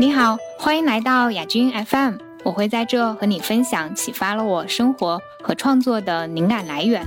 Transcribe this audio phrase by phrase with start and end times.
[0.00, 7.04] 你好，欢迎来到亚军 FM，我会在这和你分享启发了我生活和创作的灵感来源。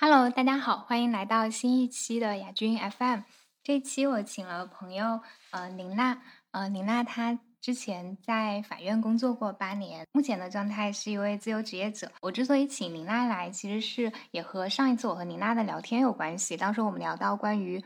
[0.00, 3.20] Hello，大家好，欢迎来到新一期的亚军 FM。
[3.62, 5.20] 这期我请了朋友
[5.50, 6.16] 呃林娜，
[6.52, 7.38] 呃林娜她。
[7.60, 12.10] 之前在法院工作过八年，目前的状态是一位自由职业者。
[12.22, 16.56] 我之所以请林娜来，其实是也和上一次我和林娜的聊天有关系。
[16.56, 17.84] 当时我们聊到关于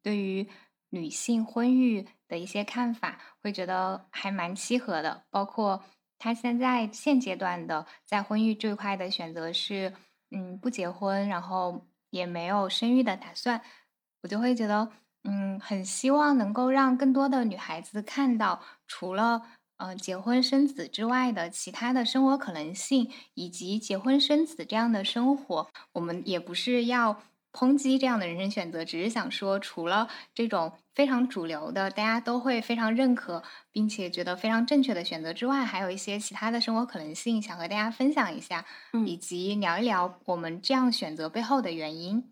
[0.00, 0.48] 对于
[0.90, 5.24] 女性婚育的一些看法，会觉得还蛮契合的。
[5.28, 5.82] 包括
[6.18, 9.92] 她现在现阶段的在婚育这一块的选择是，
[10.30, 13.60] 嗯，不结婚，然后也没有生育的打算，
[14.22, 14.88] 我就会觉得。
[15.28, 19.42] 嗯，很希望能够让更多的女孩子看到，除了
[19.76, 25.68] 呃结婚生子之外的其他的生活可能性，以及结婚生子这样的生活。
[25.94, 27.20] 我们也不是要
[27.52, 38.64] 抨击这样的人生选择，只是想说，除了这种非常主流的，大家都会非常认可，并且觉得非常正确的选择之外，还有一些其他的生活可能性，想和大家分享一下，
[39.06, 42.30] 以及聊一聊我们这样选择背后的原因。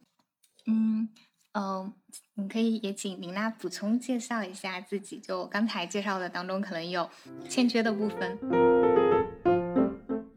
[0.67, 1.09] 嗯
[1.55, 1.93] 嗯。
[2.37, 7.09] 你可以也请林娜补充介绍一下自己，就刚才介绍的当中可能有
[7.49, 8.39] 欠缺的部分。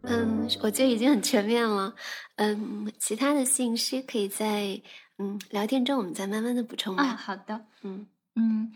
[0.03, 1.95] 嗯，我觉得已经很全面了。
[2.35, 4.79] 嗯，其他的信息可以在
[5.17, 7.03] 嗯聊天中我们再慢慢的补充吧。
[7.15, 7.65] 好的。
[7.81, 8.71] 嗯嗯，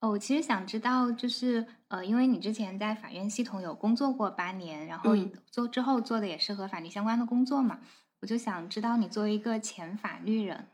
[0.00, 5.16] 哦，我其实想知道，就是呃，因为你之前在法院系统有工作过八年，然后
[5.50, 7.80] 做之后做的也是和法律相关的工作嘛，
[8.20, 10.68] 我就想知道你作为一个前法律人。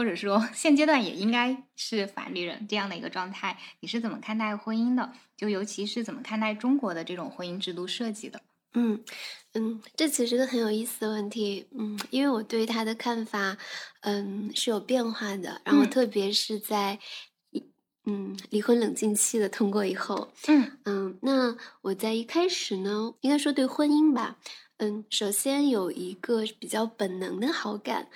[0.00, 5.12] 或者说， 现阶段也应该是法律人这样的一个状态，你是怎么看待婚姻的？
[5.36, 8.40] 就尤其是怎么看待中国的这种婚姻制度设计的？
[8.72, 9.04] 嗯
[9.52, 11.66] 嗯，这其实是个很有意思的问题。
[11.78, 13.58] 嗯，因为我对他的看法，
[14.00, 15.60] 嗯，是有变化的。
[15.66, 16.98] 然后，特别是在
[18.06, 24.38] 嗯离婚冷静期的通过以后，嗯嗯，那我在一开始呢，应该说对婚姻吧，
[24.78, 28.08] 嗯，首先有一个比较本能的好感。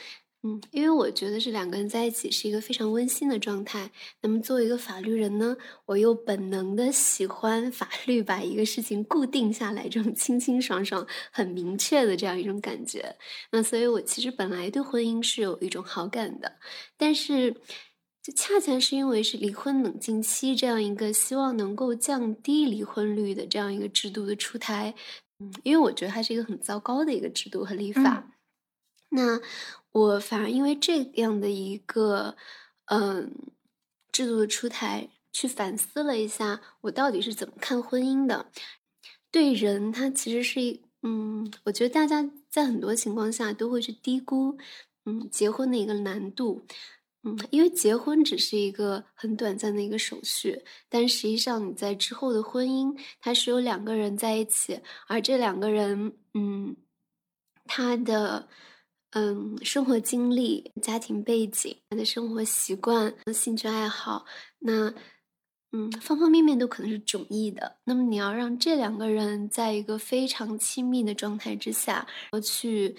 [0.46, 3.90] 嗯，因为我觉得是两个人在一起是一个非常温馨的状态。
[4.20, 5.56] 那么作为一个法律人呢，
[5.86, 13.16] 我又本能的喜欢法律把一个事情固定下来，这种清清爽爽、很明确的这样一种感觉。
[13.52, 16.52] 那所以，我其实本来对婚姻是有一种好感的，
[16.98, 17.50] 但是
[18.22, 24.94] 就恰恰是因为是离婚冷静期这样一个希望能够降低离婚率的这样一个制度的出台，
[25.38, 28.30] 嗯，因为我觉得它是一个很糟糕的一个制度和立法。
[29.16, 29.40] 那
[29.92, 32.36] 我反而因为这样的一个
[32.86, 33.32] 嗯
[34.10, 38.50] 制度的出台，去反思了一下，我到底是怎么看婚姻的。
[39.30, 44.58] 对人，他其实是一嗯，我觉得大家在很多情况下都会去低估
[45.06, 46.66] 嗯结婚的一个难度，
[47.22, 56.76] 嗯，因为结婚只是一个很短暂的一个手续，但实际上你在之后的婚姻，它是有两个人在一起，而这两个人嗯
[57.64, 58.48] 他的。
[59.14, 64.24] 嗯，生活经历、家庭背景、他的生活习惯、兴趣爱好，
[64.58, 64.92] 那
[65.70, 67.76] 嗯，方方面面都可能是迥异的。
[67.84, 72.04] 那么你要让这两个人在一个非常亲密的状态之下，
[72.42, 72.96] 去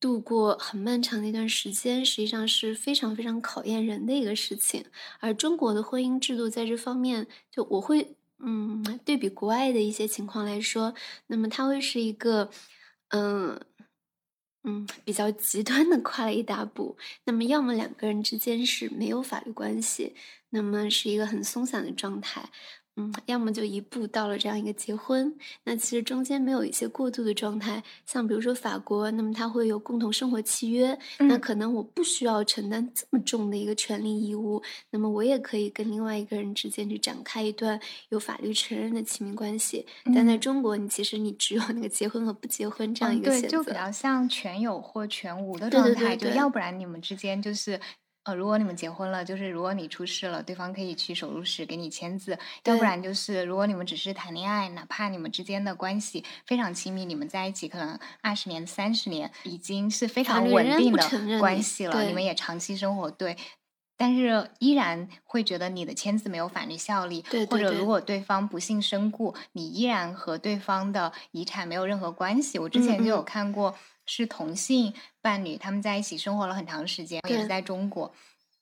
[0.00, 4.82] 度过很漫长的一段时间，实际上是非常非常考验人的一个事情。
[5.20, 10.94] 而中国的婚姻制度在这方面，就我会嗯，对比国外的一些情况来说，
[11.26, 12.48] 那么它会是一个
[13.08, 13.60] 嗯。
[14.62, 16.96] 嗯，比较极端的跨了一大步。
[17.24, 20.14] 那么，要么两个人之间是没有法律关系，
[20.50, 22.50] 那么是一个很松散的状态。
[23.00, 25.34] 嗯，要么就一步到了这样一个结婚，
[25.64, 37.80] 那其实中间没有一些过渡的状态，像比如说法国，那么它会有共同生活契约，那可能我不需要承担这么重的一个权利义务，那么我也可以跟另外一个人之间去展开一段
[38.10, 39.86] 有法律承认的亲密关系。
[40.14, 47.80] 但在中国，你其实你只有那个结婚和不结婚这样一个选择，对，就比较像全有或全无的状态，对要不然你们之间就是。
[48.24, 52.34] 呃，如果你们结婚了，就是如果你出事了，对方可以去手术室给你签字；
[52.64, 62.20] 要不然就是如果你们只是谈恋爱，哪怕你们之间的关系非常亲密，你们在一起可能二十年、三十年，已经是非常稳定的关系了，你们。
[62.20, 63.34] 也长期生活，对，
[63.96, 72.58] 但是依然会觉得你的签字没有法律效力，或者如果对方不幸身故，你依然和对方的遗产没有任何关系。
[72.58, 73.74] 我之前就有看过。
[74.10, 74.92] 是同性
[75.22, 78.12] 伴侣，他们在一起生活了很长时间，也是在中国。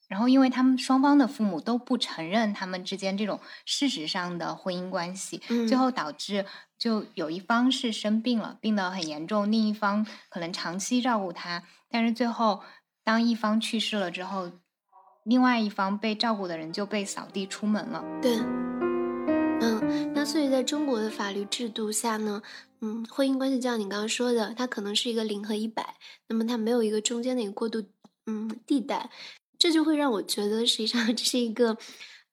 [0.06, 6.44] 然后，因为他们双方的父母都不承认他们之间这种事实上的婚姻关系，最后导致
[6.78, 11.62] 就有一方是生病了，病得很严重，另一方可能长期照顾他。
[11.90, 12.62] 但是最后，
[13.02, 14.52] 当一方去世了之后，
[15.24, 18.02] 另外一方被照顾的人就被扫地出门了。
[18.22, 18.38] 对，
[19.60, 22.42] 嗯，那所以在中国的法律制度下呢，
[22.80, 25.96] 嗯，婚姻关系就像你刚刚说的，它可能是一个零和一百，
[26.28, 27.84] 那么它没有一个中间的一个过渡，
[28.26, 29.10] 嗯，地带，
[29.58, 31.76] 这就会让我觉得实际上 这是一个。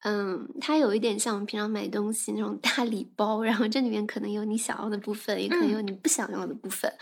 [0.08, 6.94] 嗯，它有一点像我们平常买东西那种大礼包，然后这里面可能有你想要的部分，也可能有你不想要的部分。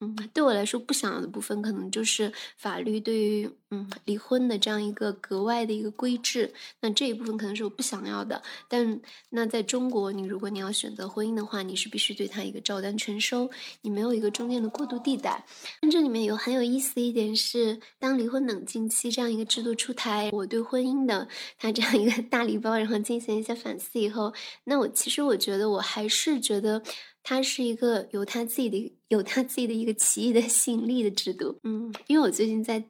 [0.00, 6.52] 嗯，对我来说，不想要的部分可能就是法律对于嗯离婚的这样一个格外的一个规制。
[6.80, 8.40] 那这一部分可能是我不想要的。
[8.68, 9.00] 但
[9.30, 13.50] 那在中国，你如果你要选择婚姻的话，你是必须对他一个照单全收，
[13.82, 15.44] 你没有一个中间的过渡地带。
[15.90, 21.26] 这里面有很有意思的一点是，当离婚冷静期这样一个制度出台，我对婚姻的
[21.58, 24.32] 它这样一个大礼包，然后进行一些反思以后，
[24.64, 26.82] 那我其实我觉得我还是觉得。
[27.26, 31.58] 它是一个有它自己的、有它自己的一个奇异的吸引力的制度。
[31.62, 32.84] 嗯，因为我最近在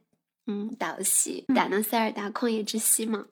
[0.47, 3.25] 嗯打游戏，打那塞尔达旷野之息嘛，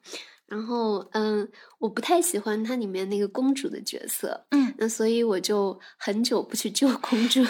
[0.48, 1.50] 然后嗯，
[1.80, 7.44] 我不太喜欢它里面那个公主的角色，嗯，那所以我就很久不去救公主，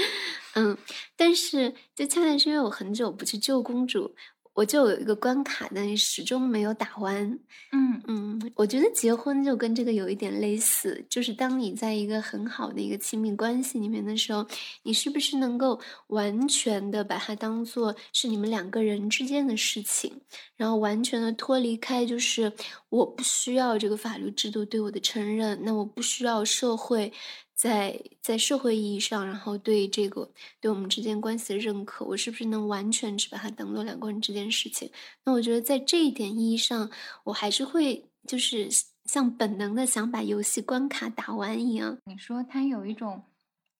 [0.54, 0.76] 嗯，
[1.16, 4.14] 但是就恰恰是因为我很久不去救公主。
[4.60, 7.38] 我就有一个关卡，但始终没有打完。
[7.72, 14.46] 嗯嗯，我觉得结婚就跟这个有一点类似，就是当你在一个很好的一个亲密关系里面的时候，
[14.82, 20.20] 你是不是能够完全的把它当做是你们两个人之间的事情，
[20.56, 22.52] 然后完全的脱离开，就是
[22.90, 27.10] 我不需要这个法律制度对我的承认，那我不需要社会。
[27.60, 34.90] 在在社会意义上，然后对这个对我们之间关系的认可，我是不是能完全只把它当做两个人这件事情？
[35.24, 36.90] 那我觉得在这一点意义上，
[37.24, 38.70] 我还是会就是
[39.04, 41.98] 像本能的想把游戏关卡打完一样。
[42.06, 43.24] 你说它有一种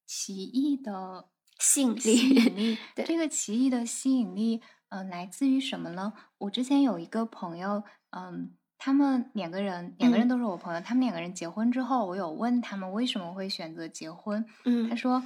[0.07, 4.61] 奇异的吸引力，吸引力，这个奇异的吸引力，
[4.91, 6.13] 嗯，来自于什么呢？
[6.37, 8.53] 我之前有一个朋友，嗯。
[8.83, 10.81] 他们两个人，两个人都是我朋友。
[10.81, 14.43] 他们两个人结婚之后，我有问他们为什么会选择结婚。
[14.65, 15.23] 嗯，他说，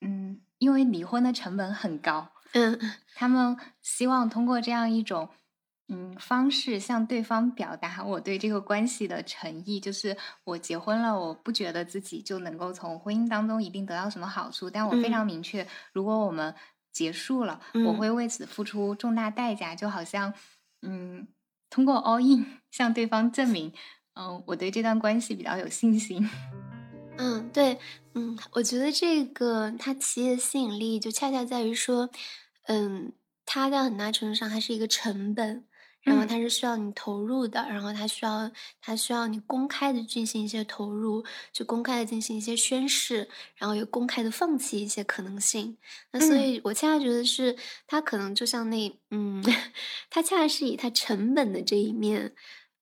[0.00, 2.28] 嗯，因为离婚的成本很高。
[2.52, 2.76] 嗯，
[3.14, 5.28] 他们希望通过这样一种，
[5.86, 9.78] 嗯，方式向对方表达我对这个关系的诚意。
[9.78, 16.52] 就是我结婚了，我不觉得自己就能够从婚姻当中一定得到什么好处，但我非常明确，如果我们
[16.90, 19.76] 结束了，我会为此付出重大代价。
[19.76, 20.34] 就好像，
[20.82, 21.28] 嗯。
[21.70, 23.72] 通过 all in 向对方证明，
[24.14, 26.28] 嗯，我对这段关系比较有信心。
[27.16, 27.78] 嗯，对，
[28.14, 32.10] 嗯，我觉得这个它企业的吸引力就恰恰在于说，
[32.66, 33.12] 嗯，
[33.46, 35.64] 它在很大程度上还是一个成本。
[36.02, 38.50] 然后它是需要你投入的，然后它需要
[38.80, 45.76] 它需要你公开的进行一些投入，去公开的进行一些宣誓，然后也公开的放弃一些可能性。
[46.12, 47.56] 那所以我恰恰觉得是
[47.86, 49.42] 它可能就像那嗯，
[50.10, 52.34] 它恰恰是以它成本的这一面，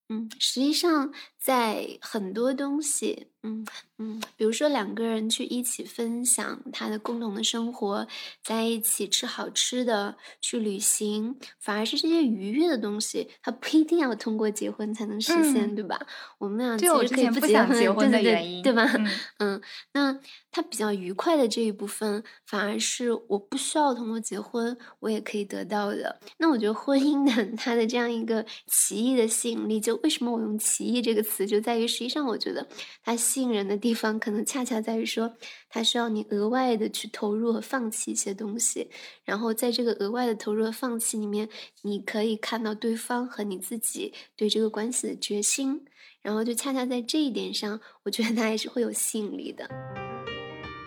[0.09, 1.13] 嗯，实际上
[1.49, 3.29] 在很多东西。
[3.45, 3.65] 嗯
[3.99, 8.07] 嗯，比如说两个人去一起分享他的共同的生活，
[8.43, 15.99] 在一起吃好吃的，去旅行，反而是这些愉悦的东西，他不一定要通过结婚才能实现，对吧？
[16.39, 18.85] 我们俩其实可以不想结婚的原因，对吧？
[19.39, 19.59] 嗯，
[19.95, 20.19] 那
[20.51, 26.21] 他比较愉快的这一部分，反而是我不需要通过结婚，我也可以得到的。
[26.39, 32.67] 那我觉得婚姻的它的这样一个奇异的吸引力，就为什么我用“奇异”这个词，就在于实际上我觉得
[33.05, 33.19] 它。
[33.29, 35.35] 吸引人的地方，可能恰恰在于说，
[35.69, 38.89] 它需要你额外的去投入和放弃一些东西，
[39.25, 41.49] 然后在这个额外的投入和放弃里面，
[41.83, 45.85] 你可以看到对方和你自己对这个关系的决心，
[46.23, 49.69] 然后就恰恰在这一点上，我觉得它还是会有吸引力的。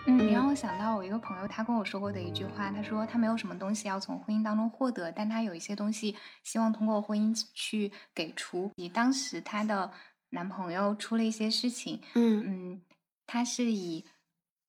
[0.06, 8.72] 嗯，你让我想到我一个朋友，他跟我说过的一句话，他说他没有什么东西要从婚姻当中获得，但他有一些东西希望通过婚姻去给出。
[8.74, 9.92] 你当时他的。
[10.32, 12.42] 男朋友出了一些事情，嗯。
[12.46, 12.82] 嗯，
[13.26, 14.04] 他是以，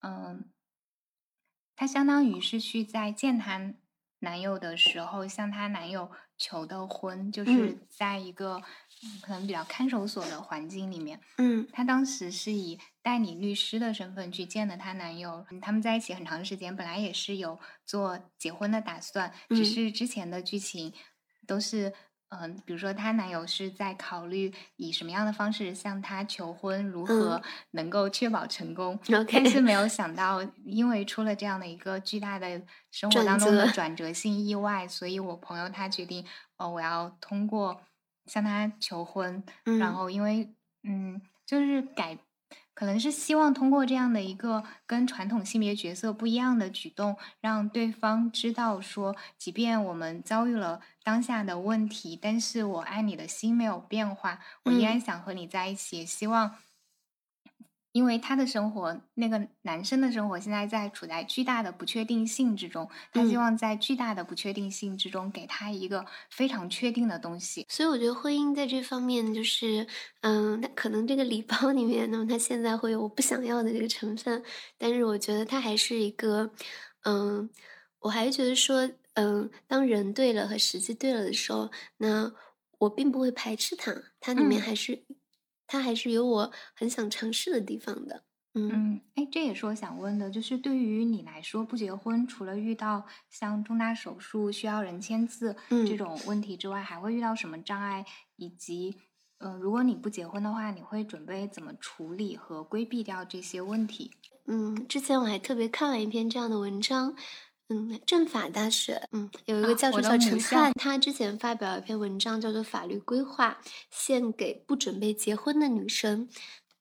[0.01, 0.45] 嗯，
[1.75, 3.73] 他相当于是去在见他
[4.19, 7.77] 男友的时候向他男友求的婚，就是。
[7.89, 8.61] 在一个
[9.21, 20.93] 可能比较看守所的环境里面，嗯，他当时是以代理律师的身份去见的她男友，他们在一起很长时间，本来也是有做结婚的打算，只是之前的剧情
[21.47, 21.93] 都是。
[22.41, 28.99] 嗯，比如说她男友是在考虑以什么样的方式向她求婚，如何能够确保成功，
[29.31, 32.61] 但是没有想到，因为出了这样的一个巨大的
[32.91, 36.25] 生活当中的转折性意外，所以我朋友他决定，
[36.57, 37.81] 哦，我要通过
[38.25, 39.43] 向他求婚，
[39.79, 42.17] 然后因为嗯，就是改
[42.73, 55.01] 可能是希望通过这样的一个跟传统性别角色不一样的举动，让对方知道说，即便我们遭遇了当下的问题，但是我爱你的心没有变化，我依然嗯。
[55.01, 56.55] 想和你在一起，也希望
[57.93, 63.37] 因为他的生活那个男生的生活现在在处在巨大的不确定性之中，他希嗯。
[63.37, 67.65] 望在巨大的不确定性之中，给他一个非常确定的东西。
[67.69, 69.87] 所以我觉得婚姻在这方面就是
[70.21, 74.43] 嗯，那可能这个礼包里面呢，他现在会有我不想要的这个成分，
[74.77, 76.51] 但是我觉得他还是一个
[77.05, 77.49] 嗯，
[77.99, 82.31] 我还是觉得说，嗯，当人对了和时机对了的时候，那
[82.79, 84.63] 我并不会排斥他，它里面嗯。
[84.63, 85.05] 还是
[85.73, 88.23] 它还是有我很想尝试的地方的。
[88.53, 88.69] 嗯。
[88.69, 95.97] 嗯，诶，这也是我想问的，就是对于你来说，不结婚除了遇到像重大手术需要人签字这嗯。
[95.97, 98.05] 种问题之外，还会遇到什么障碍？
[98.37, 98.95] 以及，
[99.39, 104.11] 呃，如果你不结婚的话，你会准备怎么处理和规避掉这些问题？
[104.45, 107.15] 嗯，之前我还特别看了一篇这样的文章，
[107.69, 110.17] 嗯，政法大学，嗯，有一个啊，教授叫。
[110.17, 116.27] 陈汉，他之前发表了一篇文章，叫做《法律规划：献给不准备结婚的女生》。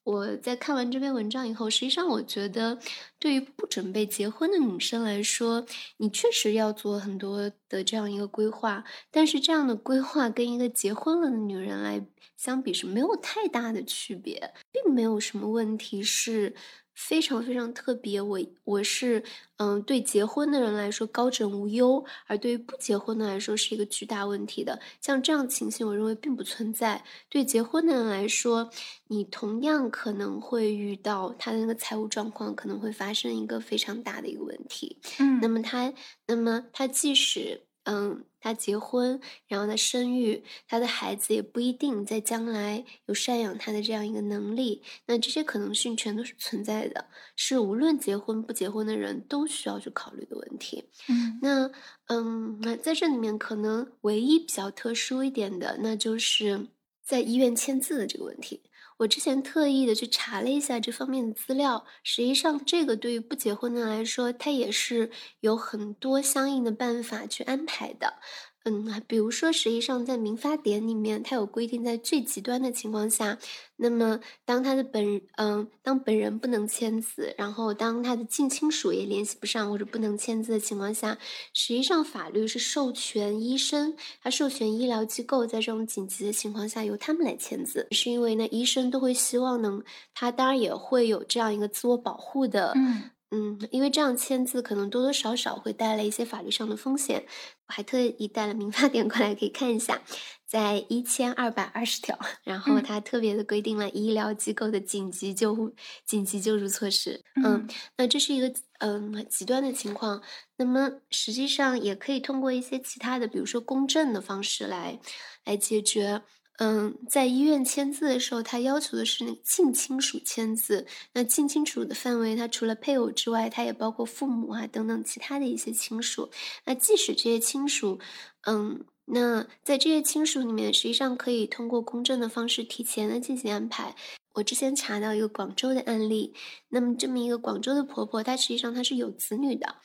[0.04, 2.76] 我在看完这篇文章以后，实际上我觉得
[3.20, 5.64] 对于不准备结婚的女生来说，
[5.98, 12.04] 你确实要做很多的这样一个规划，但是这样的规划跟一个结婚了的女人来
[12.36, 16.56] 相比是没有太大的区别，并没有什么问题是
[16.94, 18.20] 非常非常特别。
[18.20, 19.22] 我我是，
[19.56, 24.80] 嗯，对结婚的人来说高枕无忧，而对于不结婚的来说是一个巨大问题的。
[25.00, 27.04] 像这样情形我认为并不存在。
[27.28, 28.70] 对结婚的人来说，
[29.08, 34.98] 你同样可能会遇到他的那个财务状况可能会发生一个非常大的一个问题。
[35.38, 35.48] 那嗯。
[35.48, 35.92] 么他
[36.26, 50.84] 那么他即使，嗯，他结婚，然后他生育，他的孩子也不一定在将来有赡养他的这样一个能力，那这些可能性全都是存在的，是无论结婚不结婚的人都需要去考虑的问题。
[51.08, 51.38] 嗯。
[51.42, 51.70] 那，
[52.06, 56.68] 嗯，那在这里面可能唯一比较特殊一点的，那就是
[57.02, 58.62] 在医院签字的这个问题。
[59.02, 68.14] 我之前特意的去查了一下这方面的资料，实际上这个对于不结婚的来说，它也是有很多相应的办法去安排的。
[68.64, 73.38] 嗯，比如说实际上在民法典里面，它有规定在最极端的情况下，
[73.76, 81.18] 那么当他的本嗯，当本人不能签字，然后当他的近亲属也联系不上或者不能签字的情况下，
[81.52, 87.88] 实际上法律是授权医生，他授权医疗机构在这种紧急的情况下由他们来签字。
[87.90, 89.82] 是因为呢，医生都会希望能
[90.14, 93.10] 他当然也会有这样一个自我保护的嗯。
[93.32, 97.24] 嗯，因为这样签字可能多多少少会带来一些法律上的风险。
[97.66, 100.02] 我还特意带了民法典过来可以看一下，
[100.46, 102.82] 在一千二百二十条，然后嗯。
[102.82, 105.74] 它特别的规定了医疗机构的紧急救护
[106.04, 107.22] 紧急救助措施。
[107.42, 107.68] 嗯，嗯。
[107.96, 110.22] 那这是一个嗯，极端的情况，
[110.58, 115.00] 那么实际上也可以通过一些其他的，比如说公证的方式来
[115.44, 116.22] 来解决。
[116.58, 126.30] 嗯，在医院签字的时候，他要求的是那个近亲属签字，那近亲属的范围，它除了配偶之外，它也包括父母啊等等其他的一些亲属。
[126.66, 127.98] 那即使这些亲属
[128.46, 133.96] 嗯，那在这些亲属里面，实际上可以通过公证的方式提前的进行安排。
[134.34, 136.34] 我之前查到一个广州的案例，
[136.68, 139.76] 那么这么一个广州的婆婆，她实际上她是有子女的。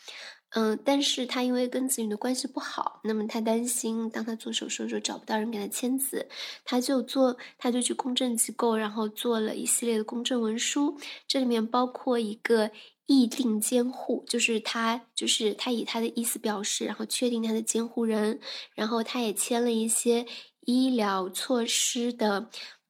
[0.51, 6.27] 嗯，但是他因为跟子女的关系不好，那么他担心当他做手术的时候找不到人给他签字，
[6.63, 12.72] 他就做他就去公证机构，然后做了一系列的公证文书，这里面包括一个
[13.08, 18.39] 议定监护，就是他就是他以他的意思表示，然后确定他的监护人，
[18.74, 20.25] 然后他也签了一些
[20.62, 22.50] 医疗措施的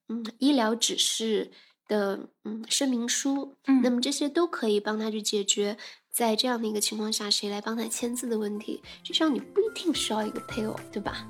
[0.09, 1.51] 嗯，医疗指示
[1.87, 3.57] 的，嗯，声明书。
[3.79, 3.91] 那嗯。
[3.91, 5.77] 么这些都可以帮他去解决，
[6.17, 8.81] 在这样的一个情况下，谁来帮他签字的问题。
[9.03, 11.27] 实际上你不一定需要一个配偶，对吧？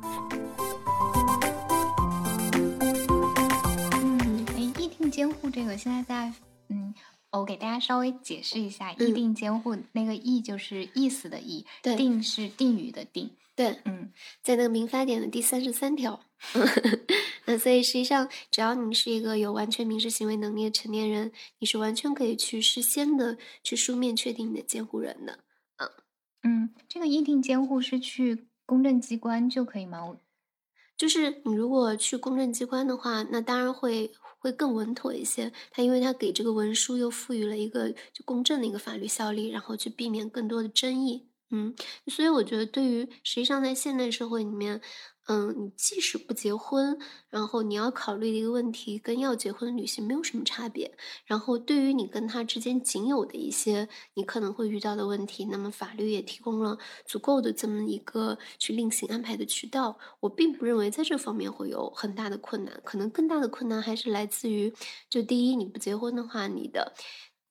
[4.02, 6.32] 嗯，哎，意定监护这个现在在
[6.70, 6.96] 嗯，
[7.32, 9.14] 我给大家稍微解释一下，意嗯。
[9.14, 13.32] 定监护那个意就是意思的意，定是定语的定。
[13.58, 14.12] 对，嗯。
[14.44, 16.22] 在那个民法典的第三十三条。
[17.46, 25.40] 那所以实际上只要你是一个有完全民事行为能力的成年人，你是完全可以去事先的去书面确定你的监护人的，
[25.78, 25.90] 嗯。
[26.44, 30.06] 嗯，这个意定监护是去公证机关就可以吗？
[30.06, 30.18] 我
[30.96, 35.52] 就是你如果去公证机关的话，那当然会会更稳妥一些。
[35.72, 41.27] 他因为他给这个文书又赋予了一个就公证的一个法律效力，然后去避免更多的争议。
[41.50, 41.74] 嗯，
[42.08, 44.82] 所以我觉得对于实际上在现代社会里面，
[45.28, 46.98] 嗯，你即使不结婚，
[47.30, 50.98] 然后你要考虑的一个问题，跟要结婚的女性没有什么差别。
[51.26, 59.98] 然后对于你跟他之间仅有的一些你可能会遇到的问题，那么法律也提供了足够的这么一个去另行安排的渠道。
[60.20, 64.74] 我并不认为在这方面会有很大的困难，可能更大的困难还是来自于，
[65.10, 66.94] 就第一，你不结婚的话，你的，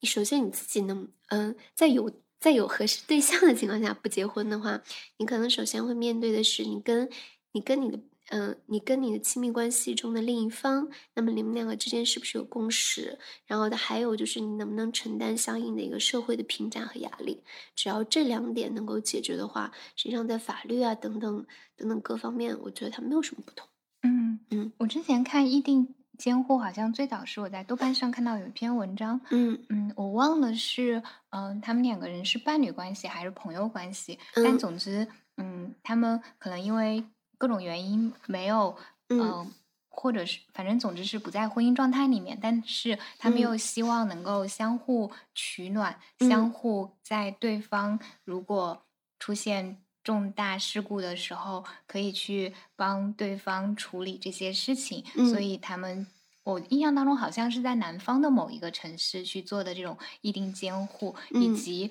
[0.00, 2.12] 你首先你自己能，嗯，在有。
[2.47, 4.81] 在有合适对象的情况下不结婚的话，
[5.17, 7.11] 你可能首先会面对的是你跟
[7.50, 7.99] 你跟你的
[8.29, 13.19] 嗯，你跟你的亲密关系中的另一方，那么你们两个之间是不是有共识？
[13.47, 17.43] 然后的还有就是你能不能承担相应的一个社会的评价和压力？
[17.75, 21.45] 只要这两点能够解决的话，实际上在法律啊等等
[21.76, 23.67] 等等各方面，我觉得它没有什么不同。
[24.05, 25.96] 嗯嗯，我之前看议定。
[26.16, 29.58] 监护好像最早是我在豆瓣上看到有一篇文章，嗯。
[29.68, 35.06] 嗯，我忘了是嗯他们两个人是伴侣关系还是朋友关系，但总之
[35.37, 37.04] 嗯他们可能因为
[37.38, 38.76] 各种原因没有
[39.08, 39.50] 嗯。
[39.99, 48.82] 或者是反正总之是不在婚姻状态里面，但是他们又希望能够相互取暖，相互在对方如果
[49.18, 49.78] 出现。
[50.06, 56.06] 重大事故的时候，可以去帮对方处理这些事情，所以他们，
[56.44, 61.90] 我印象当中好像是在南方的某一个城市去做的这种议定监护，以及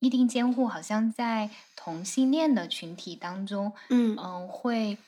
[0.00, 4.98] 议定监护好像在同性恋的群体当中，嗯嗯，会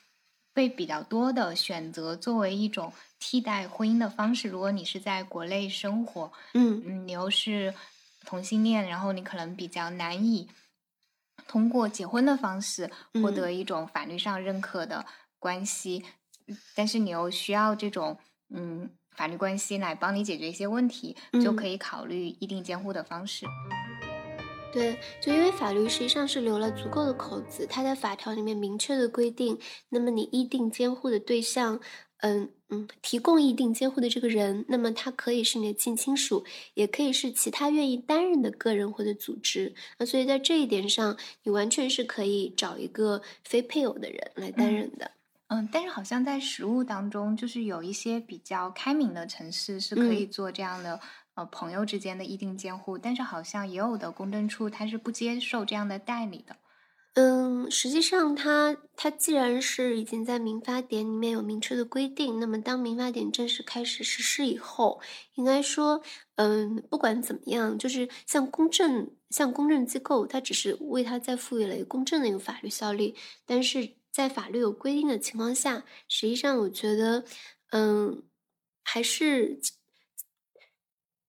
[0.53, 4.47] 被比较多的选择作为一种替代婚姻的方式。
[4.47, 7.73] 如果你是在国内生活，嗯嗯，你又是
[8.25, 10.47] 同性恋，然后你可能比较难以。
[11.47, 12.89] 通过结婚的方式
[13.21, 15.05] 获得一种法律上认可的
[15.39, 16.03] 关系，
[16.75, 18.17] 但是你又需要这种
[18.49, 23.45] 嗯法律关系来帮你解决一些问题，就可以考虑议定监护的方式。
[24.73, 29.57] 对，就因为法律实际上是留了足够的口子，它在法条里面明确的规定，
[29.89, 31.79] 那么你议定监护的对象。
[32.19, 39.73] 嗯嗯，提供议定监护的这个人，那么他可以是你的近亲属，也可以是其他愿意担任的个人或者组织。
[39.97, 45.11] 那所以在这一点上，你完全是可以找一个非配偶的人来担任的。
[45.47, 50.99] 嗯，但是好像在实务当中，就是有一些比较开明的城市是可以做这样的
[51.35, 56.55] 呃朋友之间的议定监护，但是好像也有的公证处他是不接受这样的代理的。
[57.17, 64.99] 嗯，实际上，它它既然是已经在民法典里面有明确的规定，那么当民法典正式开始实施以后，
[65.35, 66.01] 应该说，
[66.35, 77.23] 嗯，不管怎么样，就是像公证，像公证机构，它只是为它再赋予了一个公证的一个法律效力，但是在法律有规定的情况下，实际上我觉得，
[77.71, 78.23] 嗯，
[78.83, 79.61] 还是，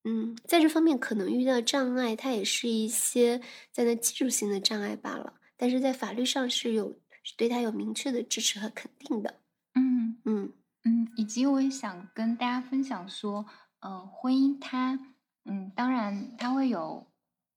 [0.05, 5.35] 嗯，在这方面可能遇到障碍，它也是一些在那技术性的障碍罢了。
[5.57, 9.41] 但是在法律上是有是对他有明确的支持和肯定的，
[9.75, 10.53] 嗯嗯。
[10.85, 13.45] 嗯，以及我也想跟大家分享说，
[13.81, 14.99] 呃，婚姻它，
[15.45, 17.07] 嗯，当然它会有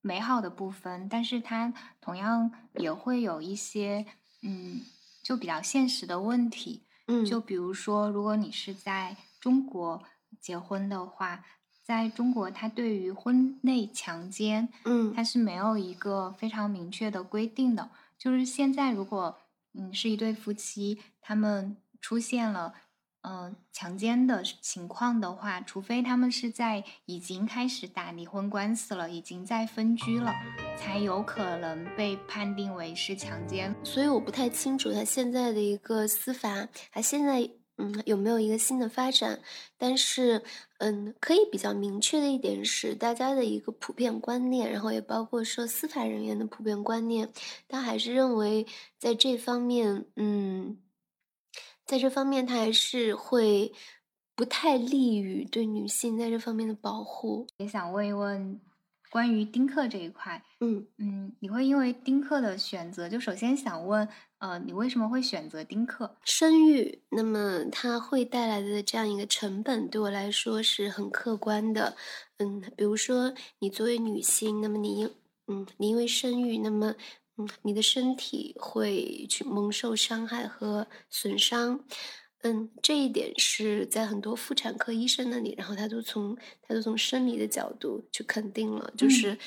[0.02, 4.06] 美好的部分，但是它同样也会有一些，
[4.42, 4.82] 嗯，
[5.22, 10.04] 就比较现实的问题，嗯，就比如说，如果你是在中国
[10.40, 11.44] 结婚的话。
[11.90, 17.90] 在中国，它对于婚内强奸，嗯，它是没有一个非常明确的规定的。
[18.16, 19.36] 就是现在，如果
[19.74, 22.76] 嗯是一对夫妻，他们出现了
[23.24, 30.32] 嗯强奸的情况的话，除非他们是在已经开始打离婚官司了，已经在分居了，
[30.78, 33.76] 才有可能被判定为是强奸。
[33.84, 37.50] 所以我不太清楚他现在的一个司法，他现在。
[37.80, 39.40] 嗯，有没有一个新的发展？
[39.78, 40.44] 但是，
[40.78, 47.30] 嗯，可以比较明确的一点是，大家的一个普遍观念，然后也包括说司法人员的普遍观念，
[47.68, 50.78] 他还是认为在这方面，嗯，
[51.86, 53.74] 在这方面他还是会
[54.36, 57.48] 不太利于对女性在这方面的保护。
[57.58, 58.60] 也想问一问。
[59.12, 64.08] 关于丁克这一块，嗯嗯，你会因为丁克的选择，就首先想问，
[64.40, 66.16] 呃，你为什么会选择丁克？
[66.24, 71.98] 生育，那么它会带来的这样一个成本，对我来说是很客观的。
[72.38, 75.12] 嗯，比如说你作为女性，那么你因，
[75.48, 76.96] 嗯，你因为生育，那么，
[77.38, 81.84] 嗯，你的身体会去蒙受伤害和损伤。
[82.44, 89.38] 嗯，这一点是在很多妇产科医生那里，然后他都从他都从生理的角度去肯定了，就是，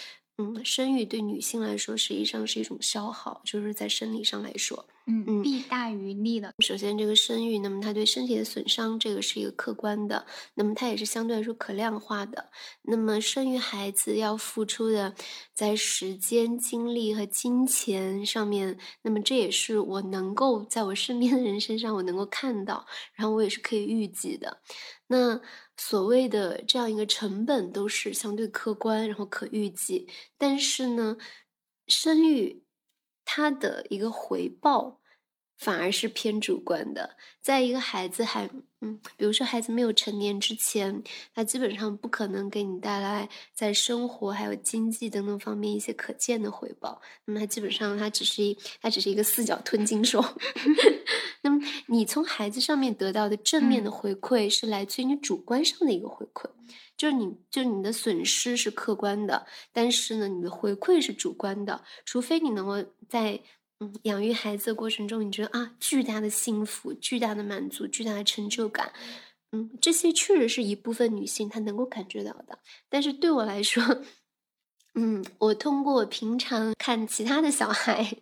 [0.57, 4.87] 嗯，生育对女性来说实际上是一种消耗，就是在生理上来说。
[5.07, 6.55] 嗯，嗯弊大于利的。
[6.61, 10.25] 首先，这个生育，那么它对身体的损伤，这个是一个客观的，
[10.55, 12.51] 那么它也是相对来说可量化的。
[12.83, 15.13] 那么生育孩子要付出的，
[15.53, 24.59] 在时间、精力和金钱上面，那么这也是我能够在我身边的人身上我能够看到，然后我也是可以预计的。
[25.09, 25.41] 那
[25.85, 31.17] 所谓的这样一个成本都是相对客观，然后可预计，但是呢，
[31.89, 32.63] 生育
[33.25, 35.02] 它的一个回报
[35.63, 37.17] 反而是偏主观的。
[37.41, 38.49] 在一个孩子还
[38.81, 41.03] 嗯，比如说孩子没有成年之前，
[41.35, 47.01] 他基本上不可能给你带来在生活还有经济等等方面一些可见的回报。
[47.25, 50.25] 那么他基本上他只是一他只是一个四脚吞金兽。
[51.43, 56.49] 那么你从孩子上面得到的正面的回馈是来自于你主观上的一个回馈，
[56.97, 63.41] 就是你就是你的损失是客观的，但是呢，你的回馈是主观的，除非你能够在。
[64.03, 68.93] 养育孩子的过程中，你觉得啊，巨大的幸福、巨大的满足、巨大的成就感，
[69.53, 72.59] 嗯，这些确实是一部分女性她能够感觉到的。
[72.89, 73.83] 但是对我来说，
[74.95, 78.15] 嗯，我通过平常看其他的小孩，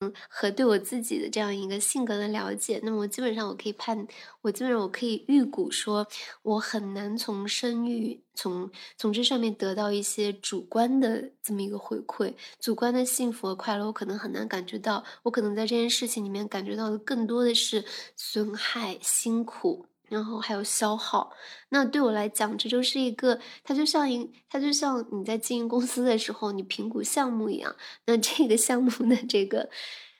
[0.00, 4.06] 嗯，和对我自己的这样一个性格的了解，那么我基本上我可以判，
[4.40, 6.06] 我基本上我可以预估说，
[6.42, 19.86] 我很难从生育从从这上面得到一些主观的这么一个回馈，主观的幸福和快乐，我可能很难感觉到，我可能在这件事情里面感觉到的更多的是损害、辛苦。
[20.12, 21.32] 然后还有消耗，
[21.70, 27.74] 那对我来讲，这就是一个，它就像一，它就像你在经营公司的时候，你评估项目一样。
[28.04, 29.70] 那这个项目的这个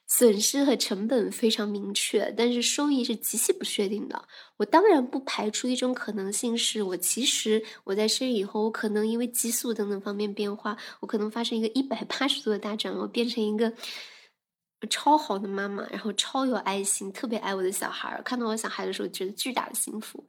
[0.07, 4.25] 损失和成本非常明确，但是收益是极其不确定的。
[4.57, 13.71] 我当然不排除一种可能性，是我其实我在生育以后，我可能因为激素等等方面变化，我可能发生一个一百八十度的大转，我变成一个。
[14.89, 18.23] 超好的妈妈，然后超有爱心，特别爱我的小孩儿。
[18.23, 20.25] 看到我小孩的时候，觉得巨大的幸福。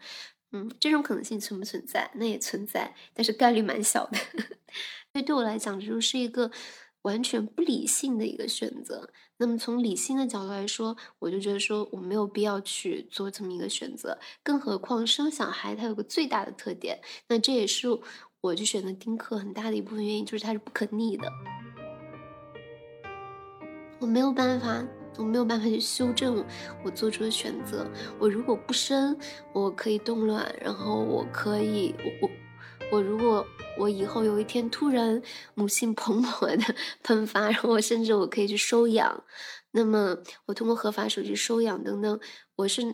[0.51, 2.11] 嗯，这种可能性存不存在？
[2.15, 4.17] 那也存在，但是概率蛮小的。
[5.11, 6.51] 所以对我来讲，这就是一个
[7.01, 9.09] 完全不理性的一个选择。
[9.37, 14.19] 那么从理性的角度来说，我就觉得说我没有必要去做这么一个选择。
[14.43, 17.87] 更何况生小孩，它有个最大的特点，那这也是
[18.41, 21.27] 我去选择丁克很大的一部分原因，就是它是不可逆的。
[24.03, 24.85] 我没有办法，
[25.17, 26.43] 我没有办法去修正
[26.83, 27.89] 我做出的选择。
[28.19, 29.17] 我如果不生，
[29.53, 32.31] 我可以冻卵，然后我可以，我我
[32.91, 33.45] 我如果
[33.79, 35.21] 我以后有一天突然
[35.55, 39.23] 母性蓬勃的 喷发，然后我甚至我可以去收养，
[39.71, 42.19] 那么我通过合法手续收养等等，
[42.57, 42.93] 我是，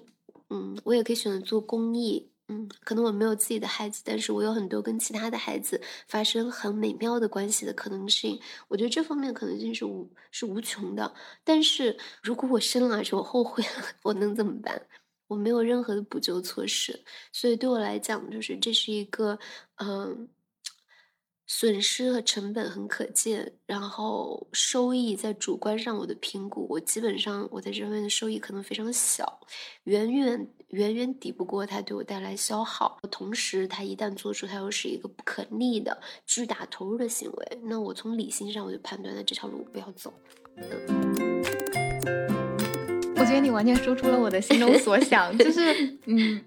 [0.51, 2.29] 嗯，我也可以选择做公益。
[2.49, 8.39] 嗯，可能我没有自己的孩子，但是我有很多跟其他的孩子发生很美妙的关系的可能性。
[8.67, 11.13] 我觉得这方面可能性是无是无穷的。
[11.43, 13.69] 但是如果我生了，我后悔了，
[14.03, 14.81] 我能怎么办？
[15.27, 19.39] 我没有任何的补救措施，所以对我来讲，就是这是一个
[19.75, 20.27] 嗯。
[21.51, 29.39] 损失和成本很可见，然后收益在主观上我的评估，我基本上我在这方面的收益可能非常小，
[29.85, 32.99] 远远远远抵不过它对我带来消耗。
[33.11, 40.13] 同时，它一旦做出，它又是一个不可逆的巨大投入的行为，那我从理性上我就判断，了这条路不要走。
[43.15, 46.43] 我觉得你完全说出了我的心中所想，就是 嗯，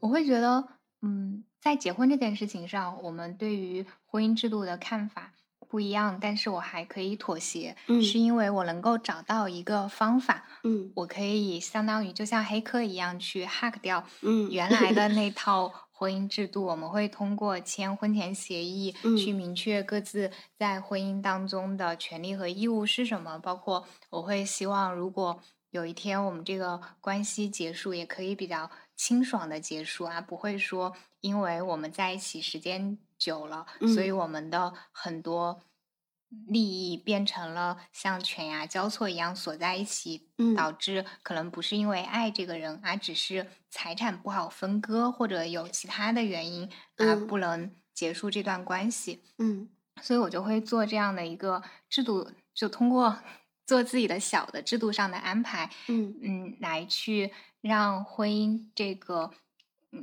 [0.00, 0.66] 我会觉得
[1.02, 1.44] 嗯。
[1.58, 5.32] 在结婚这件事情上，我们对于婚姻制度的看法
[5.68, 15.30] 不一样，但是我还可以妥协，嗯，是因为我能够找到一个方法，嗯，我可以相当于就像黑客一样去 hack 掉，嗯，原来的那。
[15.36, 16.64] 套婚姻制度。
[16.64, 25.42] 我们会通过签婚前协议去明确各自在婚姻当中的权利和义务是什么，包括我会希望如果。
[25.70, 30.90] 有一天我们这个关系结束，也可以比较清爽的结束啊，不会说
[31.26, 35.60] 因为我们在一起时间久了，所以我们的很多
[36.46, 49.24] 利益变成了像犬牙交错一样锁在一起，导致可能不是因为爱这个人，而只是财产不好分割或者有其他的原因而不能结束这段关系。
[49.38, 49.68] 嗯，
[50.00, 53.18] 所以我就会做这样的一个制度，就通过。
[53.66, 59.32] 做自己的小的制度上的安排，嗯嗯，来去让婚姻这个，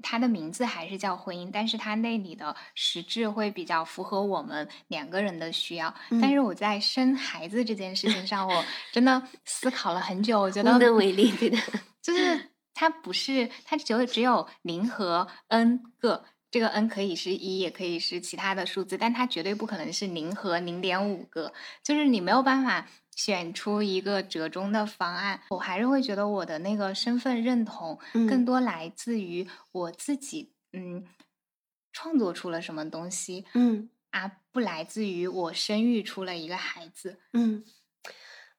[0.02, 5.94] 它的名字还是叫婚姻，但是它那里的实质会比较符合我们两个人的需要。
[6.22, 11.58] 但是我在生孩子这件事情上，我 真的思考了很久，我觉得无能为力，对的，
[12.02, 16.26] 就是它不是，它只有只有零和 n 个。
[16.52, 21.52] 这个 n 可以是一，也可以是其他的数字，但它绝对不可能是零和零点五个，
[21.84, 25.42] 就是你没有办法选出一个折中的方案。
[25.50, 31.06] 我还是会觉得我的那个身份认同更多来自于我自己，嗯，
[31.92, 37.64] 创作出了什么东西，嗯啊，不来自于我生育出了一个孩子，嗯。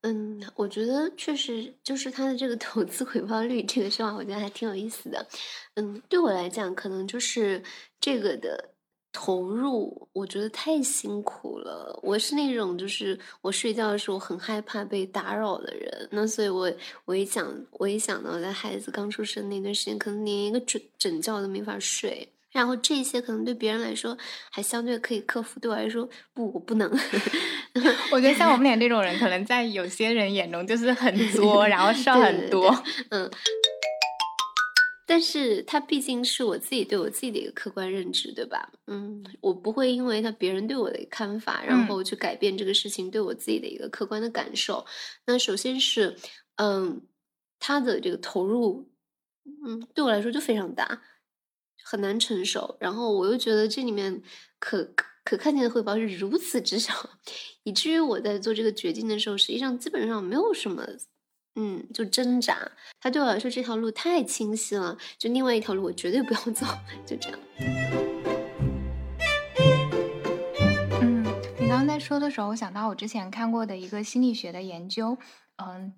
[0.07, 5.27] 嗯，我觉得确实就是他的这个投资回报率这个说法，我觉得还挺有意思的。
[5.77, 7.62] 嗯，对我来讲，可能就是
[7.99, 8.74] 这个的
[9.16, 11.96] 投入，我觉得太辛苦了。
[12.03, 16.70] 我是那种就是我睡觉的时候很害怕被打扰的人，那所以我
[17.05, 22.29] 我一想，我一想到我在孩子刚出生那段时间，可能连一个整整觉都没法睡。
[22.50, 24.16] 然后这些可能对别人来说
[24.48, 26.88] 还相对可以克服，对我来说不，我不能。
[28.12, 32.72] 我觉得像我们俩这种人，可能在有些人眼中就是很作， 然后事儿很多。
[33.11, 33.29] 嗯，
[35.07, 38.73] 但是它毕竟是我自己对我自己的一个客观认知，对吧？
[38.87, 44.85] 嗯，我不会因为他别人对我的看法，然后去改变这个事情对我自己的一个客观的感受。
[45.27, 46.17] 那首先是，
[46.57, 47.03] 嗯，
[47.59, 48.90] 他的这个投入，
[49.67, 51.03] 嗯，对我来说就非常大。
[51.87, 54.23] 很难承受，然后我又觉得这里面
[54.59, 54.83] 可
[55.23, 56.95] 可看见的回报是如此之少，
[57.62, 60.83] 以至于我在做这个决定的时候，实际上基本上没有什么，
[61.57, 62.73] 嗯，就挣扎。
[63.01, 66.67] 他对我来说这条路太清晰了，就另外一条路我绝对不要走，
[67.07, 67.38] 就这样。
[71.01, 71.25] 嗯，
[71.59, 75.17] 你刚刚在说的时候，我想到我之前看过的一个心理学的研究，
[75.57, 75.95] 嗯，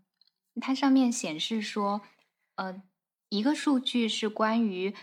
[0.60, 2.02] 它上面显示说，
[2.56, 2.82] 呃，
[3.28, 4.94] 一个数据是关于。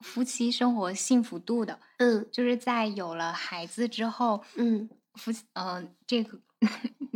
[0.00, 6.38] 夫妻生活幸福度的，嗯，就是在有了孩子之后，嗯，夫妻，嗯，这个，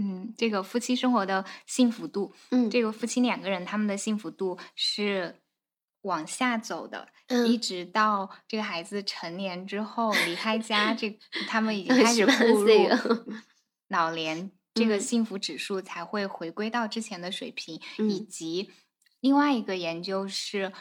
[0.03, 5.37] 嗯，这个夫妻生活的幸福度，嗯，这个夫妻两个人他们的幸福度是
[6.03, 7.09] 往下走的，
[7.47, 12.69] 一直到这个孩子成年之后离开家，这 他们已经开始步入
[13.89, 18.71] 老年， 这个幸福指数才会回归到之前的水平，以及
[19.21, 20.73] 另外一个研究是。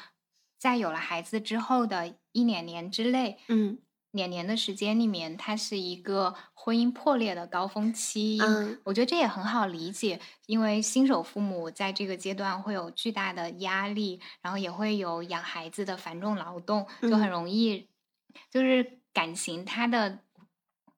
[0.62, 3.80] 在有了孩子之后的一两年之内，嗯，
[4.12, 8.38] 两年的时间里面，它是一个婚姻破裂的高峰期。
[8.42, 17.88] 嗯，我觉得这也很好理解，因为新手父母在这个阶段会有巨大的压力，然后也会有养孩子的繁重劳动，就很容易，
[18.50, 20.20] 就是感情它的。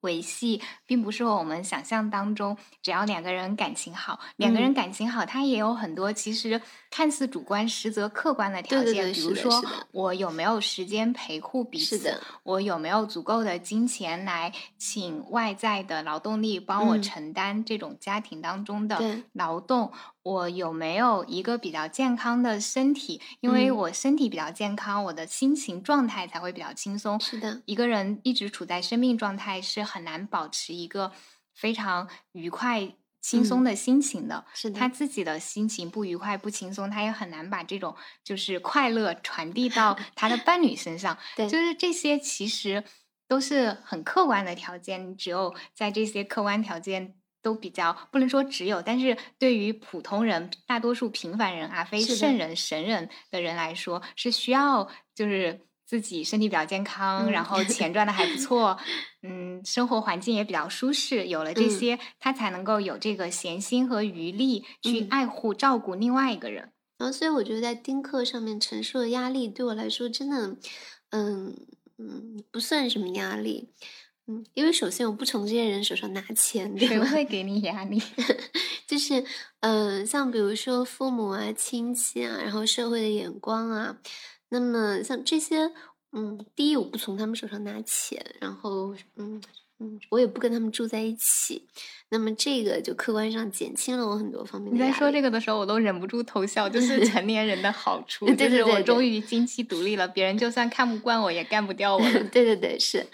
[0.04, 9.12] 维系并不是我们想象当中，只要两个人感情好，两个人感情好，他也有很多其实看似主观，实则客观的条件。
[9.12, 12.18] 比如说，我有没有时间陪护彼此？
[12.44, 19.02] 我有没有足够的金钱来请外在的劳动力帮我承担这种家庭当中的
[19.34, 19.92] 劳动？
[20.24, 23.22] 我有没有一个比较健康的身体？
[23.42, 27.20] 因为我身体比较健康，我的心情状态才会比较轻松。
[27.20, 31.12] 是的，一个人一直处在生命状态是很难保持一个
[31.54, 34.46] 非常愉快、轻松的心情的。
[34.54, 41.18] 是的，他自己的心情不愉快、不轻松，他也很难把这种就是快乐传递到 他的伴侣身上。
[41.36, 42.86] 对，就是这些其实
[43.28, 47.16] 都是很客观的条件，只有在这些客观条件。
[47.44, 58.80] 都比较不能说只有，但是对于普通人、大多数平凡人啊，非圣人、神人的人来说，是需要就是自己身体比较健康，然后钱赚的还不错，
[59.22, 66.72] 嗯，生活环境也比较舒适，有了这些，他才能够有这个闲心和余力去爱护、照顾另外一个人。
[66.98, 70.56] 然后，所以我觉得在丁克上面承受的压力，对我来说真的，
[71.10, 71.54] 嗯
[71.98, 73.70] 嗯，不算什么压力。
[74.28, 78.02] 嗯，因为首先我不从这些人手上拿钱，对谁会给你压力？
[78.88, 79.24] 就是，
[79.60, 83.98] 嗯，像比如说父母啊、亲戚啊，然后社会的眼光啊，
[84.50, 85.72] 那么像这些，
[86.14, 89.42] 嗯，第一我不从他们手上拿钱，然后，嗯。
[89.84, 91.68] 嗯，我也不跟他们住在一起，
[92.10, 94.78] 那么这个就客观上减轻了我很多方面的。
[94.78, 102.02] 你在说这个的时候，我都忍不住偷笑，就 是成年人的好处，就是我终于经济独立了，别人就算看不惯我也干不掉我。
[102.32, 103.06] 对对对，是，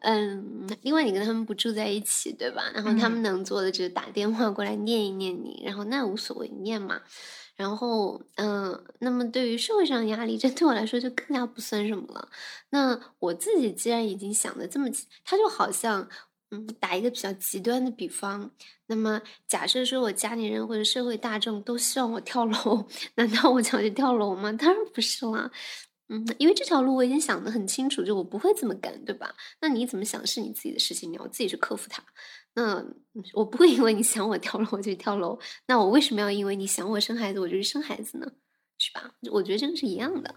[0.00, 2.64] 嗯，另外你跟他们不住在一起，对吧？
[2.74, 7.00] 然后他们能做的就是打电话过来念一念你，然后那无所谓，念嘛。
[7.58, 12.28] 然后，嗯，那么对于社会上的压力，这对我来说就更加不算什么了。
[12.70, 14.88] 那我自己既然已经想的这么，
[15.24, 16.08] 他就好像，
[16.52, 18.48] 嗯，打一个比较极端的比方，
[18.86, 24.52] 那么假设说我家里人或者社会大众都希望我跳楼，难道我就要去跳楼吗？
[24.52, 25.50] 当然不是啦。
[26.10, 29.34] 嗯，因为这条路我已经想得很清楚，就我不会这么干，对吧？
[29.60, 32.02] 那你怎么想是你自己的事情，你要自己去克服它。
[32.58, 32.84] 那
[33.34, 38.26] 我不会因为你想我跳楼我就跳楼，那我为什么要因为你想我生孩子我就去生孩子呢？
[38.78, 39.14] 是吧？
[39.30, 40.34] 我觉得这个是一样的。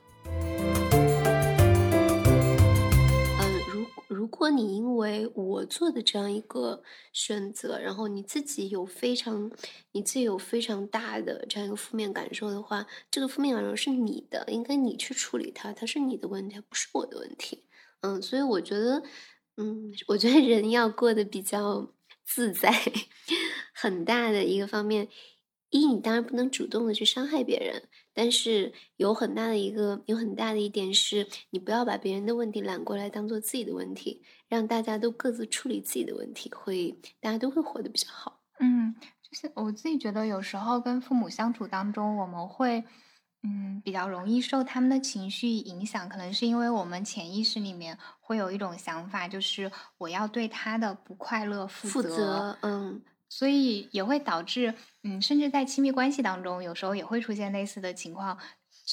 [3.40, 9.52] 嗯如如果你因为我做的这样一个选择，然后你自己有非常
[9.94, 17.64] 你自己有非常大的这样一个负面感受的话，这个负面感受是你的，应该你去处理它，它是你的问题，不是我的问题。
[18.02, 19.02] 嗯，所以我觉得，
[19.58, 21.88] 嗯，我觉得人要过得比较
[22.34, 22.72] 自在，
[23.76, 25.10] 很大的一个方面。
[25.70, 38.42] 一，你当然不能主动的去伤害别人，但是有很大的一个，有很大的一点是，你不要把别人的问题揽过来当做自己的问题，让大家都各自处理自己的问题，会大家都会活得比较好。
[38.60, 42.84] 嗯，就是我自己觉得，有时候跟父母相处当中，我们会，
[43.44, 52.58] 嗯，比较容易受他们的情绪影响，可能是因为我们潜意识里面会有一种想法，就是我要对他的不快乐负责。
[52.62, 53.02] 嗯。
[53.34, 54.74] 所以也会导致，
[55.04, 58.38] 嗯，甚至在亲密关系当中，有时候也会出现类似的情况。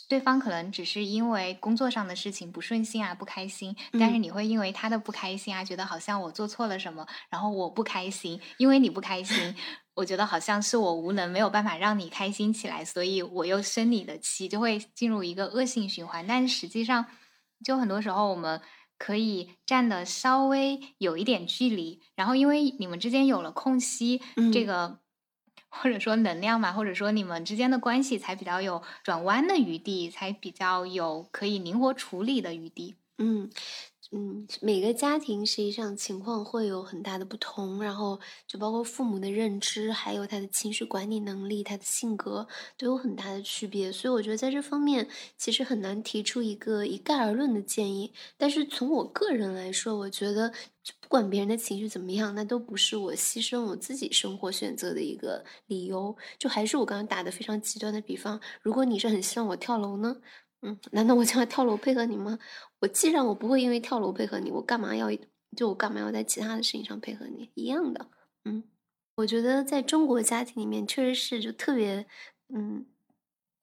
[0.08, 9.56] 对方可能只是因为工作上的事情不顺心啊，不开心，但是你会因为他的不开心啊，觉得好像我做错了什么，然后我不开心，因为你不开心，
[9.98, 16.26] 我觉得好像是我无能，没有办法让你开心起来，所以我又生你的气，就会进入一个恶性循环。
[16.26, 17.06] 但是实际上，
[17.64, 18.60] 就很多时候我们。
[19.00, 24.20] 可以站的稍微有一点距离，然后因为你们之间有了空隙，
[24.52, 24.98] 这个
[25.68, 32.96] 或者说能量嘛，或者说你们之间的关系才比较有转弯的余地，才比较有可以灵活处理的余地。
[33.18, 33.48] 嗯。
[34.10, 43.92] 嗯，每个家庭实际上情况会有很大的不同，然后就包括父母的认知，还有他的情绪管理能力，他的性格都有很大的区别。
[43.92, 48.10] 所以我觉得在这方面其实很难提出一个一概而论的建议。
[48.38, 50.50] 但是从我个人来说，我觉得
[51.00, 56.16] 不管别人的情绪怎么样，那都不是我牺牲我自己生活选择的一个理由。
[56.38, 60.16] 就还是我刚刚打的非常极端的比方，如果你是很希望我跳楼呢？
[60.62, 62.38] 嗯，难道我就要跳楼配合你吗？
[62.80, 65.08] 我既然我不会因为跳楼配合你，我干嘛要
[65.56, 67.50] 就我干嘛要在其他的事情上配合你？
[67.54, 68.08] 一样的，
[68.44, 68.64] 嗯，
[69.16, 72.06] 我觉得在中国家庭里面确实是就特别，
[72.52, 72.86] 嗯，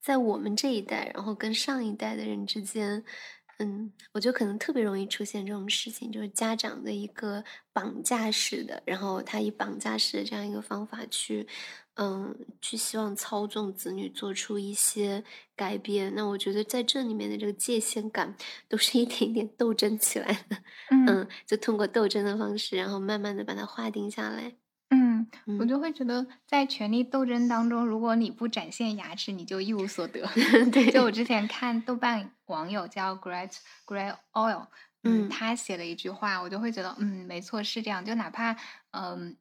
[0.01, 3.03] 在我们这一代，然后跟上一代的人之间，
[3.59, 11.47] 嗯，我觉得可能特别容易出现这种事情，就是家长的一个绑架式的，然后他以绑架式的这样一个方法去。
[11.97, 15.23] 嗯，去希望操纵子女做出一些
[15.55, 18.35] 改变，那我觉得在这里面的这个界限感，
[18.67, 20.57] 都是一点一点斗争起来的。
[21.07, 24.57] 嗯，就通过斗争的方式，然后慢慢的把它划定下来。
[25.45, 30.25] 嗯，我就会觉得在权力斗争当中，如果你不展现牙齿，你就一无所得。
[30.71, 33.51] 对，就我之前看豆瓣网友叫 Great
[33.85, 34.67] Great Oil，
[35.03, 38.03] 嗯，他写了一句话，我就会觉得，嗯，没错，是这样。
[38.03, 38.55] 就哪怕，
[38.91, 39.37] 嗯。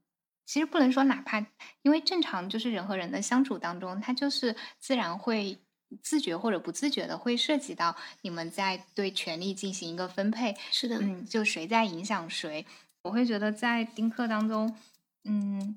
[0.47, 1.39] 其实不能说哪怕，
[1.81, 5.59] 因为正常就是人和人的相处当中，他就是自然会
[6.03, 10.55] 自觉或者不自觉的会涉及到你们在对权力进行一个分配。
[10.71, 12.67] 是的，嗯，就谁在影响谁。
[13.05, 14.77] 我会觉得在丁克当中，
[15.25, 15.77] 嗯，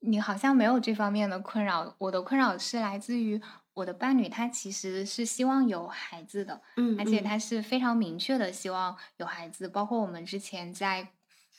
[0.00, 1.94] 你好像没有这方面的困扰。
[1.98, 3.40] 我的困扰是来自于
[3.74, 9.68] 我的伴侣，他其实是希望有孩子的，嗯，而且他是非常明确的希望有孩子。
[9.68, 11.08] 包括我们之前在。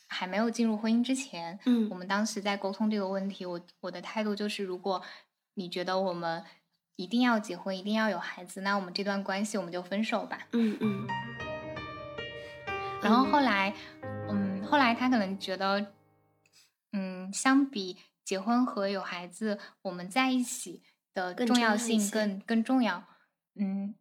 [0.09, 5.01] 还没有进入婚姻之前，嗯，我们当时在沟通这个问题，我我的态度就是，如果
[5.55, 6.41] 你觉得我们
[6.95, 10.47] 一定要结婚，一定要有孩子，那我们这段关系我们就分手吧。
[10.53, 11.05] 嗯嗯。
[13.01, 13.73] 然后后来，
[14.29, 15.85] 嗯，后来他可能觉得，
[17.27, 23.03] 嗯，相比结婚和有孩子，我们在一起的重要性更更重要。
[23.55, 23.95] 嗯。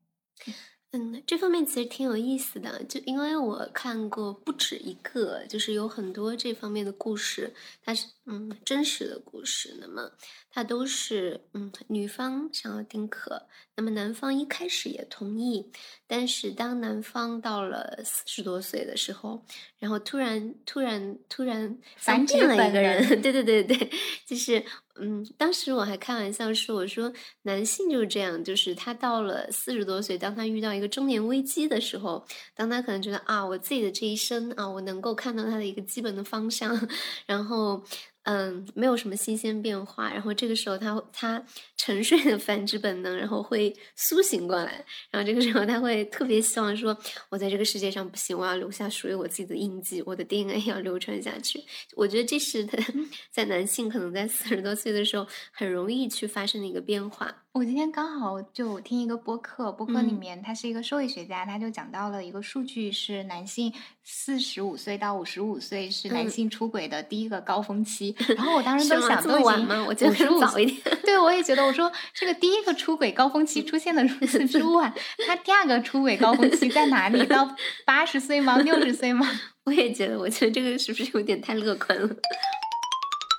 [0.97, 7.53] 嗯，这方面其实挺有意思的，就因为我看过不止一个，就是有很多这方面的故事，
[7.85, 9.77] 它是嗯真实的故事。
[9.79, 10.11] 那么
[10.51, 15.71] 它都是嗯女方想要丁克，那么男方一开始也同意，
[16.07, 19.45] 但是当男方到了四十多岁的时候，
[19.79, 23.91] 然后突然突然突然翻变了一个人， 对对对对，
[24.25, 24.65] 就是。
[25.01, 36.75] 嗯，当时我还开玩笑说，我说男性就是这样，就是他到了四十多岁，当他遇到一个中年危机的时候，当他可能觉得啊，我自己的这一生啊，我能够看到他的一个基本的方向，
[37.27, 37.83] 然后。
[38.27, 40.11] 嗯，没有什么新鲜变化。
[40.13, 41.45] 然后这个时候，他他
[41.77, 44.85] 沉睡的繁殖本能，然后会苏醒过来。
[45.13, 46.97] 然后这个时候，他会特别希望说
[47.31, 51.63] ：“我在这个世界上不行，我要留下属于我自己的印记，我的 DNA 要流传下去。”
[51.95, 52.77] 我觉得这是他
[53.31, 57.45] 在男性可能在四十多岁的时候很容易去发生的一个变化。
[57.57, 60.19] 我今天刚好就听一个播客，播客里嗯。
[60.19, 63.73] 面他是一个社会学家，他就讲到了一个数据，是男性
[64.05, 66.29] 四十五岁到五十五岁是男嗯。
[66.29, 68.15] 性出轨的第一个高峰期。
[68.37, 69.01] 然后我当 时是吗？
[69.01, 69.85] 都想，这都已经么晚吗？
[69.89, 70.99] 我觉得可能55岁早一点。
[71.03, 74.93] 对，我也觉得，我说这个第一个出轨高峰期出现的如此之 晚，
[75.27, 77.25] 他第二个出轨高峰期在哪里？
[77.25, 77.57] 到
[77.87, 79.27] 八十岁吗六十岁吗？
[79.65, 82.15] 我也觉得，我觉得这个是不是有点太乐观了？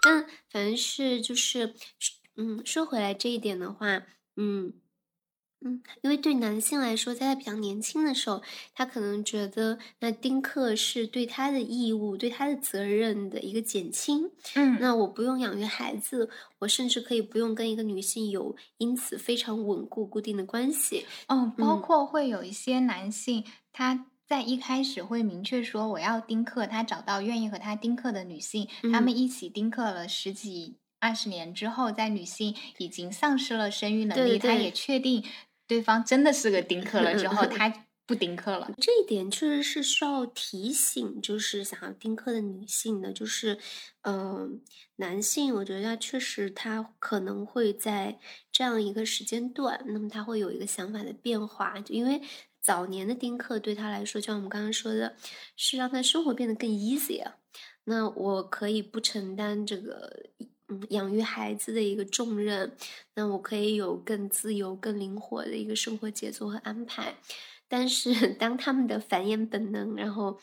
[0.01, 1.75] 但反正是就是，
[2.37, 4.03] 嗯，说回来这一点的话，
[4.35, 4.73] 嗯
[5.61, 8.43] 嗯，因为对男性来说，在他比较年轻的时候，
[8.75, 14.31] 他可能觉得那丁克是对他的义务、对他的责任的一个减轻。
[14.55, 14.77] 嗯。
[14.79, 16.29] 那我不用养育孩子，
[16.59, 21.07] 我甚至可以不用跟一个女性有因此非常稳固、固定的关系。
[21.27, 21.81] 哦，包嗯。
[21.81, 29.17] 括会有一些男性，他在一开始会明确说我要丁克，他找到愿意和他丁克的女性，他们嗯。
[29.17, 34.71] 一起丁克了10几、20年之后，在女性已经丧失了生育能对对力，她也。
[34.71, 35.23] 确定
[35.67, 38.71] 对方真的是个丁克了之后，她不丁克了。
[38.79, 43.57] 这一点确实是需要提醒，就是想要丁克的女性的，就是，
[44.03, 44.49] 呃，
[44.95, 48.17] 男性我觉得确实他可能会在
[48.49, 51.79] 这样一个时间段，那么他会有一个想法的变化。
[51.81, 52.21] 就因为
[52.61, 55.17] 早年的丁克对他来说，就像我们刚刚说的，
[55.57, 57.35] 是让他生活变得更 easy 啊。
[57.83, 60.29] 那我可以不承担这个，
[60.69, 62.75] 嗯，养育孩子的一个重任，
[63.15, 67.15] 那我可以有更自由、更灵活的一个生活节奏和安排。
[67.69, 70.39] 但是 当他们的繁衍本能，然后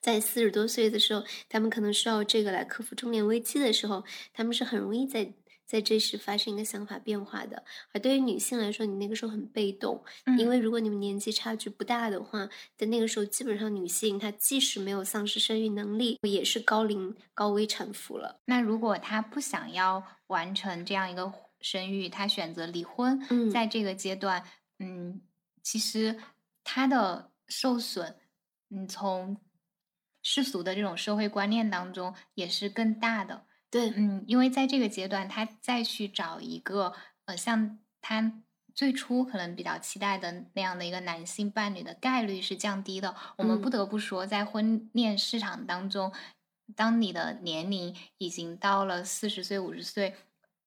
[0.00, 5.32] 在四十多岁的时候，他们可能需要这个来克服中年危机的时候，他们是很容易在
[5.68, 7.62] 在这时发生一个想法变化的。
[7.92, 10.02] 而对于女性来说，你那个时候很被动，
[10.38, 10.48] 因嗯。
[10.48, 18.40] 为如果你们年纪差距不大的话，在那个时候基本上女性她即使没有丧失生育能力，也是高龄高危产妇了。
[18.46, 23.50] 那如果她不想要完成这样一个生育，她选择离婚，嗯。
[23.50, 24.42] 在这个阶段，
[24.78, 25.20] 嗯，
[25.62, 26.18] 其实
[26.64, 28.16] 她的受损，
[28.70, 29.36] 嗯，从
[30.22, 33.44] 世俗的这种社会观念当中也是更大的。
[33.72, 33.90] 对。
[33.96, 36.92] 嗯，因为在这个阶段，他再去找一个，
[37.26, 38.42] 呃，像他
[38.74, 43.14] 最初可能比较期待的那样的一个男性伴侣的概率是降低的。
[43.36, 43.70] 我们不嗯。
[43.70, 46.12] 得不说，在婚恋市场当中，
[46.74, 50.14] 当你的年龄已经到了四十岁、五十岁，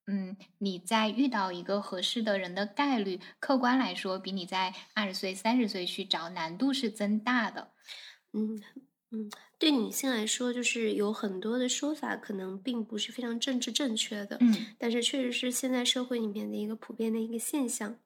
[0.06, 7.72] 嗯，你在遇到一个合适的人的概率，客观来说，比你在二十岁、三十岁去找难度是增大的。
[8.32, 8.62] 嗯
[9.12, 14.66] 嗯，对女性来说，就是有很多的说法可能并不是非常政治正确的，嗯。
[14.78, 17.98] 但是确实是现在社会里面的一个普遍的一个现象。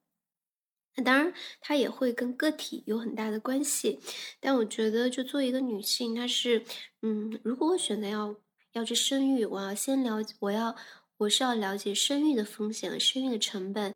[0.96, 4.00] 那当然它也会跟个体有很大的关系，
[4.40, 6.64] 但我觉得就作为一个女性，她是，
[7.02, 8.34] 嗯，如果我选择要
[8.72, 10.74] 要去生育，我要先了解我要
[11.18, 13.94] 我是要了解生育的风险和生育的成本。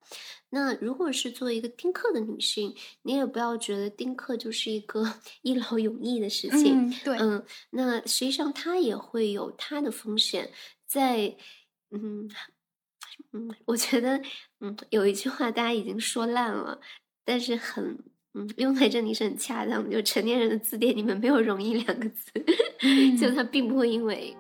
[0.51, 5.05] 那如果是作为一个丁克的女性，你也不要觉得丁克就是一个
[5.43, 6.89] 一劳永逸的事情。
[6.89, 7.19] 嗯，对。
[7.19, 10.51] 嗯，那实际上它也会有它的风险，
[10.87, 11.37] 在
[11.91, 12.29] 嗯
[13.33, 14.21] 嗯，我觉得，
[14.61, 16.81] 嗯，有一句话大家已经说烂了，
[17.25, 17.97] 但是很
[18.35, 22.31] 嗯，用在这里是很恰当的，就成年人的字典里面没有容易两个字，
[23.21, 23.35] 就嗯。
[23.37, 24.40] 它并不会因为你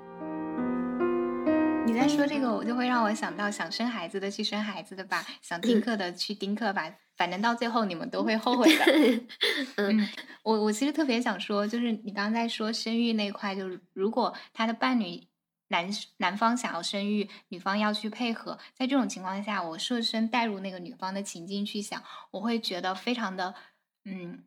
[2.00, 5.80] 在说这个，我就会让我想到想生孩子的去生孩子的吧，想丁嗯。
[5.82, 8.84] 克的去丁克吧，反正到最后你们都会后悔的。
[9.76, 10.00] 嗯。
[10.00, 10.08] 嗯，
[10.42, 15.26] 我我其实特别想说，就是你刚刚在说生育那块，就是如果他的伴侣
[15.68, 23.54] 男男方想要生育，女方要去配合，在这种情况下，我设身带入那个女方的情境去想，我会觉得非常的
[24.06, 24.42] 嗯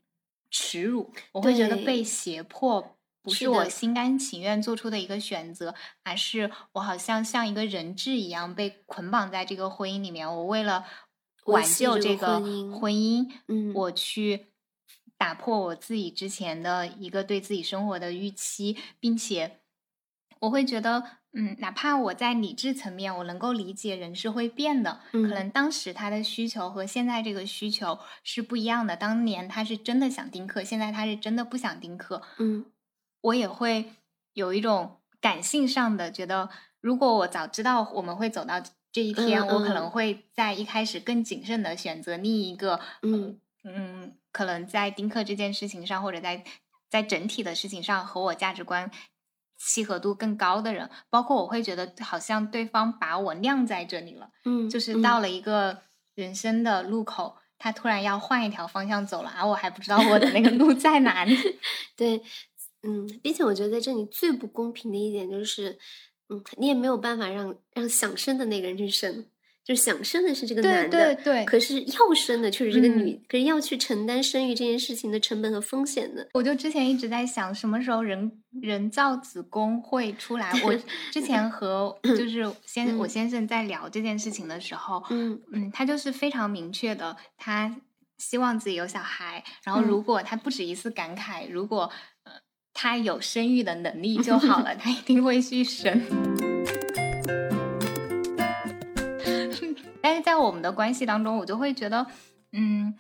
[0.49, 1.77] 耻辱，我会觉得。
[1.77, 3.69] 被胁迫，不是是我。
[3.69, 10.85] 心甘情愿做出的一个选择，而是我好像像一个人质一样被捆绑在这个婚姻里面，我为了
[11.45, 12.39] 挽救这个
[12.79, 13.31] 婚姻。
[13.47, 13.73] 嗯。
[13.73, 14.47] 我去
[15.17, 19.59] 打破我自己之前的一个对自己生活的预期，并且
[20.41, 25.29] 我会觉得，嗯，哪怕我在理智层面我能够理解人是会变的，可嗯。
[25.29, 28.97] 能当时他的需求和现在这个需求是不一样的。
[28.97, 32.21] 当年他是真的想丁克，现在他是真的不想丁克。
[32.39, 32.65] 嗯。
[33.23, 33.91] 我也会
[34.33, 36.49] 有一种感性上的觉得，
[36.79, 38.61] 如果我早知道我们会走到
[38.91, 39.89] 这一嗯天，我可能嗯。
[39.89, 43.39] 会在一开始更谨慎的选择另一个，嗯。
[43.65, 46.43] 嗯，可能在丁克这件事情上，或者在
[46.89, 48.91] 在整体的事情上和我价值观
[49.57, 50.89] 契合度更高的人。
[51.09, 54.79] 包括我会觉得好像对方把我晾在这里了，就嗯就。
[54.81, 61.37] 是到了一个人生的路口，他突然要换一条方向走了，而我还不知道我的那个 路在哪里。
[61.95, 62.21] 对，
[62.83, 65.77] 嗯，并且我觉得在这里最不公平的一点就是，
[66.29, 69.25] 嗯，你也没有办法让让想生的那个人去生，
[69.63, 76.27] 就是想生的是这个男的，对对可是要生的却是这个女，嗯可是要去承担生育这件事情的成本和风险的。
[76.33, 80.51] 我就之前一直在想，什么时候人人造子宫会出来？
[80.65, 80.75] 我
[81.11, 87.73] 之前和就是先、我嗯先生在聊这件事情的时候，嗯嗯，他就是非常明确的，他
[88.17, 91.89] 希望自己有小孩，然后嗯如果他不止一次感慨，如果
[92.23, 92.33] 呃
[92.73, 96.01] 他有生育的能力就好了， 他一定会去生。
[100.01, 102.05] 但是在我们的关系当中，我就会觉得，
[102.51, 102.97] 嗯，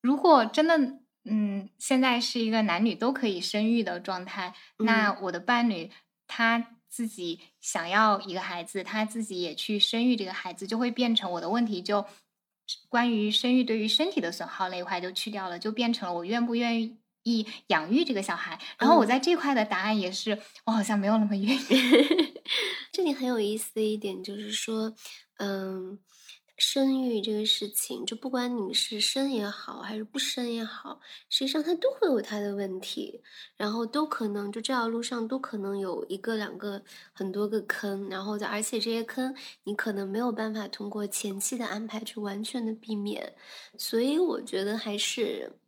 [0.00, 0.76] 如果真的，
[1.24, 5.90] 嗯，现在是一个男女都可以生育的状态，那我的伴侣
[6.26, 12.04] 他自己想要一个孩子，他自己也去生育这个孩子，就会变成我的问题就
[12.88, 16.96] 关于生育对于身体的损耗那一块就去掉了，就变成了我愿不愿意。
[17.26, 21.60] 意养育这个小孩，然后我嗯在这块的答案也是，我好像没有那么愿意。
[22.92, 24.94] 这里很有意思的一点就是说，
[25.38, 25.98] 嗯，
[26.56, 33.20] 生育这个事情，就不管你是生也好，还是不生也好，实际上它都会有它的问题，
[33.56, 43.34] 然后都可能就这条路上都可能有一个、两个、很多个坑，然后的，而且这些坑你可能没有办法通过前期的安排去完全的避免，
[43.76, 45.58] 所以我觉得还是。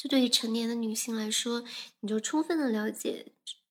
[0.00, 1.62] 就对于成年的女性来说，
[2.00, 3.26] 你就充分的了解，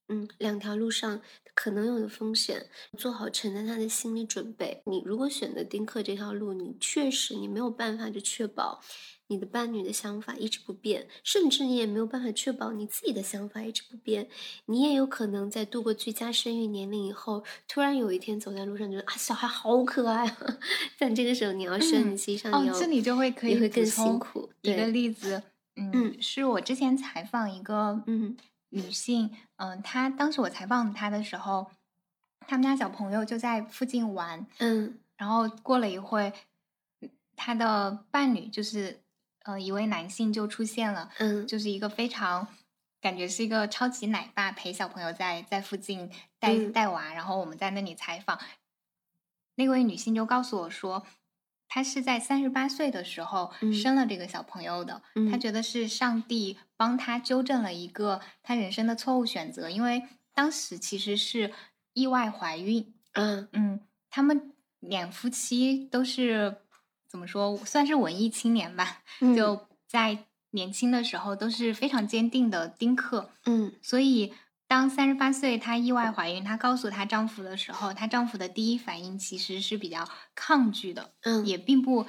[0.10, 1.22] 嗯，两条路上
[1.56, 2.68] 可能有的风险，
[3.00, 4.84] 做好承担它的心理准备。
[4.86, 8.80] 你如果选择丁克这条路，你确实你没有办法去确保
[9.26, 14.30] 你的伴侣的想法一直不变，甚至你也没有办法确保你自己的想法一直不变。
[14.68, 20.58] 你也有可能在度过最佳生育年龄以后，突然有一天走在路上觉得啊，小孩好可爱啊！
[21.00, 24.50] 但这个时候你要生，实际上哦你要，这里就会可以你会更辛苦。
[24.62, 25.42] 一个，例子，
[25.80, 26.22] 嗯，嗯。
[26.22, 28.38] 是我之前采访一个嗯
[28.70, 31.72] 女性，嗯、她当时我采访她的时候，
[32.48, 35.00] 他们家小朋友就在附近玩，嗯。
[35.18, 36.32] 然后过了一会，
[37.02, 39.02] 嗯她的伴侣就是
[39.44, 41.48] 呃一位男性就出现了，嗯。
[41.48, 42.48] 就是一个非常
[43.02, 46.10] 感觉是一个超级奶爸，陪小朋友在在附近
[46.40, 46.72] 带嗯。
[46.72, 48.40] 带娃，然后我们在那里采访，
[49.56, 51.06] 那位女性就告诉我说，
[51.70, 53.72] 她是在三十八岁的时候嗯。
[53.74, 55.02] 生了这个小朋友的，
[55.32, 55.40] 她嗯。
[55.40, 60.04] 觉得是上帝帮他纠正了一个他人生的错误选择，因为
[60.34, 61.54] 当时其实是
[61.94, 63.48] 意外怀孕，嗯。
[63.54, 66.58] 嗯，他们两夫妻都是
[67.08, 69.36] 怎么说，算是文艺青年吧，嗯。
[69.36, 73.72] 就在年轻的时候都是非常坚定的丁克，嗯。
[73.82, 74.34] 所以
[74.70, 82.06] 当三十八岁她意外怀孕，她告诉她丈夫的时候，她丈夫的第一反应其实是比较抗拒的，嗯，也并不，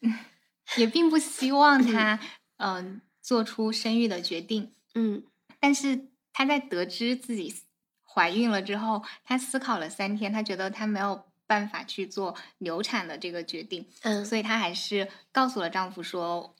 [0.78, 2.18] 也并不希望她
[2.56, 5.24] 嗯、做出生育的决定，嗯。
[5.60, 7.54] 但是她在得知自己
[8.02, 14.24] 怀孕了之后，她思考了三天，她觉得她没有办法去做流产的这个决定，嗯。
[14.24, 16.56] 所以她还是告诉了丈夫说，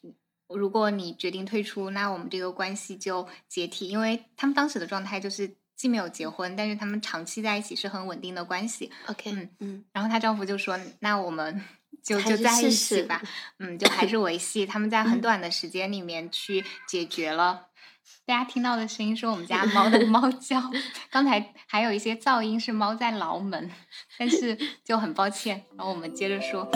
[0.48, 3.88] 如果你决定退出，那我们这个关系就解体。
[3.88, 8.90] 因为他们当时的状态就是既没有结婚，但是他们长期在一起是很稳定的关系。
[9.06, 11.62] ，OK，嗯嗯然后她丈夫就说，那我们
[12.02, 13.22] 就就在一起试吧，
[13.58, 14.66] 嗯，就还是维系。
[14.66, 17.68] 他们在很嗯短的时间里面去解决了。
[18.26, 20.62] 大家听到的声音是我们家猫的猫叫，
[21.10, 23.70] 刚才还有一些噪音是猫在挠门，
[24.18, 25.64] 但是就很抱歉。
[25.76, 26.68] 然后我们接着说，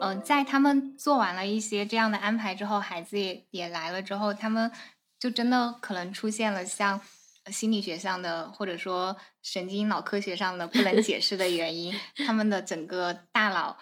[0.00, 4.70] 呃，在他们做完了一些这样的安排之后，孩子也也来了之后，他们
[5.18, 7.00] 就真的可能出现了像
[7.44, 11.94] 呃心理学上的或者说神经脑科学上的不能解释的原因，
[12.26, 13.78] 他们的整个大脑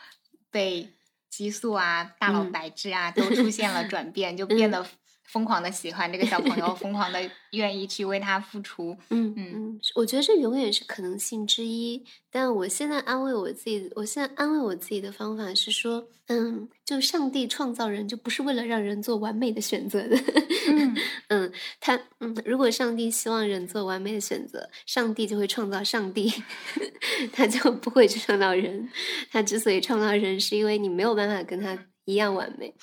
[0.50, 0.92] 被
[1.30, 2.52] 激素啊、大脑嗯。
[2.52, 4.72] 白质啊都出现了转变，就变嗯。
[4.72, 4.86] 得
[5.28, 7.20] 疯狂的喜欢这个小朋友，疯狂的
[7.52, 8.96] 愿意去为他付出。
[9.10, 12.02] 嗯嗯嗯，我觉得这永远是可能性之一。
[12.30, 20.16] 但我现在安慰我自己，我现在安慰我自己的方法是说，嗯，就上帝创造人就不是为了让人做完美的选择的。
[20.70, 20.96] 嗯
[21.28, 26.30] 嗯，他嗯，如果上帝希望人做完美的选择，上帝就会创造上帝，
[27.32, 28.88] 他就不会去创造人。
[29.30, 31.78] 他之所以创造人，是因为你没有办法跟他
[32.08, 32.74] 一样完美。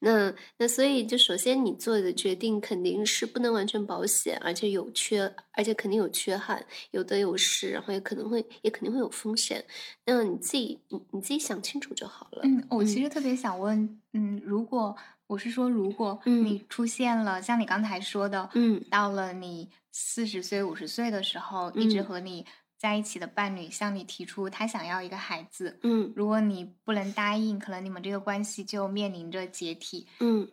[0.00, 9.64] 那那所以就首先你做的决定肯定是不能完全保险，而且有缺，而且肯定有缺憾，有得有失，然后也可能会也肯定会有风险。
[10.04, 12.42] 那你自己你你自己想清楚就好了。
[12.44, 14.94] 嗯，我其嗯实特别想问，嗯，如果
[15.26, 22.44] 我是说，如果嗯你出现了像你刚才说的，嗯到了你四十岁、五十岁的时候，一直嗯和你
[22.84, 30.06] 在一起的伴侣向你提出他想要一个孩子，嗯如果你不能答应，可能你们这个关系就面临着解体。
[30.20, 30.46] 嗯。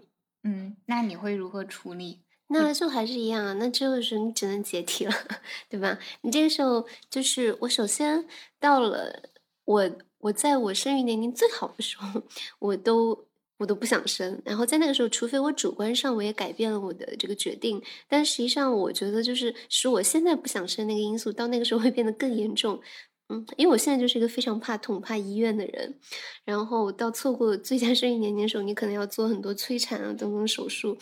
[0.44, 2.22] 嗯，那你会如何处理？
[2.48, 3.52] 那就还是一样啊。
[3.60, 5.14] 那这个时候你只能解体了，
[5.68, 6.00] 对吧？
[6.22, 8.26] 你这个时候就是我首先
[8.62, 9.24] 到了
[9.66, 12.24] 我我在我生育年龄最好的时候，
[12.60, 13.28] 我都。
[13.62, 22.82] 我都不想生，然后在那个时候，除非我主观上我也改变了我的这个决定，但实际上我觉得就是使我现在不想生那个因素，到那个时候会变得更严重。
[23.30, 25.96] 嗯，因为我现在就是一个非常怕痛、怕医院的人，
[26.44, 30.98] 然后到错过最佳生育年龄的时候，你可能要做很多催产啊等等手术，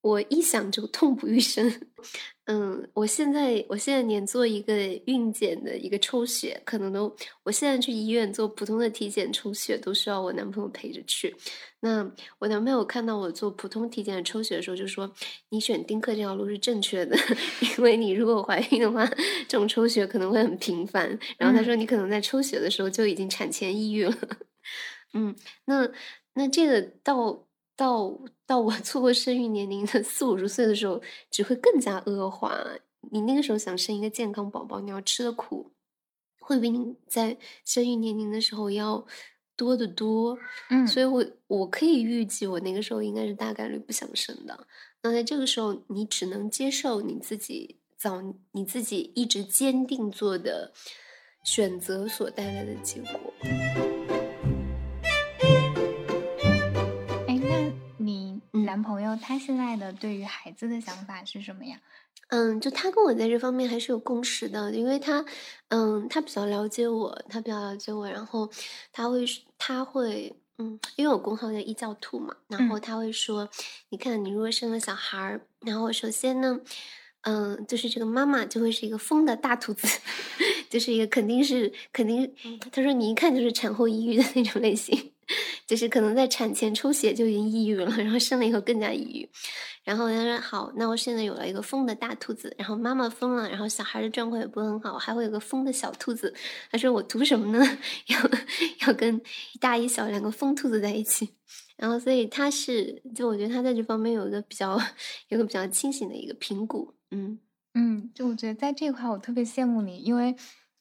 [0.00, 1.70] 我一想就痛不欲生。
[2.50, 4.74] 嗯，我现在我现在连做一个
[5.06, 11.32] 孕检的一个抽血，可能都我现在去医院做普通的体检抽血，都需要我男朋友陪着去。
[11.78, 15.12] 那我男朋友看到我做普通体检的抽血的时候，就说
[15.50, 17.16] ：“你选丁克这条路是正确的，
[17.78, 19.06] 因为你如果怀孕的话，
[19.46, 24.12] 这种抽血可能会很频繁。”然后他说：“你可能在抽血的时候就已经产前抑郁了。
[25.14, 25.36] ”嗯，
[25.66, 25.88] 那
[26.34, 27.46] 那这个到。
[27.76, 28.20] 到
[28.50, 32.52] 到我错过生育年龄的四五十岁的时候，只会更加恶化。
[33.12, 35.70] 你那个时候想生一个健康宝宝，你要吃的苦
[36.40, 39.06] 会比你在生育年龄的时候要
[39.54, 40.36] 多得多。
[40.68, 44.66] 嗯，所以我我可以预计，我那个时候应该是大概率不想生的。
[45.02, 48.20] 那在这个时候，你只能接受你自己早
[48.50, 50.72] 你自己一直坚定做的
[51.44, 53.89] 选择所带来的结果。
[58.70, 61.80] 男朋友他现在的对于孩子的想法是什么呀？
[62.28, 65.24] 嗯，就他跟我在这方面还是有共识的，因为他，
[65.70, 68.48] 嗯，他比较了解我，他比较了解我，然后
[68.92, 69.26] 他会，
[69.58, 73.50] 他会，嗯，因为我公号叫一教兔嘛，然后他会说，
[73.88, 76.60] 你看你如果生了小孩儿，然后首先呢，
[77.22, 79.88] 嗯，就是这个妈妈就会是一个疯的大兔子，
[80.70, 82.32] 就是一个肯定是肯定，
[82.70, 85.10] 他说你一看就是产后抑郁的那种类型。
[85.66, 89.28] 就是可能在产前抽血就已经抑郁了，然后生了以后更加抑郁。
[89.82, 96.34] 然后他说：“好，那我现在有了一个疯的大兔子，然后妈妈疯了，然后小孩的状况也不很好，还会有个疯的小兔子。”
[96.70, 97.78] 他说：“我图什么呢？
[98.08, 99.16] 要要跟
[99.54, 101.30] 一大一小两个疯兔子在一起。”
[101.78, 104.78] 然后所以他是，就我觉得他在这方面有一个比较
[105.28, 106.94] 有个比较清醒的一个评估。
[107.10, 107.38] 嗯
[107.74, 110.36] 嗯，就我觉得在这块我特别羡慕你，因为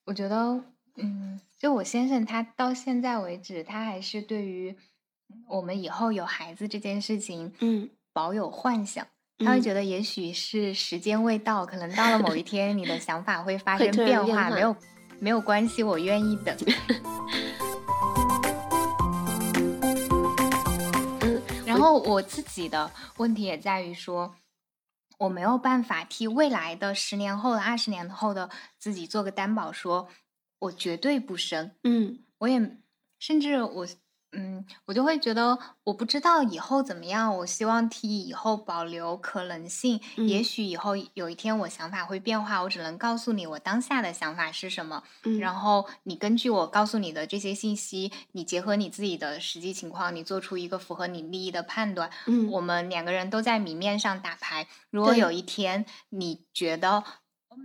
[0.06, 0.62] 我觉得
[0.97, 1.39] 嗯。
[1.60, 4.78] 就我先生，他到现在为止，他还是对于
[5.45, 9.05] 我们以后有孩子这件事情，嗯，保有幻想。
[9.39, 14.74] 他会觉得，也许是时间未到，可能到了某一天，你的想法会发生变化，没有
[15.20, 16.55] 没有关系，我愿意等。
[21.68, 24.34] 然后我自己的问题也在于说，
[25.18, 30.07] 我没有办法替未来的十年后的、二十年后的自己做个担保，说。
[30.60, 32.78] 我绝对不生，嗯，我也
[33.18, 33.88] 甚至我，
[34.32, 37.36] 嗯，我就会觉得我不知道以后怎么样。
[37.38, 45.03] 我希望替以后保留可能性，也许以后有一天我想法会变化，我只能告诉你我当下的想法是什么。
[45.39, 52.12] 然后你根据我告诉你的这些信息，你结合你自己的实际情况，你做出一个符合你利益的判断。
[52.28, 54.68] 嗯，我们两个人都在明面上打牌。
[54.91, 57.03] 如果有一天你觉得，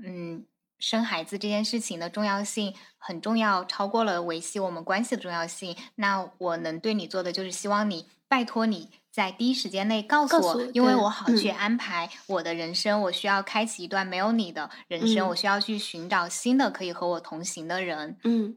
[0.05, 0.47] 嗯。
[0.79, 5.77] 生孩子这件事情的重要性很重要，超过了维系我们关系的重要性。
[5.97, 13.03] 那我能对你做的就是希望你拜托你在第一时间内告诉我，因为我好去安排我的人生。
[13.03, 18.19] 我需要开启一段没有你的人生，我需要去寻找新的可以和我同行的人。
[18.25, 18.57] 嗯，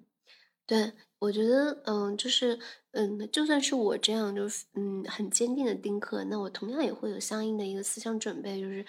[0.65, 2.59] 对，我觉得，嗯，就是，
[2.91, 8.85] 嗯，就算是我这样，就是，嗯，很坚定的丁克，那我同样也会有相应的一个思想准备，就是。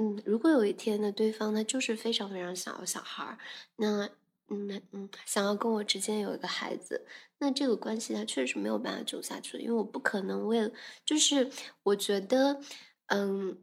[0.00, 3.36] 嗯，如果有一天呢，对方他就是非常非常想要小孩儿，
[3.76, 4.08] 那
[4.48, 7.04] 嗯嗯，想要跟我之间有一个孩子，
[7.38, 10.70] 那这个关系他确实没有办法走下去，因为我不可能为了，
[11.04, 11.50] 就是
[11.82, 12.60] 我觉得，
[13.06, 13.58] 嗯，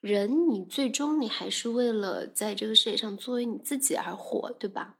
[0.00, 4.96] 人你最终你还是为了在这个世界上作为你自己而活，对吧？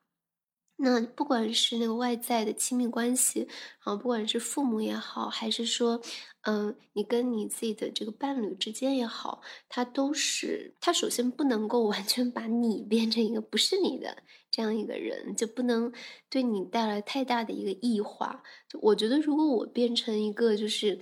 [0.79, 3.41] 那不管是那个外在的亲密关系，
[3.85, 6.01] 然后不管是父母也好，还是说，
[6.43, 14.18] 嗯，你跟你自己的这个伴侣之间也好，他都是，他首先不能够 完全把你变成一个不是你的
[14.51, 15.91] 这样一个人，就不能
[16.29, 18.43] 对你带来太大的一个异化。
[18.68, 20.99] 就我觉得，如果我变成一个就是。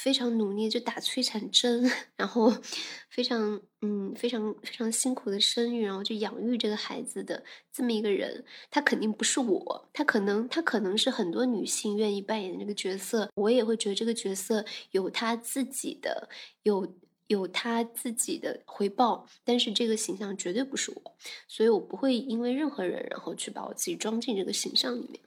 [0.00, 2.52] 非常努力就打催产针， 然后
[3.10, 7.42] 非常嗯非常非常辛苦的生育，然后就养育这个孩子的
[7.72, 16.28] 这么一个人，他肯定不是我，他可能他可能是很多女性愿意扮演的那个角色，我也会觉得这个角色有他自己的
[16.62, 16.94] 有
[17.26, 21.16] 有他自己的回报，但是这个形象绝对不是我，
[21.48, 25.20] 所以我不会因为任何人然后去把我自己装进这个形象里面。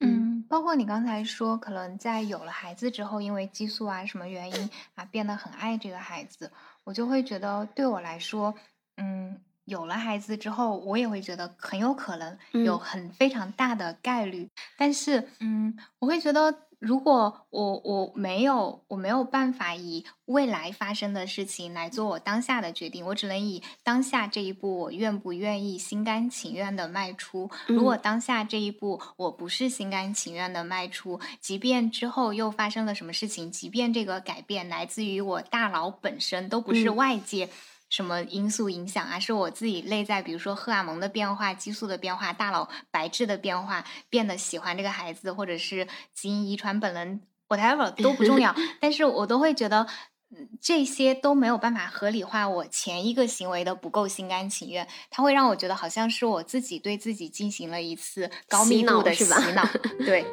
[0.00, 0.33] 嗯。
[0.54, 6.52] 包括你刚才说，可能在有了孩子之后，因为激素啊什么原因啊，变得很爱这个孩子，
[6.84, 8.54] 我就会觉得对我来说，
[8.96, 16.54] 嗯，有了孩子之后，我也会觉得很有可能有嗯很非常大的概率，但是，嗯，我会觉得。
[16.80, 27.50] 如果我我没有我没有办法以未来发生的事情来做我当下的决定，我只能以当下这一步我愿不愿意心甘情愿的迈出。
[27.66, 37.48] 如果嗯当下这一步我不是心甘情愿的迈出，即便之后又发生了什么事情，即便这个改变来自于我大脑本身，都不是嗯外界。
[37.94, 39.20] 什么因素影响啊？
[39.20, 48.52] 是我自己内在，比如说荷尔蒙的变化、激素的变化、大脑白质的变化，变得喜欢这个孩子，或者是基因遗传本能，whatever 都不重要。
[48.80, 49.86] 但是我都会觉得，
[50.34, 54.88] 嗯这些都没有办法合理化我前一个行为的不够心甘情愿。
[55.08, 59.24] 它会让我觉得好像是我自己对自己进行了一次高密度的洗
[59.54, 59.64] 脑，
[60.04, 60.26] 对。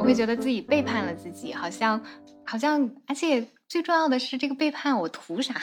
[0.00, 2.02] 我会觉得自己背叛了自己，好像，
[2.44, 5.54] 好像，而且最重要的是，这个背叛我图啥？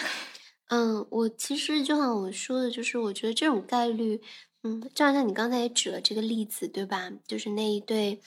[0.70, 4.20] 嗯，我其实就像我说的，就是我觉得这种概率，
[4.64, 7.12] 嗯，就好像你刚才也举了这个例子，对吧？
[7.28, 8.20] 就是那一对，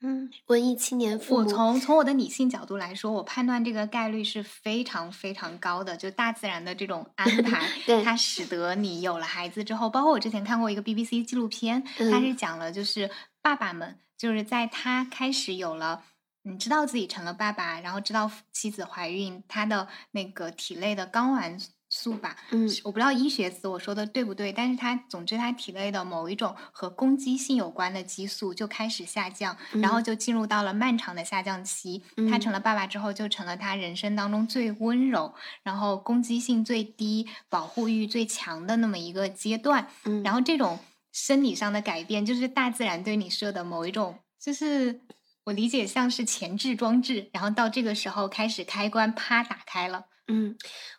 [0.00, 5.96] 嗯，文艺青年父我，从从我的理性角度来说，我判断这个概率是非常非常高的。
[5.96, 13.08] 就大自然的这种安排， 对它使得你有了孩子之后，包括我之前看过一个 BBC 纪录片，它嗯是讲了就是
[13.40, 16.02] 爸爸们就是在他开始有了。
[16.46, 32.02] 嗯，知道自己成了爸爸，然后知道妻子怀孕，他的那个体内的睾丸素吧，嗯我不知道医学词我说的对不对，但是他总之他体内的某一种和攻击性有关的激素就开始下降，然后嗯就进入到了漫长的下降期。
[32.30, 39.88] 他成嗯了爸爸之后，就成了他人生当中最温柔，然后攻击性最低、保护欲最强的那么一个阶段。
[40.04, 40.78] 嗯，然后这种
[41.12, 45.00] 生理上的改变，就是大自然对你设的某一种，就是
[45.46, 50.06] 我理解像是前置装置，然后到这个时候开始开关啪打开了。
[50.26, 50.56] 嗯，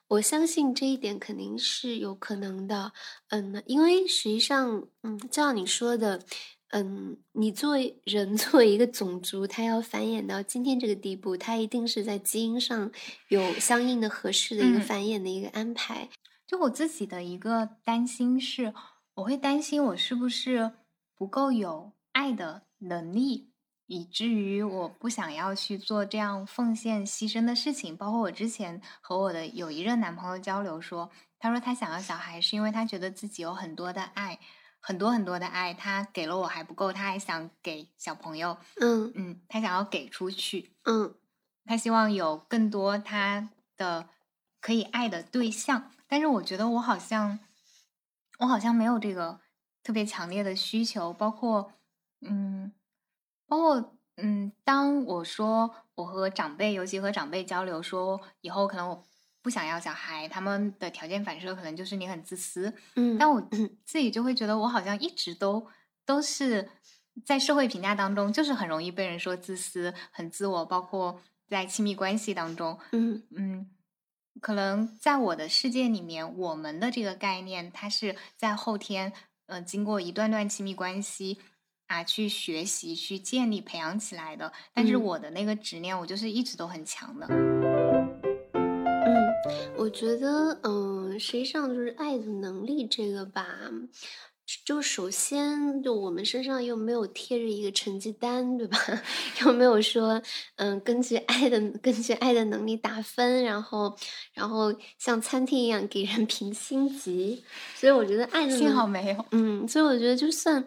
[0.07, 2.93] 我相信这一点肯定是有可能的。
[3.27, 6.23] 嗯，因为实际上，嗯，就像你说的，
[6.69, 12.89] 嗯，你作为人，作为一个种族，它要繁衍到今天这个地步，它一定是在基因上
[13.27, 16.07] 有相应的合适的一个嗯繁衍的一个安排。
[16.47, 18.73] 就我自己的一个担心是，
[19.15, 20.71] 我会担心我是不是
[21.13, 23.49] 不够有爱的能力，
[23.87, 27.97] 以至于我不想要去做这样奉献牺牲的事情。
[27.97, 31.09] 包括我之前和我的有一任男朋友交流说，
[31.39, 34.39] 他说他想要小孩是因为他觉得自己有很多的爱，
[34.79, 40.71] 很多很多的爱，他给了我还不够，他还想给小朋友，嗯嗯，他想要给出去。
[40.83, 41.15] 嗯
[41.65, 44.07] 他希望有更多他的
[44.61, 47.39] 可以爱的对象，但是我觉得我好像，
[48.39, 49.39] 我好像没有这个
[49.83, 51.73] 特别强烈的需求，包括，
[52.21, 52.71] 嗯，
[53.47, 59.03] 包括，嗯，当我说我和长辈，尤其和长辈交流说以后可能我
[59.41, 63.77] 不想要小孩，他们的条件反射可能就是你很自私，嗯，但我嗯。
[63.85, 65.65] 自己就会觉得我好像一直都
[66.05, 66.69] 都是
[67.25, 73.69] 在社会评价当中，就是很容易被人说自私、很自我，包括在亲密关系当中，嗯嗯，
[74.41, 79.13] 可能在我的世界里面，我们的这个概念，它是在后天，
[79.45, 81.39] 呃，经过一段段亲密关系
[81.87, 84.51] 啊，去学习、去建立、培养起来的。
[84.73, 87.27] 但是嗯我的那个执念，我就是一直都很强的。
[87.29, 88.07] 嗯，
[89.77, 93.47] 我觉得，嗯，实际上就是爱的能力这个吧，
[94.65, 98.77] 就首先就我们身上又没有贴着一个成绩单，对吧？
[99.45, 100.21] 又没有说，
[100.55, 103.97] 嗯，根据爱的根据爱的能力打分，然后
[104.33, 107.43] 然后像餐厅一样给人评星级，
[107.75, 109.25] 所以我觉得爱的幸好没有。
[109.31, 110.65] 嗯，所以我觉得就算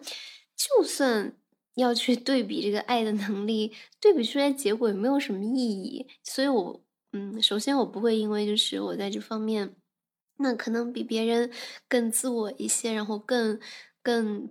[0.77, 1.33] 就算
[1.75, 6.07] 要去对比这个爱的能力，对比出来结果也没有什么意义。
[6.23, 6.81] 所以我
[7.13, 9.75] 嗯，首先我不会因为就是我在这方面，
[10.37, 11.51] 那可能比别人
[11.87, 13.59] 更自我一些，然后更
[14.03, 14.49] 更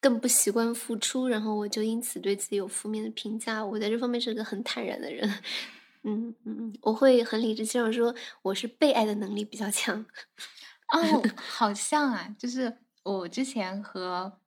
[0.00, 3.64] 更不习惯付出，然后我就因此对自己有负面的评价。
[3.64, 5.28] 我在这方面是个很坦然的人。
[6.02, 10.04] 嗯嗯嗯，我会很理直气壮说我是被爱的能力比较强。
[10.92, 14.39] 哦，好像啊，就是我之前和，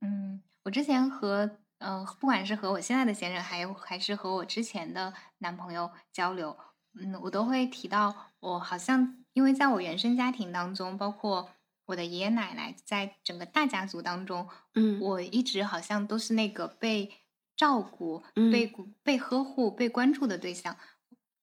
[0.00, 6.56] 嗯，我之前和，呃，不管是和我现在的先生，还有还是和我之前的男朋友交流，
[6.98, 11.50] 嗯，我都会提到，我好像因为在我原生家庭当中，包括
[11.86, 15.00] 我的爷爷奶奶，在整个大家族当中，嗯。
[15.00, 17.12] 我一直好像都是那个被
[17.56, 18.50] 照顾、嗯。
[18.50, 18.72] 被
[19.02, 20.76] 被呵护、被关注的对象。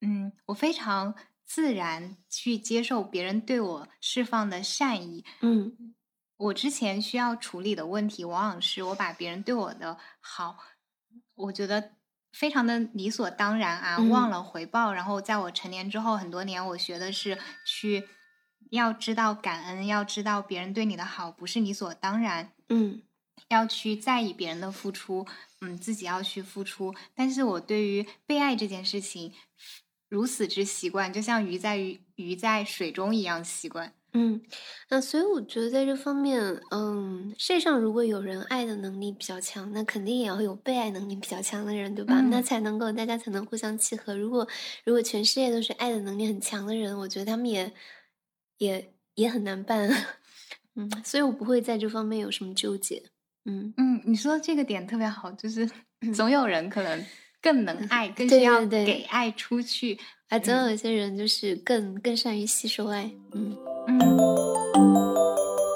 [0.01, 5.95] 嗯，我非常自然去接受别人对我释放的善意，嗯
[6.37, 10.57] 我之前需要处理的问题，往往是我把别人对我的好，
[11.35, 11.91] 我觉得
[12.31, 14.93] 非常的理所当然啊，忘嗯了回报。
[14.93, 18.07] 然后在我成年之后很多年，我学的是去
[18.69, 22.53] 要知道感恩，要知道别人对你的好不是理所当然。
[22.69, 23.01] 嗯
[23.49, 25.25] 要去在意别人的付出，
[25.61, 26.93] 嗯，自己要去付出。
[27.15, 29.33] 但是我对于被爱这件事情
[30.09, 33.93] 如此之习惯，就像鱼在鱼鱼在水中一样习惯。
[34.19, 34.41] 嗯，
[34.89, 36.41] 那所以我觉得在这方面，
[36.71, 42.19] 嗯，世界上如果有人爱的能力比较强，那肯定也要有被爱能力比较强的人，对吧？
[42.31, 44.17] 那嗯才能够大家才能互相契合。
[44.17, 44.47] 如果
[44.83, 47.71] 如果全世界都是爱的能力很强的人，我觉得他们也
[48.57, 49.87] 也也很难办。
[50.75, 53.03] 嗯，所以我不会在这方面有什么纠结。
[53.45, 55.69] 嗯，嗯，你说这个点特别好，就是
[56.15, 57.05] 总有人可能
[57.39, 59.99] 更能爱，更需要给爱出去。
[60.29, 63.11] 啊，总有一些人就是更更善于吸收爱。
[63.33, 63.55] 嗯
[63.89, 63.97] 嗯，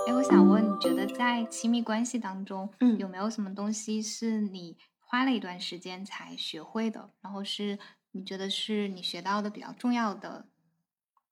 [0.06, 7.12] 哎，我想问，你觉得在亲密关系当中，嗯有没有什么东西是你花了一段时间才学会的？
[7.22, 7.80] 然后是
[8.12, 10.46] 你觉得是你学到的比较重要的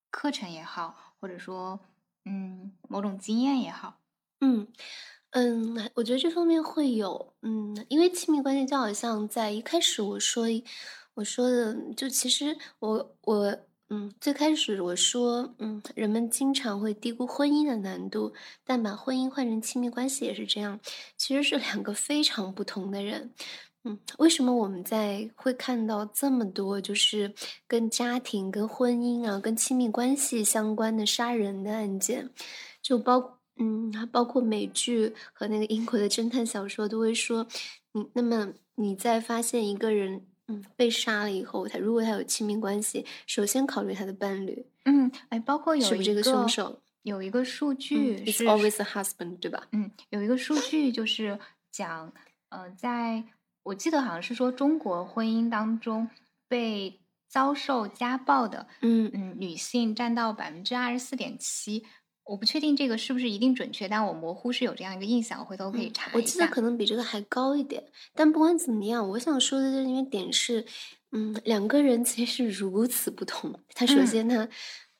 [0.10, 1.82] 课程也好，或者说，
[2.24, 4.00] 嗯，某种经验也好。
[4.40, 4.68] 嗯
[5.32, 10.46] 嗯，我觉得这方面会有，嗯，因为亲密关系就好像在一开始我说
[11.16, 13.60] 我说的，就其实我我
[13.92, 18.32] 嗯，最开始我说，嗯，人们经常会低估婚姻的难度，
[18.64, 20.80] 但把婚姻换成亲密关系也是这样，
[21.18, 23.34] 其实是两个非常不同的人。
[23.86, 27.34] 嗯，为什么我们在会看到这么多就是
[27.66, 32.30] 跟家庭、跟婚姻啊、跟亲密关系相关的杀人的案件？
[32.82, 37.48] 就包嗯，还包括美剧和那个英国的侦探小说都会说，
[37.94, 46.82] 你那么你在发现一个人嗯被杀了以后，他如果他有亲密关系，首先考虑他的伴侣嗯，哎，包括有一个凶手。
[47.04, 49.66] 有一个数嗯，It's 据是，always a husband，对吧？
[49.72, 51.40] 嗯，有一个数据就是
[51.72, 52.12] 讲，
[52.50, 53.24] 呃，在
[53.64, 56.10] 我记得好像是说中国婚姻当中
[56.50, 61.86] 被遭受家暴的，嗯嗯，女性占到百分之二十四点七。
[62.30, 66.48] 我不确定这个是不是一定准确，但我模糊是有这样一个印象，我回头可以嗯查一我记得。
[66.48, 70.64] 可能比这个还高一点，但不管怎么样，我想说的这个点是，
[71.12, 73.52] 嗯，两个人其实是如此不同。
[73.74, 74.48] 他首嗯先他，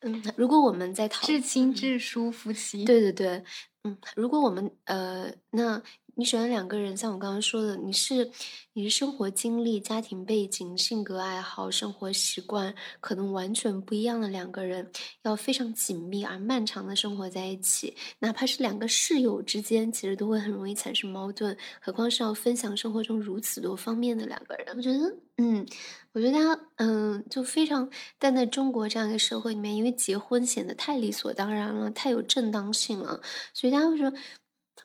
[0.02, 3.44] 嗯，如果我们在讨至亲嗯至疏夫妻，对对对，
[3.84, 5.82] 嗯，如果我们呃，那
[6.20, 8.30] 你选了两个人，像我刚刚说的，你是
[8.74, 14.92] 你是生活经历、家庭背景、性格爱好、生活习惯可能完全不一样的两个人，
[15.24, 24.76] 要非常紧密而漫长的生活在一起，哪怕是两个室友之间，其实都会很容易产生矛盾，何况是要分享生活中如此多方面的两个人。
[24.76, 25.66] 我觉得，嗯，
[26.12, 33.22] 我觉得他，嗯，就非常，但在中国这样一个社会里面，因为结婚显得太理所当然了，太有正当性了，
[33.54, 34.12] 所以大家会说，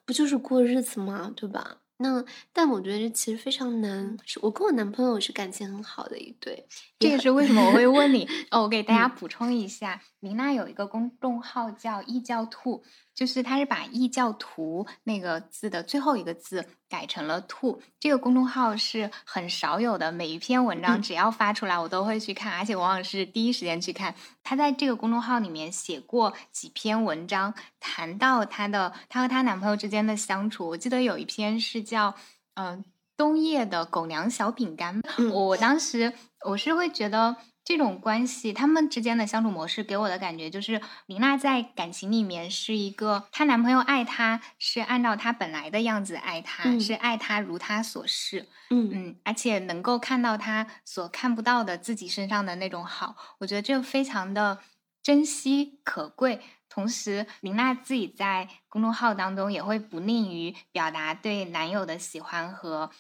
[0.05, 1.33] 不就是过日子吗？
[1.35, 1.79] 对吧？
[1.99, 4.17] 那但我觉得这其实非常难。
[4.27, 6.67] 是我跟我男朋友是感情很好的一对，
[6.99, 8.63] 这也是为什么我会问你 哦。
[8.63, 12.83] 我给大家嗯补充一下，明娜有一个公众号叫“异教兔”，
[13.15, 17.81] 就是他是把“异教徒”那个字的最后一个字改成了“兔”。
[18.01, 24.15] 这个公众号是很少有的，每一篇文章嗯只要发出来，我都会去看，而且往往是第一时间去看。
[24.43, 30.69] 他在这个公众号里面写过几篇文章，谈到她的她和她男朋友之间的相处。
[30.69, 32.15] 我记得有一篇是叫
[32.55, 32.85] 嗯、呃
[33.17, 36.13] 冬夜的狗粮小饼干，嗯我当时
[36.45, 46.79] 我是会觉得这种关系，他们之间的相处模式给我的感觉就是，琳娜在感情里面是一个，她男朋友爱她是按照她本来的样子爱她，嗯。
[46.79, 48.91] 是爱她如她所示，嗯。
[48.93, 54.59] 嗯，而且能够看到她所看不到的自己身上的那种好，我觉得这非常的
[55.03, 56.43] 珍惜可贵。
[56.69, 62.91] 同时，林娜自己在公众号当中也会不吝于表达对男友的喜欢和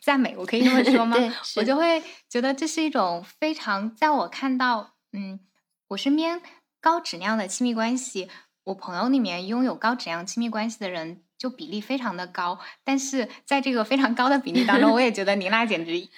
[0.00, 1.16] 赞美，我可以这么说 吗？
[1.16, 5.40] 对，我就会觉得这是一种非常，在我看到，嗯，
[5.88, 6.40] 我身边
[6.80, 8.28] 高质量的亲密关系，
[8.64, 16.08] 我朋友里面拥有高质量亲密关系的人就比例非常的高，但是在这个非常高的比例当中，我也觉得妮娜简直，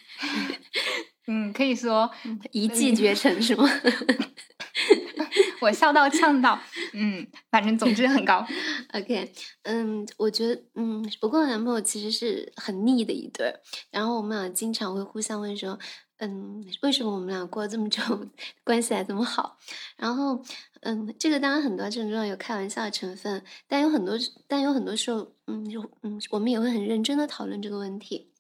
[1.28, 2.10] 嗯，可以说
[2.52, 3.68] 一骑绝尘是吗？
[5.60, 6.58] 我笑到呛到，
[6.92, 8.44] 嗯，反正总之很高，
[8.94, 9.32] OK，
[9.62, 13.54] 嗯，我觉得，嗯，我跟我男朋友其实是很腻的一对，
[13.90, 15.78] 然后我们俩经常会互相问说，
[16.18, 18.02] 嗯，为什么我们俩过了这么久，
[18.64, 19.58] 关系还这么好？
[19.96, 20.42] 然后，
[20.80, 28.32] 嗯，这个当然很多症状有开玩笑的成分，但有很多，但有很多时候，嗯，就嗯，我们也会很认真的讨论这个问题。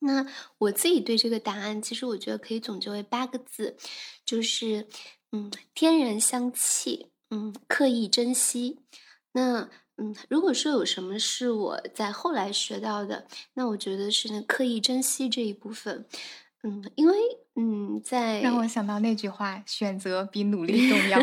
[0.00, 0.24] 那
[0.58, 3.76] 我自己对这个答案，其实我觉得可以总结为八个字，
[4.24, 4.86] 就是
[5.32, 8.78] 嗯，天然香气，嗯，刻意珍惜。
[9.32, 9.68] 那
[9.98, 16.06] 嗯，如果说有什么是我在后来学到的，那我觉得是那刻意珍惜这一部分。
[16.62, 17.14] 嗯，因为
[17.56, 21.20] 嗯，在让我想到那句话：选择比努力 重要。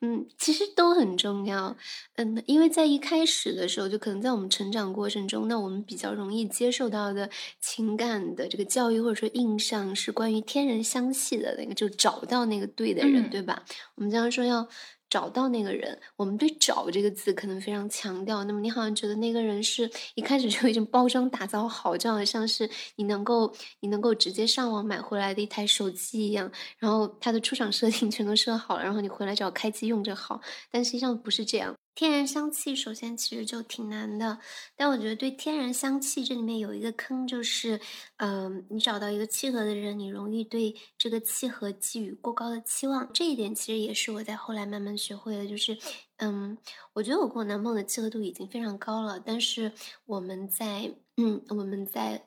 [0.00, 1.76] 嗯，其实都很重要。
[2.16, 7.28] 嗯，因为在一开始的时候，就可能在我们成长过程中，那我们比较容易接受到的
[7.60, 13.64] 情感的这个教育或者说印象是关于天人相系的那个，就找到那个对的人，对吧？
[13.96, 14.68] 我们经常说要。
[15.08, 18.44] 找到那个人，我们对“找”这个字可能非常强调。
[18.44, 30.40] 那么你好像觉得那个人是一开始就已经包装打造好，就好像是你能够你能够直接上网买回来的一台手机一样，然后它的出厂设定 全都设好了，然后你回来只要开机用就好。
[30.70, 31.74] 但实际上不是这样。
[31.98, 34.38] 天然香气首先其实就挺难的，
[34.76, 37.80] 但我觉得对天然香气这里面有一个坑，就是，
[38.18, 43.10] 嗯，你找到一个契合的人，你容易对这个契合寄予过高的期望。
[43.12, 45.76] 这一点其实也是我在后来慢慢学会的，就是，
[46.18, 46.56] 嗯，
[46.92, 49.72] 我觉得我跟我男朋友的契合度已经非常高了，但是
[50.06, 52.24] 我们在，嗯，我们在。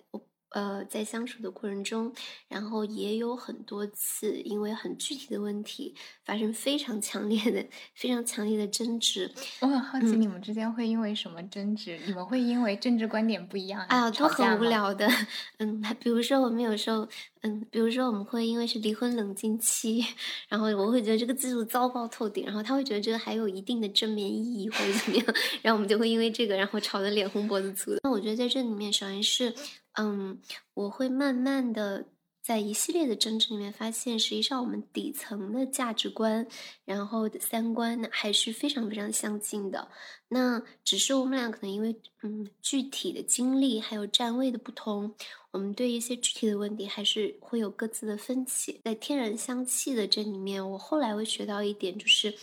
[0.51, 2.13] 呃，在相处的过程中，
[2.47, 5.95] 然后也有很多次因为很具体的问题
[6.25, 9.33] 发生非常强烈的、非常强烈的争执。
[9.61, 11.99] 我很好奇，你们之间会因为什么争执？
[12.05, 15.07] 你们会因为政治观点不一样哎呀，都很无聊的。
[15.59, 17.07] 嗯，比如说我们有时候，
[17.41, 20.03] 嗯，比如说我们会因为是离婚冷静期，
[20.47, 25.25] 然后我会觉得这个制度糟糕透顶，然后他会觉得这个还有一定的正面意义或者怎么样，
[25.61, 27.99] 然后我们就会因为这个然后吵得脸红脖子粗的。
[28.03, 29.53] 那我觉得在这里面，首先是。
[29.95, 30.39] 嗯，
[30.73, 32.05] 我会慢慢的
[32.41, 36.47] 在一系列的争执里面发现，实际上我们底层的价值观，
[36.83, 39.89] 然后的三观呢，还是非常非常相近的。
[40.27, 45.13] 那只是我们俩可能因为嗯具体的经历还有站位的不同，
[45.51, 48.81] 我们对一些具体的问题还是会有各自的分歧。
[48.83, 52.33] 在天然香气的这里面，我后来会学到一点，就是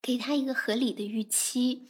[0.00, 1.88] 给他一个合理的预期。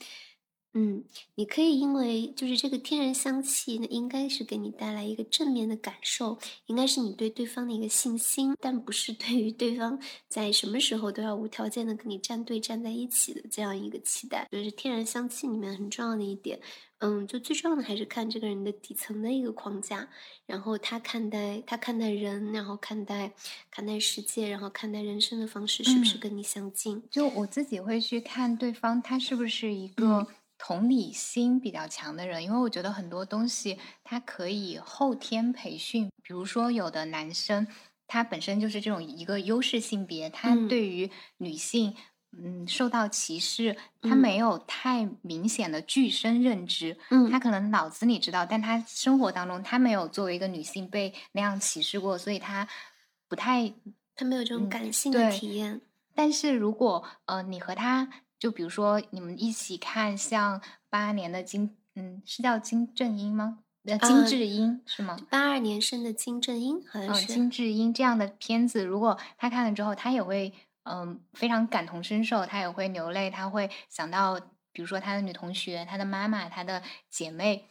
[0.81, 1.03] 嗯，
[1.35, 16.61] 你可以因为就是这个天然香气，那应该是给你带来一个正面的感受，应该是你对对方的一个信心，但不是对于对方在什么时候都要无条件的跟你站队站在一起的这样一个期待，就是天然香气里面很重要的一点。
[17.01, 20.09] 嗯，就最重要的还是看这个人的底层的一个框架，
[20.47, 23.33] 然后他看待他看待人，然后看待
[23.71, 27.01] 看待世界，然后看待人生的方式是不是跟你相近？
[27.09, 30.27] 就我自己会去看对方，他是不是一个。
[30.59, 36.11] 同理心比较强的人，因为我觉得很多东西他可以后天培训。
[36.21, 37.67] 比如说，有的男生
[38.07, 41.95] 他本身就是这种一个优势性别，他对于女性
[42.37, 46.99] 嗯受到歧视，他没有太明显的具身认知。
[47.11, 52.69] 嗯，他可能脑子里知道，但他生活当中他没有作为一个女性被那样歧视过，所以他
[53.29, 53.73] 不太
[54.17, 55.81] 他没有这种感性的体验。
[56.15, 58.09] 但是如果呃你和他。
[58.39, 63.59] 就比如说，你们一起看像八年的金，嗯，是叫金正英吗？
[63.85, 65.17] 呃，金智英是吗？
[65.31, 70.53] 八二年生的金正英，好像是金智英这样的片子，如果他看了之后，他也会
[70.85, 74.39] 嗯非常感同身受，他也会流泪，他会想到
[74.73, 77.67] 比如说他的女同学、他的妈妈、他的姐妹，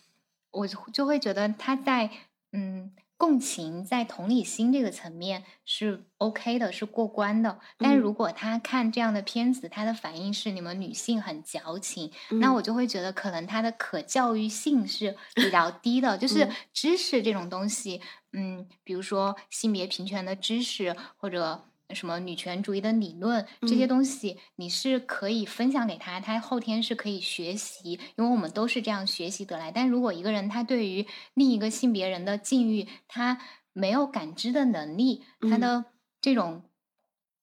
[0.52, 2.10] 我就会觉得他在
[2.52, 2.94] 嗯。
[3.18, 7.60] 共情在同理心这个层面是 OK 的，是过关的。
[7.78, 16.16] 但如果他看这样的片子，他的反应是你们女性很矫情，那我就会觉得可能他的可教育性是比较低的。
[16.20, 18.00] 就是知识这种东西，
[18.34, 21.66] 嗯，比如说性别平权的知识或者。
[21.94, 29.72] 什么女权主义的理论这些东西，你是可以分享给他，他后天是可以学习，因为我们都是这样学习得来。
[29.72, 33.40] 但如果一个人他对于另一个性别人的境遇，他
[33.74, 35.86] 没有感知的能力，他的
[36.20, 36.64] 这种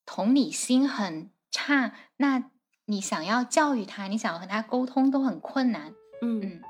[0.05, 2.51] 同理心很差，那
[2.87, 5.95] 你想要教育他，你想要和他沟通都很困难。
[6.21, 6.61] 嗯。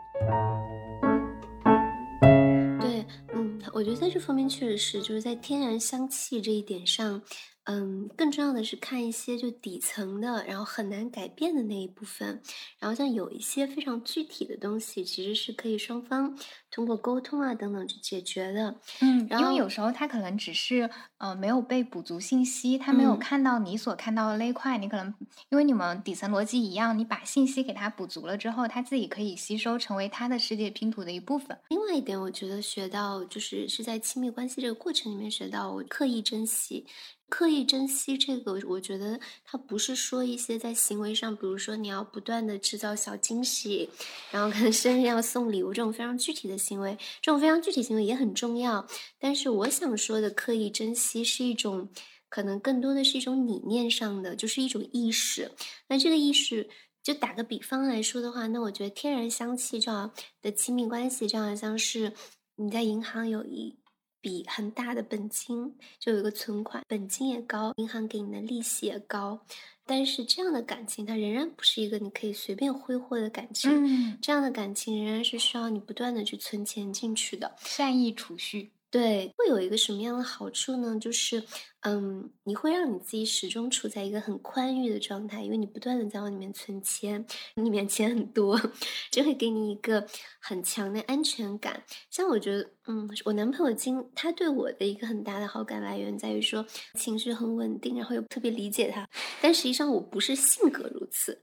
[2.81, 7.21] 对，嗯，我觉得在这方面确实是，就是在天然香气这一点上。
[7.65, 12.43] 嗯，更重要的是看一些就底层的，然后很难改变的那一部分。
[12.79, 16.39] 然后像有一些非常具体的东西，其实是可以双方
[16.71, 18.77] 通过沟通啊等等去解决的。
[19.01, 24.77] 嗯，因为有时候他可能只是呃没有被补足信息，他没有看到你所看到的那一块。
[24.77, 25.15] 你可能
[25.49, 31.59] 因为你们底层逻辑一样，你把信息给他补足了之后，他自己可以吸收，成为他的世界拼图的一部分。
[31.71, 36.87] 另外一点，我觉得学到就是是在亲密关系这个过程里面学到，我刻意珍惜。
[37.35, 43.91] 刻意珍惜这个，我觉得它不是说一些在行为上，比如说你要不断的制造小惊喜，
[44.31, 48.87] 然后可能生日要送礼物这种非常具体的行为，这种非常具体行为也很重要。
[49.19, 51.89] 但是我想说的刻意珍惜是一种，
[52.29, 55.51] 可能更多的是一种理念上的，就是一种意识。
[55.89, 56.71] 那这个意识。
[57.03, 60.11] 就打个比方来说的话，那我觉得天然香气这样
[60.41, 62.15] 的亲密关系，就好像是
[62.57, 63.77] 你在银行有一
[64.25, 69.39] 笔很大的本金，就有一个存款，本金也高，银行给你的利息也高，
[69.85, 77.55] 但是这样的感情它仍然不是一个你可以随便挥霍的感情，嗯，这样的感情仍然是需要你不断的去存钱进去的。
[77.59, 78.71] 善意储蓄。
[78.95, 80.97] 对，会有一个什么样的好处呢？
[81.01, 81.43] 就是，
[81.81, 87.27] 嗯，你会让你自己始终处在一个很宽裕的状态，因为你不断的在往里面存钱，
[87.57, 88.57] 里面钱很多，
[89.11, 90.07] 就会给你一个
[90.39, 91.83] 很强的安全感。
[92.09, 96.65] 像我觉得，嗯，我男朋友今他对我的一个很大的好感来源在于说
[96.97, 99.09] 情绪很稳定，然后又特别理解他，
[99.43, 101.43] 但实际上我不是性格如此。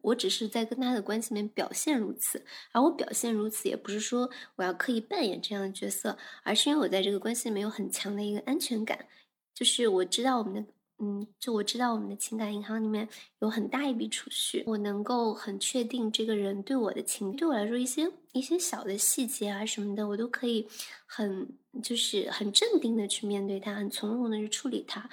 [0.00, 9.06] 我只是在跟他的关系里面表现如此，而我表现如此，也不是说我要刻意扮演这样的角色，而是因为我在这个关系里面有很强的一个安全感，
[9.54, 10.64] 就是我知道我们的，
[10.98, 13.08] 嗯，就我知道我们的情感银行里面
[13.40, 20.66] 有很大一笔储蓄，我能够很确定这个人对我的情，对我来说一些一些小的细节啊什么的，我都可以
[21.06, 21.48] 很
[21.82, 25.08] 就是很镇定的去面对他，很从容的去处理他，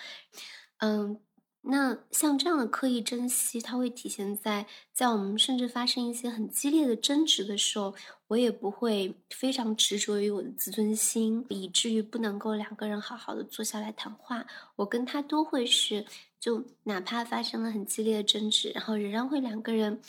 [0.77, 1.19] 嗯。
[1.61, 7.93] 那像这样的刻意珍惜，它会体现在在我们甚至发生一些很激烈的争执的时候，
[8.27, 14.47] 我也不会非常执着于我的自尊心，以至于不能够两个人好好的坐下来谈话。
[14.77, 16.05] 我跟他都会是，
[16.39, 20.01] 就哪怕发生了很激烈的争执，然后仍然会两个人，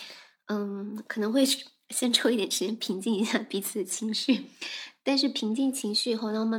[0.47, 1.45] 嗯，可能会
[1.89, 4.47] 先抽一点时间平静一下彼此的情绪，
[5.03, 6.59] 但是平静情绪以后，那么，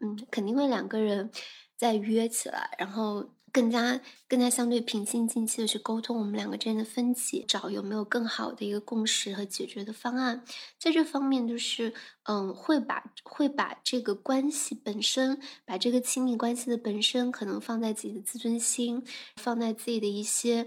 [0.00, 1.30] 嗯，肯定会两个人
[1.76, 3.30] 再约起来，然后。
[3.52, 10.42] 更加更加相对平心静气的去沟通我们两个之间的分歧，找有没有更好的一个共识和解决的方案。
[10.78, 11.92] 在这方面，就是
[12.22, 19.04] 嗯，会把会把这个关系本身，把这个亲密关系的本身，可能放在自己的自尊心，
[19.36, 20.66] 放在自己的一些。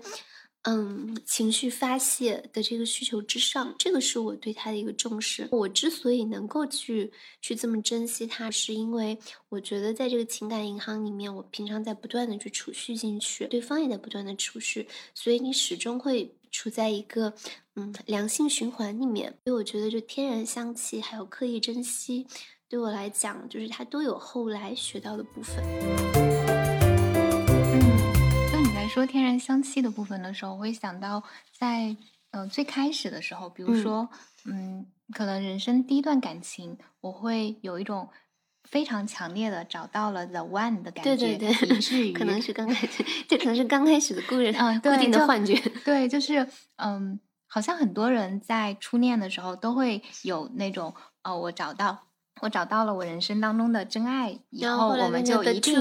[0.67, 5.47] 嗯，情绪发泄的这个需求之上，这个是我对他的一个重视。
[5.51, 9.15] 我之所以能够去去这么珍惜他，是因为
[9.49, 17.31] 我觉得在这个情感银行里面，我平常在不断的去储蓄进去，对方也在不断的储蓄，所以你始终会处在一个
[17.75, 19.37] 嗯良性循环里面。
[19.45, 22.25] 所以我觉得，就天然香气还有刻意珍惜，
[22.67, 26.74] 对我来讲，就是它都有后来学到的部分。
[28.95, 31.21] 说天然香气的部分的时候，我会想到
[31.51, 31.93] 在
[32.31, 34.07] 呃最开始的时候，比如说
[34.45, 38.07] 嗯，可能人生第一段感情，我会有一种
[38.63, 52.07] 非常强烈的找到了 the one 的感觉，对对对，以至于可能是刚开始，这可能是刚开始的固人嗯固定的幻觉，对，就是嗯，好像很多人在初恋的时候都会有那种哦，我找到。
[52.41, 55.75] 我找到了我人生当中的真爱，以后我们就一定，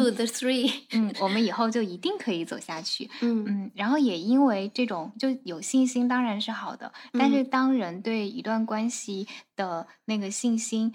[0.92, 9.26] 嗯， 我们以后就一定可以走下去，嗯嗯，然后也因为这种就有信心，当然是好的，但是当人对一段关系
[9.56, 10.94] 的那个信心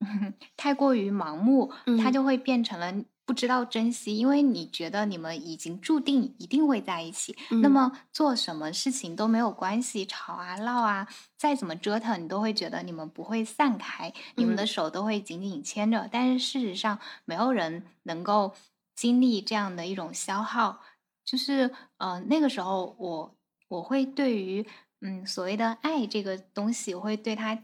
[0.56, 1.72] 太过于盲目，
[2.02, 2.92] 它就会变成了。
[3.24, 11.06] 不知道珍惜，因为你觉得你们已经注定一定会在一起，那么做什么事情都没有关系，吵啊闹啊，
[11.36, 16.08] 再怎么折腾，你都会觉得你们不会散开，你们的手都会紧紧牵着。
[16.10, 18.54] 但是事实上，没有人能够
[18.96, 20.80] 经历这样的一种消耗。
[21.24, 23.36] 就是呃，那个时候我
[23.68, 24.66] 我会对于
[25.00, 27.62] 嗯所谓的爱这个东西，我会对它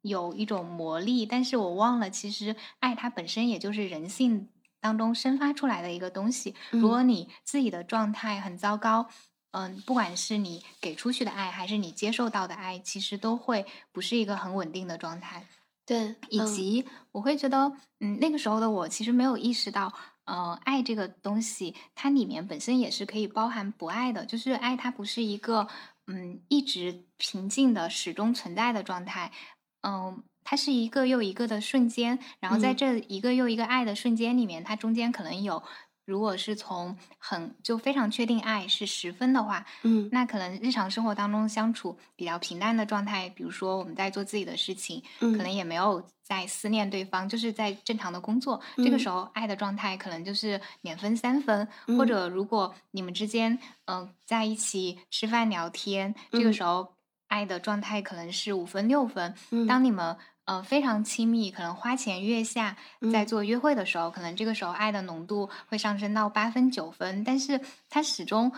[0.00, 4.48] 有一种魔力，但是我忘了，其实爱它本身也就是人性。
[4.84, 9.08] 当中生发出来的一个东西，如果你自己的状态很糟糕，
[9.52, 15.46] 嗯，不管是你给出去的爱，还是你接受到的爱，其实都会不是一个很稳定的状态。
[15.86, 19.90] 对，以及我会觉得，嗯，那个时候的我其实没有意识到，
[20.26, 25.66] 呃，爱这个东西，它里面本身也是可以包含不爱的，就是爱它不是一个，
[26.08, 29.32] 嗯，一直平静的、始终存在的状态，
[29.80, 30.22] 嗯。
[30.44, 35.62] 它是一个又一个的瞬间，然后在这一个又一个爱的瞬间里面，它中间可能有，
[36.04, 51.66] 如果是从很就非常确定爱是十分的话，嗯，那可能日常生活当中相处比较平淡的状态，比如说我们在做自己的事情，可能也没有在思念对方，就是在正常的工作，这个时候爱的状态可能就是两分三分，
[51.96, 56.94] 或者如果你们之间嗯在一起吃饭聊天，这个时候
[57.28, 59.34] 爱的状态可能是五分六分，
[59.66, 60.14] 当你们。
[60.46, 62.76] 呃，非常亲密，可能花前月下，
[63.10, 67.58] 在做约会的时候，可能这个时候爱的浓度会上升到八分九分，但是
[67.88, 68.52] 它始终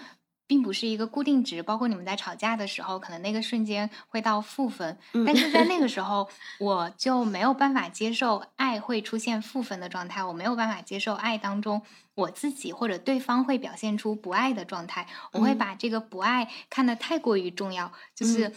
[0.48, 5.24] 并不是一个固定值，包括你们在吵架的时候，可能那个瞬间会到负分，嗯。
[5.24, 11.82] 但是在那个 时候，我就没有办法接受爱会出现负分的状态，我没有办法接受爱当中
[12.16, 15.58] 我自己或者对方会表现出不爱的状态，我会嗯。
[15.58, 18.54] 把这个不爱看得太过于重要，就是嗯。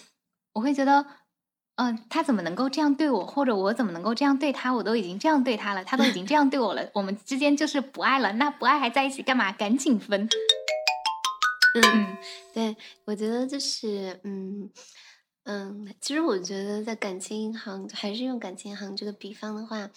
[0.54, 1.06] 我会觉得。
[1.82, 4.74] 嗯、他怎么能够这样对我，或者我怎么能够这样对他？
[4.74, 8.34] 我都已经这样对他了，他都已经这样对我了，我们之间就是不爱了。
[8.34, 9.50] 那不爱还在一起干嘛？
[9.54, 10.28] 赶紧分！
[11.76, 12.18] 嗯，嗯
[12.54, 12.76] 对，
[13.06, 14.70] 我觉得就是，嗯
[15.46, 19.90] 嗯，其实我觉得在感情银行，还是用感情银行这个比方的话，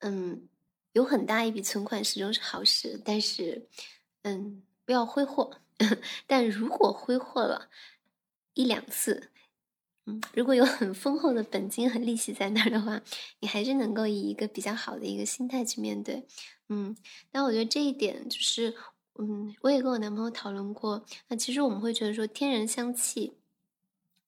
[0.00, 0.48] 嗯，
[0.94, 3.68] 有很大一笔存款始终是好事，但是，
[4.22, 5.60] 嗯，不要挥霍。
[6.26, 7.68] 但如果挥霍了
[8.54, 9.30] 一两次，
[10.34, 13.00] 如果有很丰厚的本金和利息在那儿的话，
[13.40, 16.26] 你还是能够以一个比较好的一个心态去面对。
[16.68, 16.96] 嗯，
[17.30, 18.74] 但我觉得这一点就是，
[19.18, 21.04] 嗯，我也跟我男朋友讨论过。
[21.28, 23.34] 那其实我们会觉得说天人相契，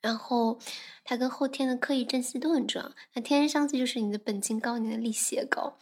[0.00, 0.58] 然后
[1.04, 2.92] 它跟后天的刻意珍惜都很重要。
[3.14, 5.78] 那天人相契就是你的本金高，你的利息也高。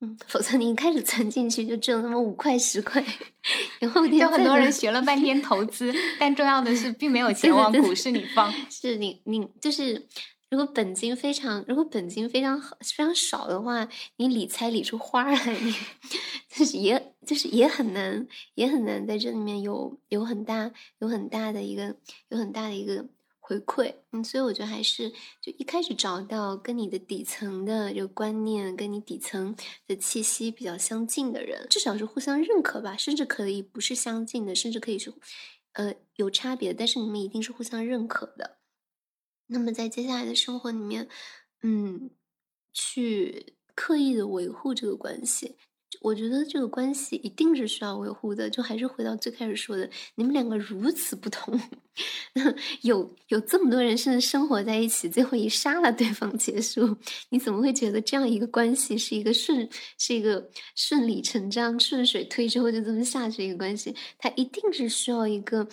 [0.00, 3.02] 嗯，否则你一开始存进去就只有那么五块十块，
[3.78, 8.52] 然后天就很多人学了半天投资，但重要的是并没有钱往股市里放。
[8.68, 10.06] 是你你就是，
[10.50, 15.74] 如果本金非常，如果本金非常好非常少的话，你理财理出花来，你
[16.50, 21.96] 就是也就是也很难，也很难在这里面有有很大有很大的一个
[22.28, 23.06] 有很大的一个
[23.46, 23.94] 回馈。
[24.10, 25.10] 嗯，所以我觉得还是
[25.42, 29.54] 就一开始找到跟你的底层的这个观念，跟你底层
[29.86, 35.12] 的气息比较相近的人，至少是互相认可吧，甚至可以不是相近的，甚至可以是
[35.74, 38.58] 呃有差别，但是你们一定是互相认可的。
[39.48, 41.06] 那么在接下来的生活里面，
[41.62, 42.10] 嗯，
[42.72, 45.56] 去刻意的维护这个关系，
[46.00, 48.48] 我觉得这个关系一定是需要维护的。
[48.50, 51.58] 就还是回到最开始说的，你们两个如此不同，
[52.82, 56.96] 有有这么多人甚至生活在一起，最后以杀了对方结束，
[57.30, 59.68] 你怎么会觉得这样一个关系是一个顺
[59.98, 63.94] 是一个顺理成章、顺水推舟就这么下去一个关系？
[64.18, 65.66] 它一定是需要一个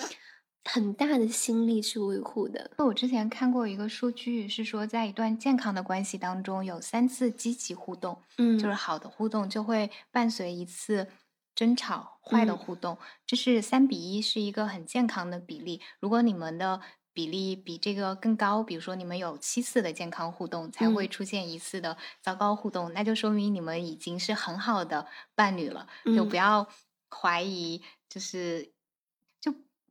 [0.65, 2.71] 很大的心力去维护的。
[2.77, 11.07] 我之前看过一个数据，是说在一段健康的关系当中，有三次积极互动，嗯，就是好的互动就会伴随一次
[11.55, 15.81] 争吵，坏的嗯互动，这是三比一，是一个很健康的比例。
[15.99, 16.79] 如果你们的
[17.13, 25.87] 比例比这个更高，比如说你们有七次的健康互动，才会嗯出现一次的糟糕互动，那就说明你们已经是很好的伴侣了。
[26.15, 26.67] 就不嗯要
[27.09, 28.71] 怀疑，就是就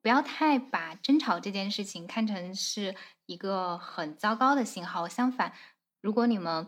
[0.02, 2.94] 不要太把争吵这件事情看成是
[3.26, 5.06] 一个很糟糕的信号。
[5.06, 5.52] 相反，
[6.00, 6.66] 如果你们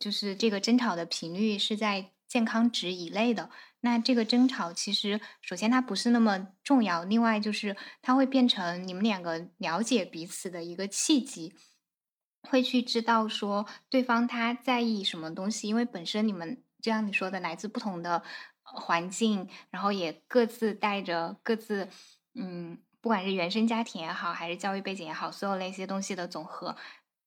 [0.00, 3.50] 就是这个争吵的频率是在健康值以内的，
[3.80, 11.54] 那这个争吵其实首先它不是那么重要，另外就是它会变成你们两个了解彼此的一个契机。
[12.46, 18.22] 会去知道说对方他在意什么东西，因为本身你们就像你说的，来自不同的
[18.62, 21.88] 环境，然后也各自带着各自，
[22.34, 26.76] 嗯，不管是原生家庭也好，还是教育背景也好，所有那些东西的总和，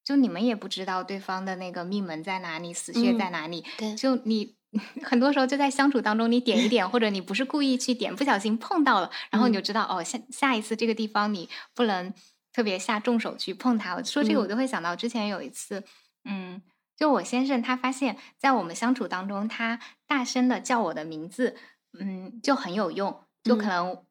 [0.03, 3.95] 就你们也不知道对方的那个命门在哪里，死穴在嗯哪里，对。
[3.95, 4.55] 就你
[5.03, 9.63] 很多时候就在相处当中，你点一点，或者你不是故意去点，不小心碰到了，然后你就嗯。
[9.63, 12.13] 知道、哦，下下一次这个地方你不能
[12.51, 13.95] 特别下重手去碰它。
[13.95, 14.47] 我说这个，我嗯。
[14.47, 15.83] 就会想到之前有一次，
[16.25, 16.61] 嗯，
[16.97, 21.55] 就我先生他发现，在我们相处当中，他大声的叫我的名字，
[21.97, 23.69] 嗯，就很有用，就可嗯。
[23.69, 24.05] 能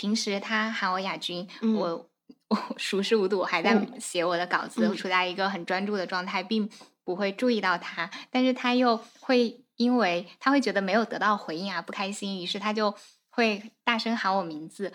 [0.00, 2.06] 平时他喊我亚军，嗯我。
[2.48, 6.68] 我熟视无睹，我还在嗯写我的稿子，嗯处在一个很专注的状态，并
[7.04, 12.92] 不会注意到他，但是他又会因为他会觉得没有得到回应啊，不开心，于是他就
[13.28, 14.92] 会大声喊我名字。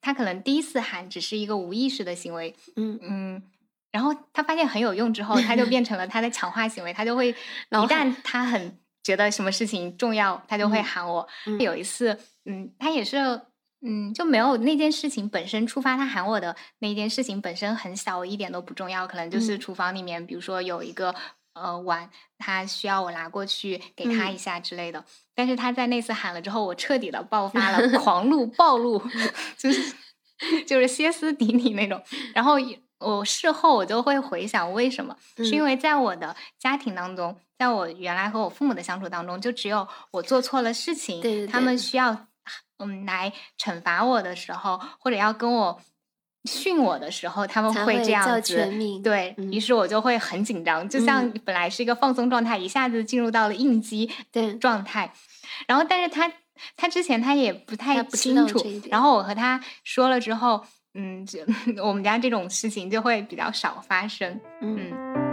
[0.00, 3.42] 他可能第一次喊只是一个无意识的行为，嗯嗯，
[3.92, 7.28] 然后他发现很有用之后，他就变成了他的强化行为，他就会
[7.68, 11.28] 一旦他很觉得什么事情重要，他就会嗯喊我。
[11.44, 13.42] 嗯有一次，嗯，他也是。
[13.86, 21.14] 嗯，就没有那件事情本身触发他喊我的那件事情本身很小，一点都不重要，可能就是嗯厨房里面，比如说有一个
[21.52, 22.08] 呃碗，
[22.38, 25.04] 他需要我拿过去给他嗯一下之类的。
[25.34, 28.98] 但是他在那次喊了之后，我彻底的爆发了， 狂怒暴怒，
[29.58, 29.94] 就是
[30.66, 32.00] 就是歇斯底里那种。
[32.34, 42.26] 然后也我事后我就会回想为什么，是因嗯为在我的家庭当中，在我原来和我父母的相处当中，就只有我做错了事情，对对他们需要
[42.78, 45.80] 嗯来惩罚我的时候，或者要跟我
[46.44, 48.70] 训我的时候，他们会这样子
[49.02, 55.12] 对、嗯于是，我就会很紧张，就像嗯本来是一个放松状态，一下子进入到了应激对状态。
[55.66, 56.30] 然后，但是他
[56.76, 58.58] 他之前他也不太清楚，
[58.90, 60.64] 然后我和他说了之后，
[60.94, 61.40] 嗯，就
[61.82, 64.40] 我们家这种事情就会比较少发生。
[64.60, 65.23] 嗯，对，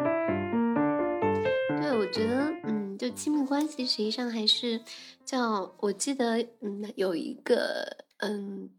[3.01, 4.79] 就亲密关系实际上还是
[5.25, 8.69] 叫，我记得，嗯，有一个，嗯，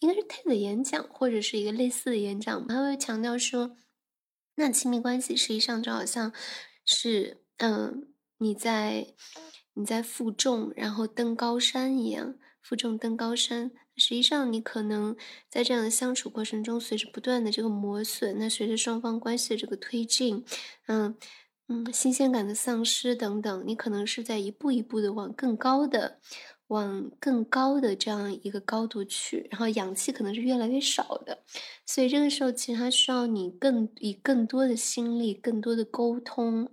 [0.00, 3.76] 应该是 TED 的演讲或者是一个类似的演讲，他会强调说，
[4.56, 6.32] 那亲密关系实际上就好像
[6.84, 8.08] 是，嗯，
[8.38, 9.14] 你在。
[9.74, 13.70] 你在负重，然后登高山一样，负重登高山。
[13.96, 15.16] 实际上，你可能
[15.48, 20.44] 在这样的相处过程中，随着不断的这个磨损，那随着双方关系的这个推进，
[20.88, 21.16] 嗯
[21.72, 26.18] 嗯，新鲜感的丧失等等，你可能是在一步一步的往更高的、
[26.66, 31.42] 往更高的这样一个高度去，然后氧气可能是越来越少的。
[31.86, 36.68] 所以这个时候，其实它需要你更以更多的心力、更多的沟通。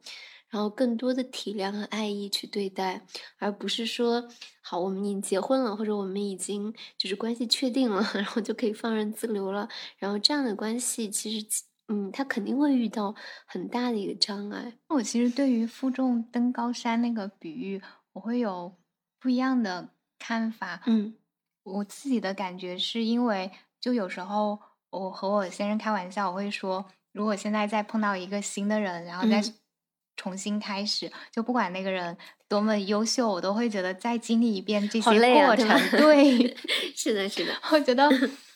[0.51, 3.05] 然后更多的体谅和爱意去对待，
[3.38, 4.27] 而不是说
[4.61, 9.69] 好我们已经结婚了，或者我们已经就是关系确定了， 然后就可以放任自流了。
[9.99, 11.45] 然后这样的关系其实，
[11.90, 13.14] 嗯，他肯定会遇到
[13.45, 14.74] 很大的一个障碍。
[14.88, 17.82] 我其实对于负重登高山那个比喻，
[18.14, 18.78] 我会有
[19.20, 20.82] 不一样的看法。
[20.86, 21.16] 嗯，
[21.64, 23.52] 我自己的感觉是因为，
[23.82, 24.57] 就有时候
[24.91, 29.44] 我和我先生开玩笑，我会说，如果现在再碰到一个新的人，然后再。
[30.22, 32.18] 重新开始，就不管那个人
[32.49, 35.70] 多么优秀，我都会觉得再经历一遍这些过程。
[35.91, 36.53] 对，
[36.94, 37.53] 是的，是的。
[37.72, 38.10] 我觉得，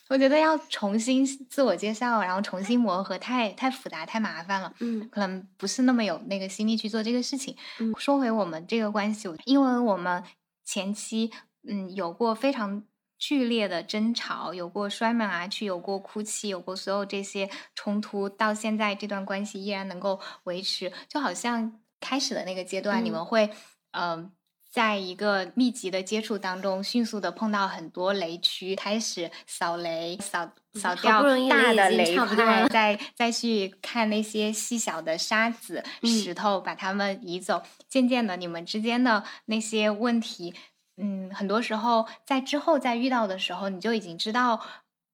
[0.08, 4.72] 我觉得要重新自我介绍，然后重新磨合，太太复杂，太麻烦了。
[4.80, 7.56] 嗯，可能不是那么有那个心力去做这个事情。
[7.80, 10.22] 嗯，说回我们这个关系，因为我们
[10.64, 11.30] 前期
[11.68, 12.84] 嗯有过非常。
[13.16, 23.48] 剧烈的争吵，有过摔门而去，有过哭泣，有过所有这些冲突，到现在这段关系依然能够维持，就好像开始的那个阶段，你们会，
[23.92, 24.30] 嗯，
[24.74, 37.62] 在一个密集的接触当中，迅速的碰到很多雷区，开始扫雷，扫扫掉大的雷块， 再再去看那些细小的沙子、石头，把它们移走。
[37.88, 40.52] 渐渐的，你们之间的那些问题。
[40.96, 44.60] 嗯，很多时候在之后再遇到的时候，你就已经知道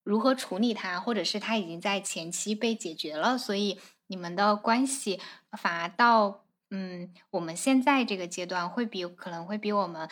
[0.03, 5.20] 如何处理它，或者是它已经在前期被解决了，所以你们的关系
[5.53, 10.09] 反而到嗯我们现在这个阶段会比可能会比我们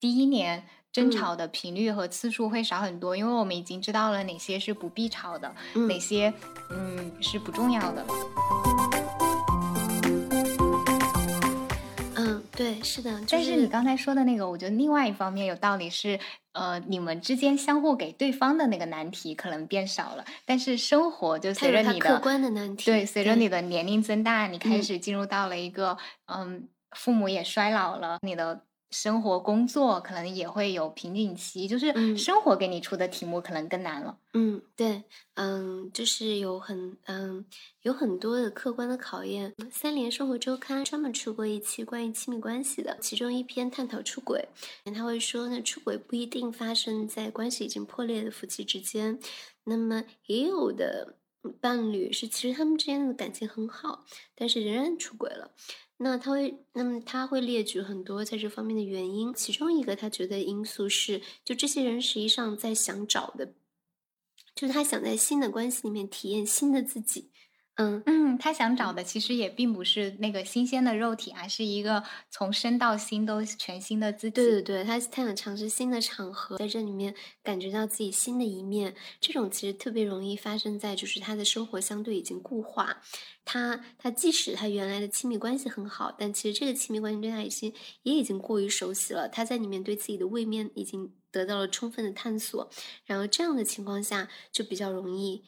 [0.00, 5.54] 第一年争吵的频率和次数会少很多，因为我们已经知道了哪些是不必吵的，
[5.88, 6.32] 哪些
[6.70, 8.04] 嗯是不重要的。
[12.56, 16.18] 对，是的，但是你刚才说的那个，我觉得另外一方面有道理是，
[16.52, 28.62] 呃，你们之间相互给对方的那个难题可能变少了，但是生活就随着你的客观的难题，对，随着你的年龄增大，你开始进入到了一个，嗯，父母也衰老了，你的。
[28.94, 34.16] 生活工作可能也会有瓶颈期，就是生活给你出的题目可能更难了。
[34.34, 35.02] 嗯，对，
[35.34, 37.44] 嗯，就是有很嗯
[37.82, 39.52] 有很多的客观的考验。
[39.68, 44.48] 三联生活周刊专门出过一期关于亲密关系的，其中一篇探讨出轨，
[44.94, 49.18] 他会说那，出轨不一定发生在关系已经破裂的夫妻之间，
[49.64, 51.16] 那么也有的
[51.60, 54.04] 伴侣是其实他们之间的感情很好，
[54.36, 55.50] 但是仍然出轨了。
[55.98, 63.54] 那他会，那么他会列举很多在这方面的原因，其中一个他觉得因素是，就这些人实际上在想找的，
[64.54, 67.30] 就是他想在新的关系里面体验新的自己。
[67.76, 74.34] 嗯嗯，他想找的其实也并不是那个新鲜的肉体，而是一个从身到心都全新的自己。
[74.34, 78.94] 对对对，他他想尝试新的场合，在这里面感觉到自己新的一面。
[79.20, 83.02] 这种其实特别容易发生在就是他的生活相对已经固化，
[83.44, 87.72] 他他即使他原来的亲密关系很好，但其实这个亲密关系对他已经
[88.04, 89.28] 也已经过于熟悉了。
[89.28, 92.70] 他在里面对自己的位面已经得到了充分的探索，
[93.04, 95.42] 然后这样的情况下就比较容易。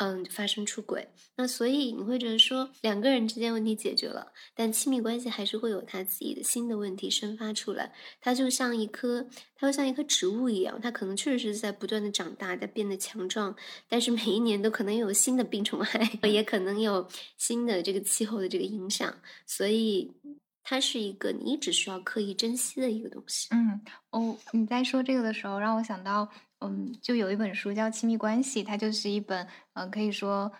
[0.00, 7.92] 嗯，发生出轨，那所以你会觉得说两个人之间问题解决了，但亲密关系还是会有他自己的新的问题生发出来。
[8.20, 9.26] 它就像一棵，
[9.56, 13.56] 它就像一棵植物一样，它可能确实是在不断的长大，在变得强壮，
[13.88, 19.12] 但是每一年都可能有新的病虫害， 也可能有新的这个气候的这个影响，
[19.46, 20.14] 所以
[20.62, 23.48] 它是一个你一直需要刻意珍惜的一个东西。
[23.50, 23.80] 嗯，
[24.10, 26.28] 哦，你在说这个的时候，让我想到。
[26.60, 30.52] 嗯，就有一本书叫《亲密关系》，它就是一本，嗯，可以说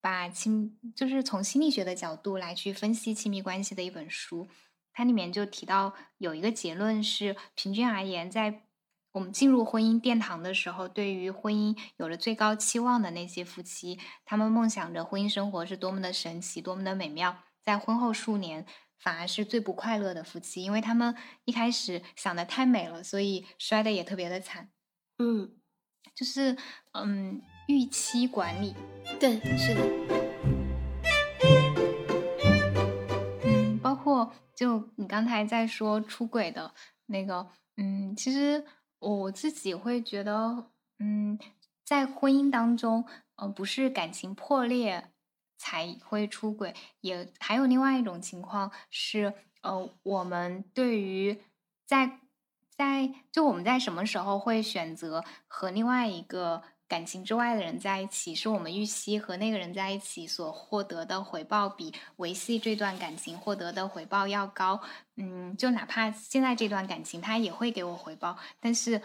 [0.00, 4.48] 把亲，就是从心理学的角度来去分析亲密关系的一本书。
[4.92, 8.62] 它里面就提到有一个结论是，平均而言，在
[9.12, 17.38] 我们进入婚姻殿堂的时候，对于婚姻有了最高期望的那些夫妻，他们梦想着婚姻生活是多么的神奇，多么的美妙。
[17.62, 18.64] 在婚后数年，
[18.98, 21.14] 反而是最不快乐的夫妻，因为他们
[21.44, 24.70] 一开始想的太美了，所以摔的也特别的惨。
[25.22, 25.48] 嗯，
[26.16, 26.56] 就是
[26.94, 28.74] 嗯，预期管理。
[29.20, 29.80] 对，是的。
[33.44, 36.74] 嗯，包括就你刚才在说出轨的
[37.06, 37.46] 那个，
[37.76, 38.64] 嗯，其实
[38.98, 41.38] 我自己会觉得，嗯，
[41.84, 43.04] 在婚姻当中，
[43.36, 45.08] 呃，不是感情破裂。
[45.64, 51.38] 才会出轨，也还有另外一种情况是，呃，我们对于
[51.86, 52.18] 在
[52.76, 64.80] 在就我们在什么时候会选择和另外一个感情之外的人在一起，是我们预期和那个人在一起所获得的回报比维系这段感情获得的回报要高。
[65.16, 69.00] 嗯，就哪怕现在这段感情他也会给我回报，但是。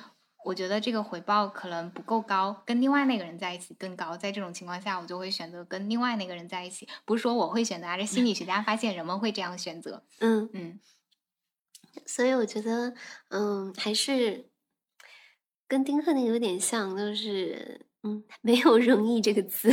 [0.46, 4.16] 我觉得这个回报可能不够高，跟另外那个人在一起更高。
[4.16, 6.88] 在这种情况下，我就会选择跟另外那个人在一起。
[7.04, 10.04] 不是说我会选择，而是心理学家发现人们会这样选择。
[10.20, 10.80] 嗯嗯。
[12.06, 12.94] 所以我觉得，
[13.30, 14.50] 嗯，还是
[15.68, 19.70] 跟丁克那个有点像，就是嗯， 没有容易这个字。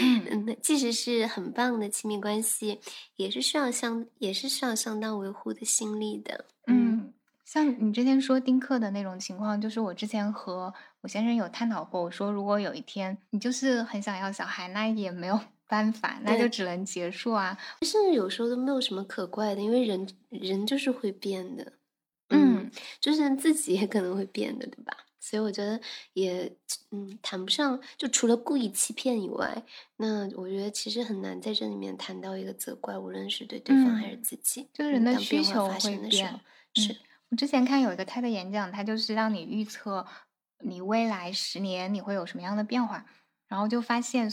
[0.00, 2.80] 嗯，即使是很棒的亲密关系，
[3.16, 6.46] 也是需要相，也是需要相当维护的心力的。
[6.66, 7.12] 嗯。
[7.44, 10.72] 像你之前说丁克的那种情况，就是我之前和
[11.02, 12.02] 我先生有探讨过。
[12.02, 15.38] 我说，如果有一天你就是很想要小孩，那也没有
[15.72, 17.56] 办法，那就只能结束啊。
[17.80, 21.72] 甚至有时候都没有什么可怪的，因为人人就是会变的，
[22.28, 22.70] 嗯，
[23.00, 24.94] 就是自己也可能会变的，对吧？
[25.18, 25.80] 所以我觉得
[26.12, 26.52] 也
[26.90, 29.62] 嗯谈不上，就除了故意欺骗以外，
[29.96, 34.68] 那我觉得其实很难在这里面谈到一个责怪，无论是对对方还是自己。
[34.74, 36.38] 就是人的需求会变，
[36.74, 36.94] 是。
[37.30, 40.06] 我之前看有一个 TED 演讲，他就是让你预测
[40.58, 43.06] 你未来十年你会有什么样的变化，
[43.48, 44.30] 然后就发现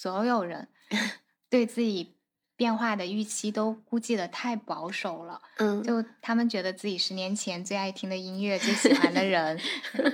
[0.00, 0.68] 所有人
[1.50, 2.16] 对自己
[2.56, 5.42] 变化的预期都估计的太保守了。
[5.58, 9.60] 嗯，就他们觉得自己十年前最爱听的音乐、最喜欢的 人，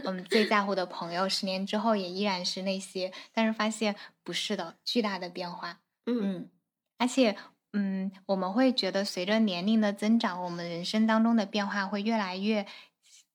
[0.05, 3.95] 嗯，最在乎的朋友，十年之后也依然是那些，但是发现
[4.25, 5.81] 不是的，巨大的变化。
[6.07, 6.51] 嗯，
[6.99, 7.37] 而且。
[7.75, 12.67] 嗯，我们会觉得随着年龄的增长，我们人生当中的变化会越来越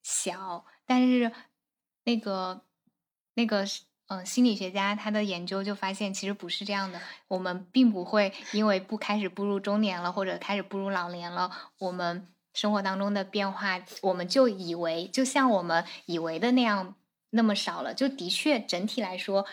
[0.02, 0.65] 小。
[0.88, 1.32] 但是，
[2.03, 2.65] 那个
[3.36, 3.64] 那个
[4.14, 7.02] 嗯，心理学家他的研究就发现，其实不是这样的。
[7.27, 11.49] 我们并不会因为不开始步入中年了，或者开始步入老年了，
[11.80, 16.95] 我们生活当中的变化，我们就以为就像我们以为的那样
[17.31, 17.94] 那么少了。
[17.94, 19.45] 就的确，整体来说。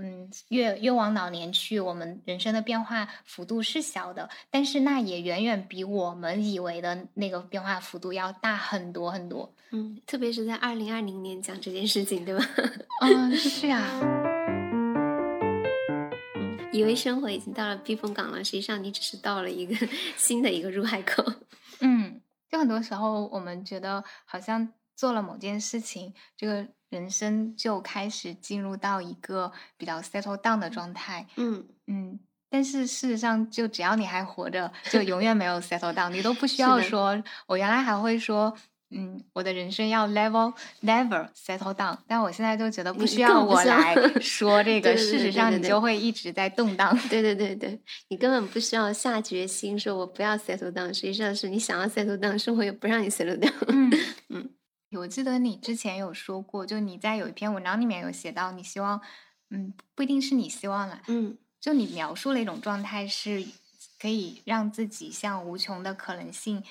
[0.00, 9.52] 嗯，越越往老年去，我们人生的变化幅度是小的，但是那也远远比我们以为的那个变化幅度要大很多很多。
[9.72, 12.44] 嗯，特别是在二零二零年讲这件事情，对吧？
[13.02, 13.82] 嗯，是呀。
[16.36, 19.74] 嗯，以为生活已经到了避风港了，实际上你只是到了一个
[20.16, 21.24] 新的一个入海口。
[21.80, 26.66] 嗯，就很多时候我们觉得好像做了某件事情，这个。
[26.90, 32.18] 人生就开始进入到一个比较 settle down 的状态，嗯嗯，
[32.48, 37.22] 但是事实上，就只要你还活着，就永远没有 settle down，你都不需要说。
[37.46, 38.56] 我原来还会说，
[38.88, 44.96] 嗯，我的人生要 level never settle down，但我现在就觉得不需要我来 说这个。
[44.96, 46.98] 事实上，你就会一直在动荡。
[47.10, 53.52] 对对对对，你根本不需要下决心说我不要 settle down，实际上是你想要 settle down，生活又不让你 settle down。
[53.66, 53.92] 嗯
[54.30, 54.50] 嗯。
[54.92, 59.00] 我记得你之前有说过，就你在有一篇文章里面有写到，你希望，
[59.50, 63.46] 嗯，不一定是你希望了，嗯，就你描述了一种状态，是
[63.98, 66.64] 可以让自己向无穷的可能性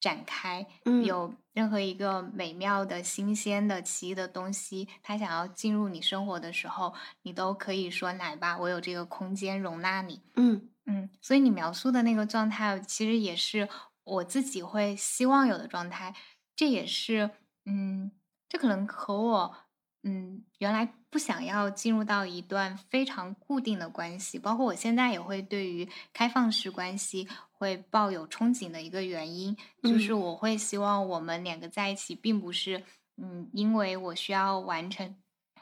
[0.00, 10.68] 展开，嗯，有任何一个美妙的、新鲜的、奇异的东西，它想要进入你生活的时候，你都可以说来吧，我有这个空间容纳你，嗯。
[10.88, 13.68] 嗯，所以你描述的那个状态，其实也是
[14.04, 16.14] 我自己会希望有的状态。
[16.56, 17.30] 这也是，
[17.66, 18.10] 嗯，
[18.48, 19.56] 这可能和我，
[20.04, 32.82] 嗯，原来不想要进入到一段非常固定的关系，包括我现在也会对于开放式关系会抱有憧憬的一个原因，就是我会希望我们两个在一起，并不是，
[33.18, 35.14] 嗯，因为我需要完成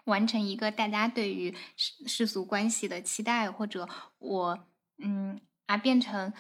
[0.05, 3.89] 完成一个大家对于世世俗关系的期待，或者
[4.19, 4.59] 我，
[4.99, 6.33] 嗯，而变成。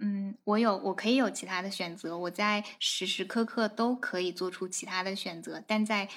[0.00, 6.08] 嗯，我有，我可以有其他的选择，我在时时刻刻都可以做出其他的选择，但在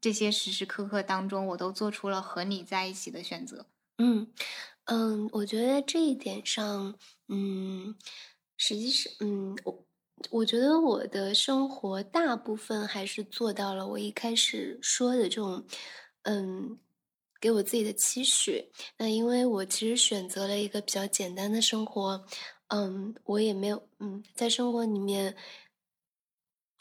[0.00, 3.66] 这些时时刻刻当中，我都做出了和你在一起的选择。
[3.98, 4.26] 嗯
[4.86, 6.96] 嗯，我觉得这一点上，
[7.28, 7.94] 嗯，
[8.56, 9.86] 实际是，嗯，我
[10.30, 15.64] 我觉得我的生活大部分还是做到了我一开始说的这种，
[16.22, 16.78] 嗯。
[17.38, 22.24] 给我自己的期许，那因为我其实选择了一个比较简单的生活，
[22.68, 25.36] 嗯，我也没有，嗯，在生活里面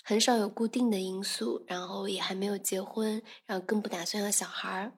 [0.03, 4.93] 很少有固定的因素，然后也还没有结婚，然后更不打算要小孩儿。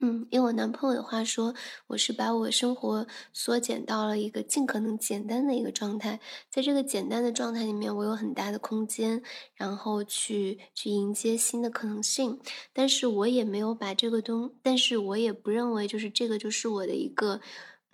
[0.00, 1.54] 嗯，用我男朋友的话说，
[1.86, 6.18] 我是把我生活缩减到了一个尽可能简单的一个状态，
[6.50, 9.22] 在这个简单的状态里面，我有很大的空间，
[9.54, 12.40] 然后去去迎接新的可能性。
[12.72, 17.40] 但是我也没有把这个东，但是我也不认为就是这个就是我的一个。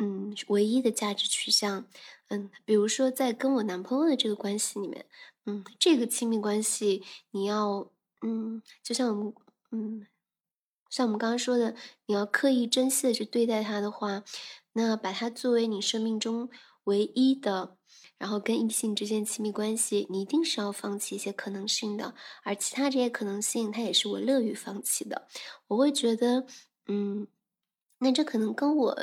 [0.01, 1.85] 嗯，唯一的价值取向，
[2.29, 5.07] 嗯，比如说在跟我男朋友的这个关系里面，
[5.45, 7.03] 嗯，这个亲密关系
[7.33, 7.91] 你要，
[8.23, 9.35] 嗯，就像我们，
[9.73, 10.07] 嗯，
[10.89, 11.75] 像我们刚刚说的，
[12.07, 14.23] 你要刻意珍惜的去对待他的话，
[14.75, 16.49] 那把它作为你生命中
[16.85, 17.77] 唯一的，
[18.19, 22.15] 然后跟异性之间亲密关系，你一定是要放弃一些可能性的，
[22.45, 25.27] 而其他这些可能性，它也是我乐于放弃的。
[25.67, 26.47] 我会觉得，
[26.87, 27.27] 嗯，
[27.99, 28.97] 那这可能跟我。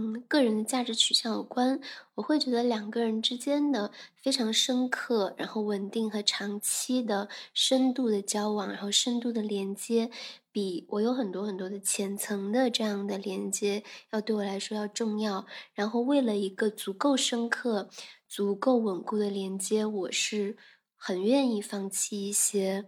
[0.00, 1.80] 嗯，个人的价值取向有关，
[2.14, 10.08] 我会觉得两个人之间的非常深刻、然后稳定和长期的深度的交往，然后深度的连接，
[10.52, 15.44] 比我有很多很多的浅层的这样的连接要对我来说要重要。
[15.74, 17.90] 然后为了一个足够深刻、
[18.28, 20.56] 足够稳固的连接，我是
[20.94, 22.84] 很愿意放弃一些。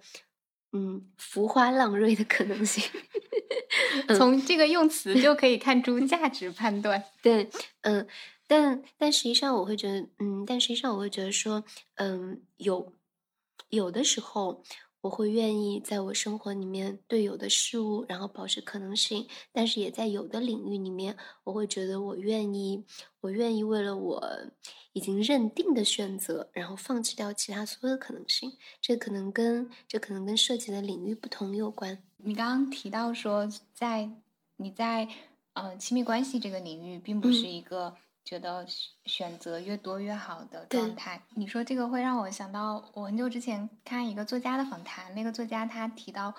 [0.72, 2.82] 嗯，浮花浪蕊的可能性，
[4.16, 7.02] 从这个用词就可以看出价值判断。
[7.22, 7.48] 对，
[7.82, 8.06] 嗯，
[8.47, 11.64] 但但实际上我会觉得，嗯，但实际上我会觉得说，
[11.97, 12.92] 嗯，有
[13.70, 14.62] 有的时候。
[15.02, 22.85] 我会愿意在我生活里面对有的事物，然后保持可能性，但是也在有的领域里面，我会觉得我愿意，
[23.20, 24.22] 我愿意为了我
[24.93, 28.52] 已经认定的选择，然后放弃掉其他所有的可能性。
[28.81, 32.02] 这可能跟这可能跟涉及的领域不同有关。
[32.18, 34.10] 你刚刚提到说，在
[34.56, 35.09] 你在
[35.55, 37.97] 呃亲密关系这个领域，并不是一个。
[38.24, 38.64] 觉得
[39.06, 46.32] 选择越多越好的状态，你说这个会让我想到我很久之前看一个作家的访谈，那个作家他提到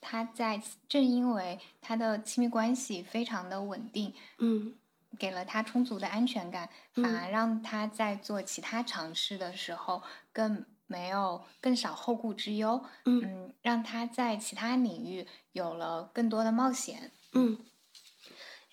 [0.00, 4.74] 他在正因为他的亲密关系非常的稳定，嗯，
[5.18, 10.02] 给了他充足的安全感，反而让他在做其他尝试的时候
[10.32, 17.58] 更没有更少后顾之忧，嗯，让他在其他领域有了更多的冒险，嗯。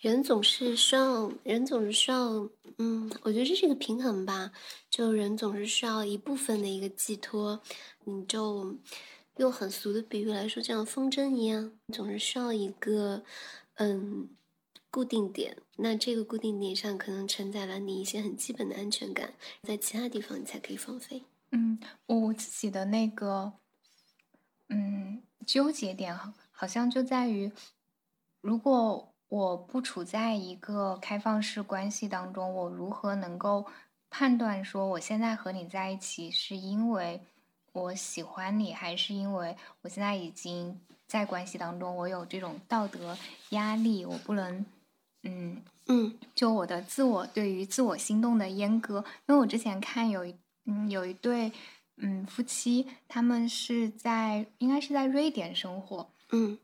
[0.01, 2.49] 人总是需要，人总是需要，
[2.79, 4.51] 嗯，我觉得这是一个平衡吧。
[4.89, 7.61] 就人总是需要一部分的一个寄托，
[8.05, 8.79] 你就
[9.37, 13.23] 用很俗的比喻来说，就像风筝一样，总是需要一个
[13.75, 14.27] 嗯
[14.89, 15.55] 固定点。
[15.77, 21.21] 那这个固定点上可能承载了你一些很基本的安全感，在其他地方你才可以放飞。
[21.51, 23.53] 嗯，我自己的那个
[24.69, 26.17] 嗯纠结点
[26.51, 27.51] 好像就在于，
[28.41, 29.10] 如果。
[29.31, 33.65] 我不处在一个开放式关系当中，我如何能够
[34.09, 37.21] 判断说我现在和你在一起是因为
[37.71, 40.77] 我喜欢你，还是因为我现在已经
[41.07, 43.17] 在关系当中，我有这种道德
[43.51, 44.65] 压力，我不能，
[45.23, 48.97] 嗯嗯，就我的自我对于自我心动的阉割。
[49.27, 50.35] 因为我之前看有一
[50.65, 51.53] 嗯有一对
[51.95, 56.59] 嗯夫妻，他们是在应该是在瑞典生活，嗯。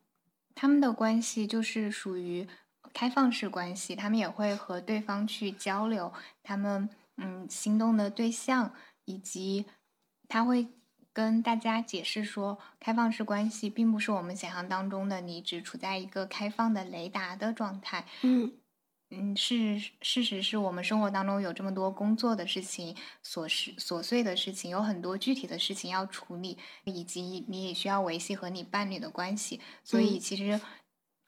[0.60, 2.48] 他们的关系就是属于
[2.92, 6.12] 开放式关系，他们也会和对方去交流
[6.42, 8.74] 他们嗯心动的对象，
[9.06, 9.68] 以及
[10.28, 10.68] 他会
[11.14, 18.08] 跟大家解释说，开放式关系并不是我们想象当中的你只处在一个开放的雷达的状态。
[18.24, 18.54] 嗯。
[19.12, 22.94] 嗯，事事实是我们生活当中有这么多工作的事情、
[23.24, 29.62] 琐事、琐碎的事情，有很多具体的事情要处理，以及你也需要维系和你伴侣的关系。
[29.86, 30.60] 所以其实，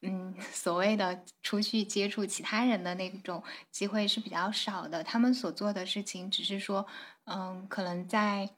[0.02, 3.42] 嗯， 所谓的出去接触其他人的那种
[3.72, 5.02] 机会是比较少的。
[5.02, 6.86] 他们所做的事情只是说，
[7.28, 8.50] 嗯，可能在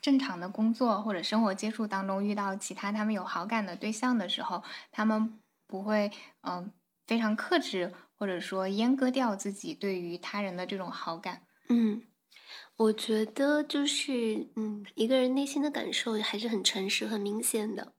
[0.00, 5.38] 正常的工作或者生活接触当中遇到其他他们有好感的对象的时候，他们
[5.68, 6.10] 不会，
[6.42, 6.72] 嗯。
[7.06, 11.42] 非常克制，或者说阉割掉自己对于他人的这种好感。
[11.68, 12.02] 嗯，
[12.76, 17.94] 我觉得就是，嗯，一个人内心的感受还是很诚实、很明显的。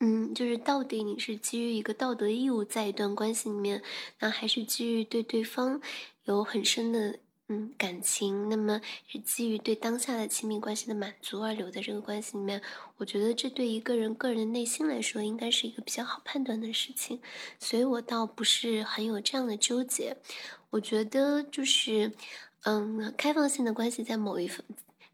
[0.00, 3.82] 嗯，就是到底你是基于一个道德义务在一段关系里面，
[4.18, 5.80] 那还是基于对对方
[6.24, 7.20] 有很深的。
[7.52, 12.62] 嗯，感情那么是基于对当下的亲密关系的满足而留在这个关系里面，
[12.96, 17.20] 我觉得这对一个人个人的内心来说，应该是一个比较好判断的事情，
[17.58, 20.16] 所以我倒不是很有这样的纠结。
[20.70, 22.12] 我觉得就是，
[22.62, 24.64] 嗯，开放性的关系在某一方。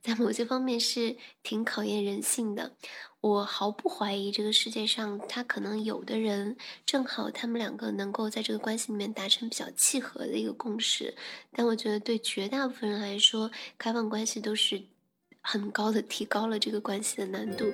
[0.09, 2.73] 在某些方面是挺考验人性的。
[3.21, 6.57] 我毫不怀疑这个世界上，他可能有的人
[6.87, 11.15] 正好他们两个能够在这个关系里面达成比较契合的一个共识，
[11.53, 14.83] 但我觉得对绝大部分人来说，开放关系都是
[15.43, 17.67] 很高的提高了这个关系的难度。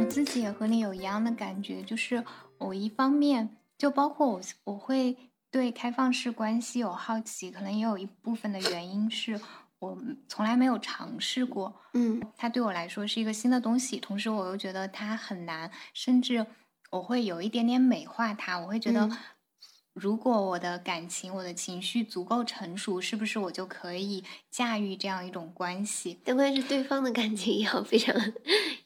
[0.00, 2.24] 我自己也和你有一样的感觉，就是
[2.58, 5.16] 我一方面就包括我，我会
[5.50, 9.40] 对开放式关系有好奇，可能也有一部分的原因是。
[9.80, 9.96] 我
[10.26, 16.44] 从来没有尝试过，嗯，它对我来说是一个新的东西，同时我又觉得它很难，甚至
[16.90, 18.58] 我会有一点点美化它。
[18.58, 19.08] 我会觉得，
[19.92, 26.18] 如果我的感情、我的情绪足够成熟，是不是我就可以驾驭这样一种关系？
[26.24, 28.12] 但关键是对方的感情也要非常，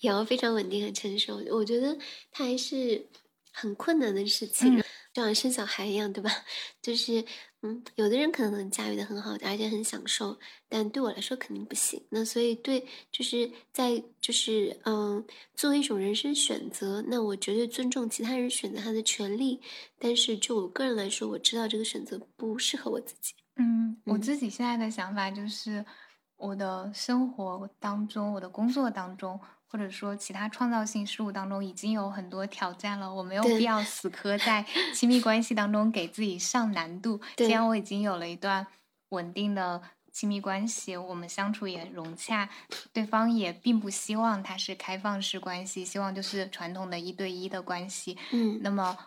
[0.01, 1.41] 也要非常稳定和成熟。
[1.53, 1.97] 我觉得
[2.31, 3.09] 它还是
[3.51, 4.82] 很困难的事情，
[5.13, 6.31] 就像生小孩一样，对吧？
[6.83, 7.25] 就是。
[7.65, 10.37] 嗯，有的人可能能驾驭的很好，而且很享受，
[10.69, 12.05] 但对我来说肯定不行。
[12.11, 15.25] 那所以对，就是在就是嗯，
[15.55, 19.61] 作为一种人生选择，那我绝对尊重其他人选择他的权利。
[19.97, 23.33] 但是就我个人来说，我知道这个选择不适合我自己。
[23.55, 25.87] 嗯，我自己现在的想法就是，
[26.35, 29.39] 我的生活当中，我的工作当中。
[29.73, 37.19] 或者说，其他创造性事物当中已经有很多挑战了，我没有必要死磕在 亲密关系当中给自己上难度。
[37.37, 38.67] 既然我已经有了一段
[39.09, 39.81] 稳定的
[40.13, 42.51] 亲密关系，我们相处也融洽，
[42.93, 48.19] 对方也并不希望它是开放式关系，希望就是传统的一对一的关系。
[48.31, 48.99] 嗯，那么。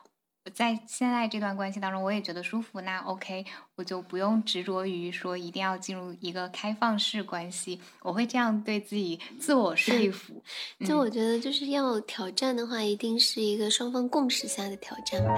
[0.54, 2.82] 在现在这段关系当中，我也觉得舒服。
[2.82, 3.46] 那 OK，
[3.76, 7.82] 我就不用执着于说一定要进入一个开放式关系。
[8.02, 10.44] 我会这样对自己自我说 服。
[10.86, 15.34] 就我觉得，就是要挑战的话，一定是一个双方共识下的挑战吧。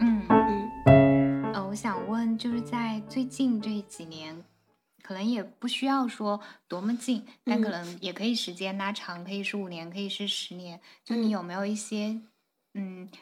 [0.00, 1.52] 嗯嗯。
[1.54, 4.44] 呃，我想问，就是在最近这几年，
[5.02, 10.80] 可能也不需要说多么近，但可能也可以时间拉长，可以是五年，可以是十年。
[11.04, 12.08] 就你有没有一些？
[12.08, 12.28] 嗯，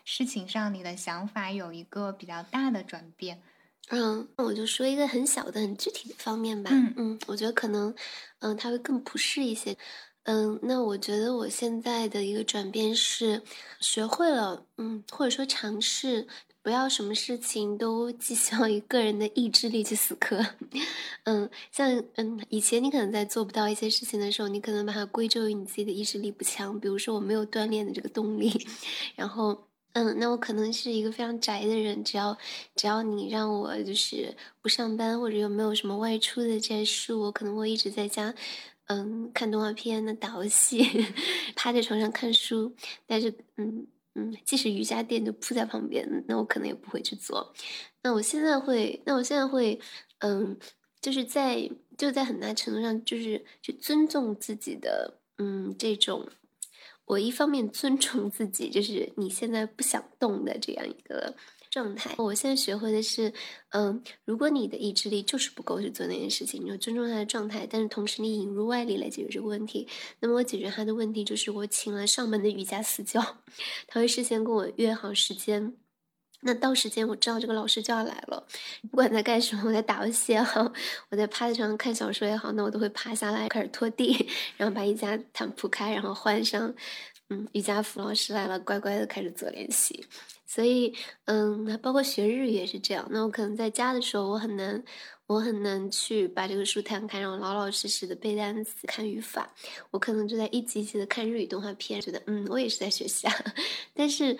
[0.04, 3.42] 事情上你的想法有一个比较大的转变。
[3.88, 6.70] 嗯，那我就说一个很小的、很具体的方面吧。
[6.72, 7.92] 嗯嗯，我觉得可能，
[8.38, 9.76] 嗯，他会更不适一些。
[10.24, 13.42] 嗯，那我觉得我现在的一个转变是，
[13.80, 16.28] 学会了，嗯，或者说尝试。
[16.62, 20.44] 不要什么事情都寄希望于个人的意志力去死磕，
[21.24, 28.52] 嗯，像嗯以前你可能在做不到一些事情的时候，你可能把它归咎于你自己的意志力不强，比如说我没有锻炼的这个动力，
[29.16, 32.36] 然后嗯，那我可能是一个非常宅的人，只要
[32.76, 38.34] 只要你让我就是不上班或者又没有什么外出的这些事，我可能会一直在家，
[38.88, 40.86] 嗯，看动画片、那打游戏、
[41.56, 42.74] 趴在床上看书，
[43.06, 43.86] 但是嗯。
[44.14, 47.52] 嗯，即使瑜伽垫就铺在旁边，那我可能也不会去做。
[48.02, 49.80] 那我现在会，那我现在会，
[50.18, 50.58] 嗯，
[51.00, 56.28] 就是在就在很大程度上，就是去尊重自己的，嗯，这种。
[57.06, 61.34] 我一方面尊重自己，就是你现在不想动的这样一个。
[61.70, 63.32] 状态，我现在学会的是，
[63.70, 69.86] 嗯，如果你的意志力就是不够去做那件事情，你就尊重他的状态，但是同时你引入外力来解决这个问题。
[70.18, 73.20] 那么我解决他的问题就是我请了上门的瑜伽私教，
[73.86, 75.76] 他会事先跟我约好时间，
[76.42, 78.46] 那到时间我知道这个老师就要来了，
[78.90, 80.72] 不管在干什么，我在打游戏也好，
[81.10, 84.28] 我在趴在床上看小说也好，那我都会趴下来开始拖地，
[84.58, 86.74] 然后把瑜伽毯铺开，然后换上，
[87.30, 90.04] 嗯，瑜伽服，老师来了，乖乖的开始做练习。
[90.44, 90.92] 所以，
[91.26, 93.06] 嗯，包括学日语也是这样。
[93.10, 94.82] 那我可能在家的时候，我很难，
[95.26, 99.54] 我很难去把这个书摊开，然后老老实实的背单词、看语法。
[99.92, 103.34] 我可能就在一集一集的看日语动画片，觉得，嗯，我也是在学习啊。
[103.94, 104.36] 但是，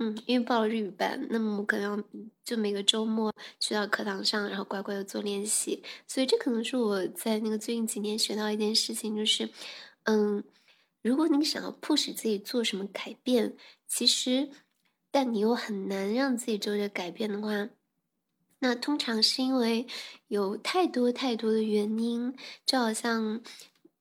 [0.00, 2.04] 嗯，因为报了日语班，那么我可能要
[2.44, 5.80] 就每个周末去到课堂上，然后乖乖的做练习。
[6.08, 9.48] 所以，这可能是我在那个最近几年学到一件事情，就是，
[10.06, 10.42] 嗯，
[11.02, 13.56] 如果你想要迫使自己做什么改变，
[13.86, 14.50] 其实。
[15.14, 17.68] 但你又很难让自己做着改变的话，
[18.60, 19.86] 那通常是因为
[20.28, 22.34] 有太多太多的原因，
[22.64, 23.42] 就好像，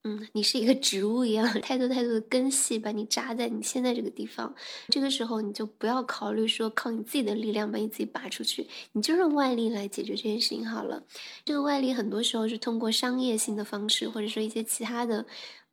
[0.06, 4.56] 嗯，你是一个植物一样，太多太多的根系把你扎在你现在这个地方。
[4.88, 11.04] 这个时候你就不要考虑说靠你自己的力量把你自己拔出去，你就让外力来解决这件事情好了。
[11.44, 15.26] 这个外力很多时候是通过商业性的方式，或者说一些其他的。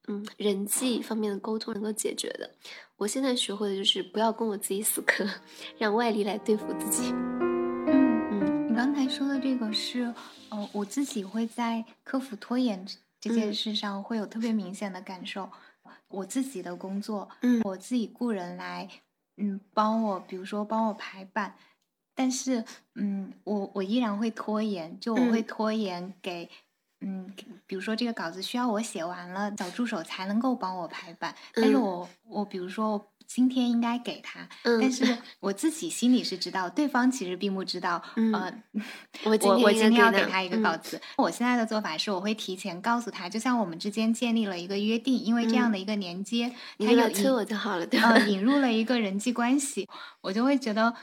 [0.09, 2.51] 嗯，人际方面的沟通能够解决的。
[2.97, 5.25] 我现在学会的就是不要跟我自己死磕，
[5.79, 7.13] 让外力来对付自己。
[7.13, 10.13] 嗯嗯，你刚才说的这个是，
[10.49, 12.85] 呃，我自己会在克服拖延
[13.21, 15.49] 这件事上会有特别明显的感受。
[16.09, 18.89] 我自己的工作，嗯，我自己雇人来，
[19.37, 21.55] 嗯，帮我，比如说帮我排版，
[22.15, 22.65] 但是，
[22.95, 26.49] 嗯，我我依然会拖延，就我会拖延给。
[27.01, 27.33] 嗯，
[27.67, 31.35] 比如说这个稿子需要我写完了，小助手才能够帮我排版。
[31.55, 35.05] 但是我我比如说我今天应该给他，但是
[35.39, 38.03] 我自己心里是知道，对方其实并不知道。
[38.33, 38.53] 呃，
[39.25, 39.31] 我
[39.63, 41.01] 我今天要给他一个稿子。
[41.19, 48.19] 我现在的做法是，我会提前告诉他，就像我们之间建立了一个约定，因为这样的一个连接，他有催我就好了，对吧？
[48.27, 49.89] 引入了一个人际关系，
[50.23, 50.95] 我就会觉得。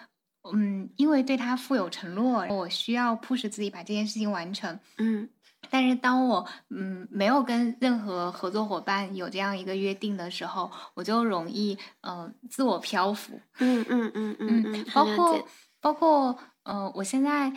[0.54, 4.80] 嗯，因为对他负有承诺，我需要 push 自己把这件事情完成。
[5.00, 5.28] 嗯，
[5.70, 13.40] 但是当我嗯没有跟任何合作伙伴有这样一个约定的时候，我就容易嗯自我漂浮。
[13.60, 15.48] 嗯嗯嗯嗯嗯，包括
[15.82, 17.52] 包括呃，我现在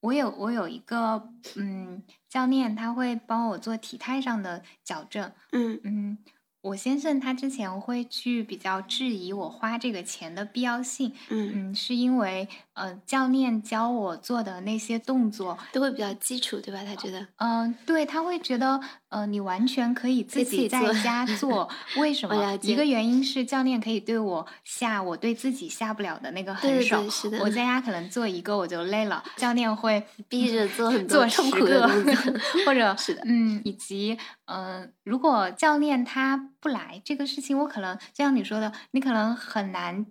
[0.00, 5.32] 我有我有一个嗯教练，他会帮我做体态上的矫正。
[5.52, 6.18] 嗯嗯。
[6.62, 16.80] 我先生他之前会去比较质疑我花这个钱的必要性，嗯嗯，是因为呃教练教我做的那些动作都会比较基础，对吧？
[16.84, 18.78] 他觉得，嗯，对他会觉得，
[19.08, 22.58] 呃，你完全可以自己在家做， 为什么？
[22.62, 32.14] 一个原因是教练可以对我下我对自己下不了的那个狠手，是的，我在家可能做一个我就累了，教练会 逼着做很 多痛苦的动作，
[32.66, 36.50] 或者是的，嗯，以及嗯，如果教练他。
[36.58, 40.04] 不来这个事情，我可能就像你说的，你可能很难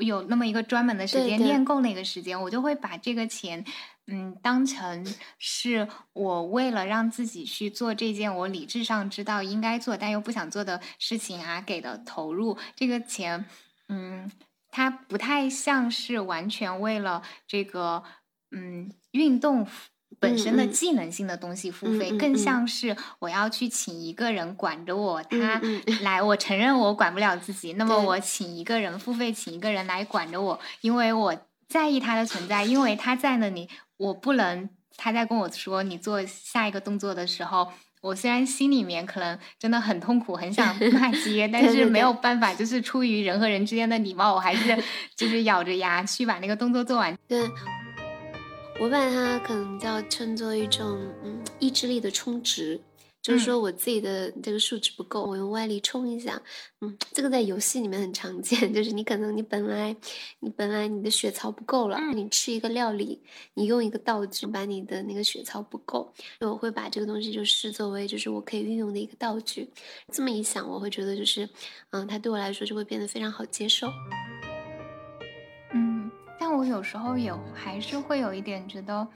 [0.00, 2.40] 有那么一个专门的时间练够那个时间。
[2.40, 3.64] 我就会把这个钱，
[4.06, 5.04] 嗯，当成
[5.38, 12.56] 是我为了让自己去做这件我理智上知道应该做但又不想做的事情啊给的投入。
[12.74, 13.44] 这个钱，
[13.88, 14.30] 嗯，
[14.70, 18.02] 它不太像是完全为了这个，
[18.50, 19.66] 嗯，运动。
[20.18, 25.60] 本身的技能性的东西付费，更像是我要去请一个人管着我，他
[26.02, 31.36] 来，我承认我管不了自己，那么我请一个人付费，请一个人来管着我，因为我
[31.68, 44.76] 在意他的存在，因为他在那里，我不能他在跟我说你做下一个动作的时候，我虽然心里面可能真的很痛苦，很想 骂街，但是没有办法，就是出于人和人之间的礼貌，我还是
[45.16, 47.16] 就是咬着牙去把那个动作做完。
[47.28, 47.42] 对。
[48.78, 52.78] 我把它可能叫称作一种嗯意志力的充值，
[53.22, 56.40] 就是说我自己的这个数值不够，我用外力充一下。
[56.82, 59.96] 嗯，这个在游戏里面很常见， 就是你可能你本来
[60.40, 63.22] 你本来你的血槽不够了，你吃一个料理，
[63.54, 69.70] 你用一个道具把你的那个血槽不够，我会把这个东西就视作为就是我可以运用的一个道具。
[70.12, 71.48] 这么一想，我会觉得就是
[71.90, 73.88] 嗯，它对我来说就会变得非常好接受。
[76.48, 79.08] 但我有时候也还是会有一点觉得，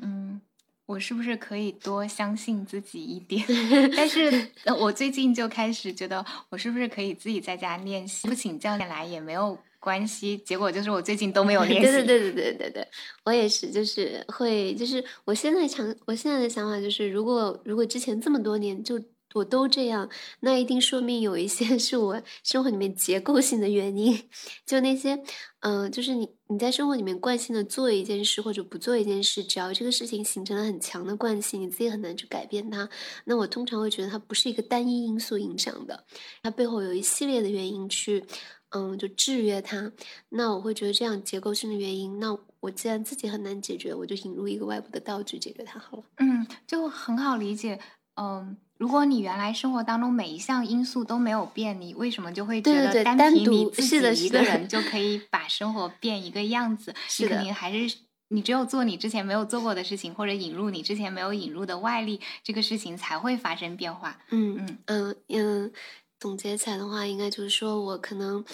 [0.00, 0.40] 嗯，
[0.86, 3.44] 我是不是可以多相信自己一点？
[3.96, 10.38] 但是我最近就开始觉得，我是不是可以自己在家练习，不请教练来也没有关系。
[10.38, 11.90] 结果就是我最近都没有练习。
[11.90, 12.88] 对对对对对对对，
[13.24, 19.02] 我也是，就是会，就是我现在想，我现在的想法就是，如果如果之前这么多年就。
[19.34, 20.08] 我都这样，
[20.40, 24.18] 那一定说明有一些 是我生活里面结构性的原因。
[24.64, 25.22] 就那些，
[25.60, 32.88] 嗯，就是你你在生活里面惯性的做一件事或者不做一件事，只要这个事情形成了很强的惯性，你自己很难去改变它。
[33.24, 36.04] 那我通常会觉得它不是一个单一因素影响的，
[36.42, 38.24] 它背后有一系列的原因去，
[38.70, 39.92] 嗯，就制约它。
[40.30, 46.04] 那我会觉得这样结构性的原因，那我既然自己很难解决，我就引入一个外部的道具解决它好了。
[46.16, 47.78] 嗯，就很好理解，
[48.16, 48.56] 嗯。
[48.78, 53.82] 如果你原来生活当中每一项因素都没有变，你为什么就会觉得单凭你自
[54.14, 56.94] 己一个人 就可以把生活变一个样子？
[57.18, 57.96] 你肯定还是
[58.28, 64.16] 你只有做你之前没有做过的事情，或者引入你之前没有引入的外力，这个事情才会发生变化。
[64.30, 65.72] 嗯嗯嗯嗯，
[66.20, 68.44] 总结起来的话，应该就是说我可能。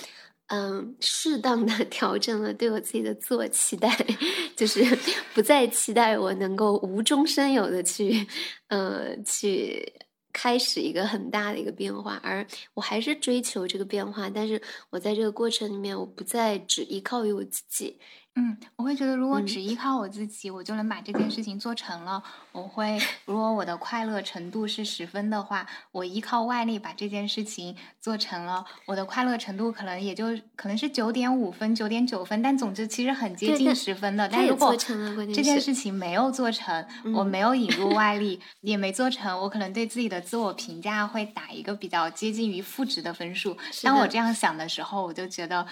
[0.49, 3.89] 嗯，适当的 调整了对我自己的自我期待，
[4.55, 4.85] 就是
[5.33, 8.27] 不再期待我能够无中生有的去，
[8.69, 9.91] 呃，去
[10.35, 12.45] 开始一个很大的一个变化，而
[12.75, 17.99] 我还是追求这个变化，但是我在这个过程里面，我不再只依靠于我自己。
[18.37, 22.21] 嗯，我会觉得，如果只依靠我自己，我就能把这件事情做成了。
[22.51, 34.29] 我会，如果我的快乐程度是十分的话，我依靠外力把这件事情做成了，我的快乐程度可能也就可能是九点五分、九点九分，但总之其实很接近十分的。
[34.29, 36.85] 但如果这件事情没有做成，
[37.15, 43.57] 我没有引入外力，也没做成，我可能对自己的自我评价会打一个比较接近于负值的分数。
[43.85, 45.65] 当我这样想的时候，我就觉得。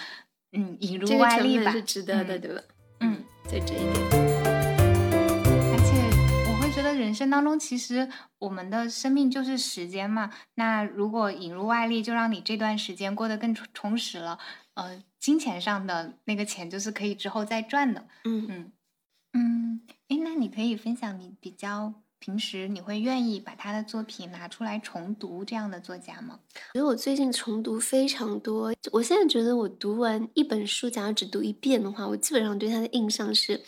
[0.52, 2.60] 嗯，引入外力吧，是值得的，对吧？
[3.00, 3.92] 嗯，就这一点。
[5.72, 8.08] 而且我会觉得，人生当中其实
[8.38, 10.30] 我们的生命就是时间嘛。
[10.54, 14.38] 那如果引入外力，就让你这段时间过得更充充实了。
[14.74, 18.06] 呃，金钱上的那个钱就是可以之后再赚的。
[18.24, 18.72] 嗯嗯
[19.32, 19.80] 嗯。
[20.08, 26.38] 哎，那你可以分享你比较平时你会愿意把他的作品拿出来重读这样的作家吗？
[26.74, 33.60] 因为我最近重读非常多，我现在觉得我读完一本书，假如只读一遍的话，我基本上对他的印象是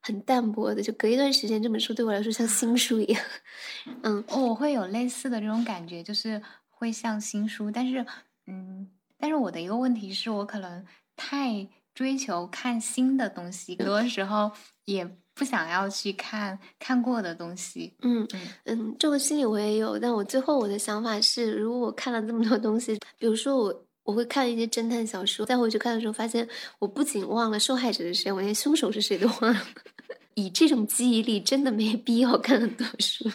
[0.00, 3.22] 很淡薄的，就隔一段时间，这本书对我来说像新书一样。
[4.02, 8.04] 嗯，我会有类似的这种感觉，就是会像新书，但是，
[8.48, 10.84] 嗯，但是我的一个问题是我可能
[11.14, 14.50] 太追求看新的东西，很多时候
[14.86, 15.08] 也。
[15.38, 18.26] 不想要去看看过的东西，嗯
[18.64, 26.48] 嗯，这个心理我也有，但我最后我的想法是，如果我看了这么多东西，比如说我我会看一些侦探小说，再回去看的时候，发现
[26.78, 29.62] 我不仅忘了受害者是谁，我连凶手是谁都忘了。
[30.36, 33.30] 以这种记忆力，真的没必要看很多书，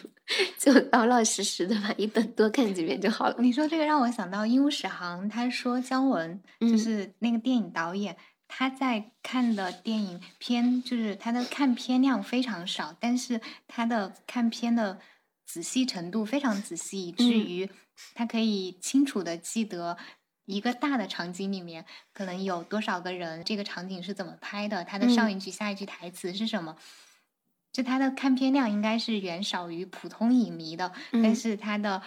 [0.58, 3.36] 就老老实实的把一本多看几遍就好了。
[3.38, 8.16] 你说这个让我想到鹦鹉史航，他说姜文就是那个电影导演。
[8.54, 15.00] 他在看的电影片，就是他的看片量非常少，但是他的看片的
[15.46, 17.70] 仔细程度非常仔细，以至于
[18.14, 19.96] 他可以清楚的记得
[20.44, 26.76] 一个大的场景里面可能有多少个人，这个场景是怎么拍的，他的上一句、下一句台词是什么。
[27.72, 32.02] 就他的看片量应该是远少于普通影迷的，但是他的。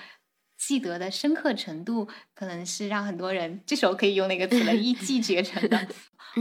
[0.57, 5.87] 记得的深刻程度，可能是让很多人这时候可以用那个词了，一骑绝尘的。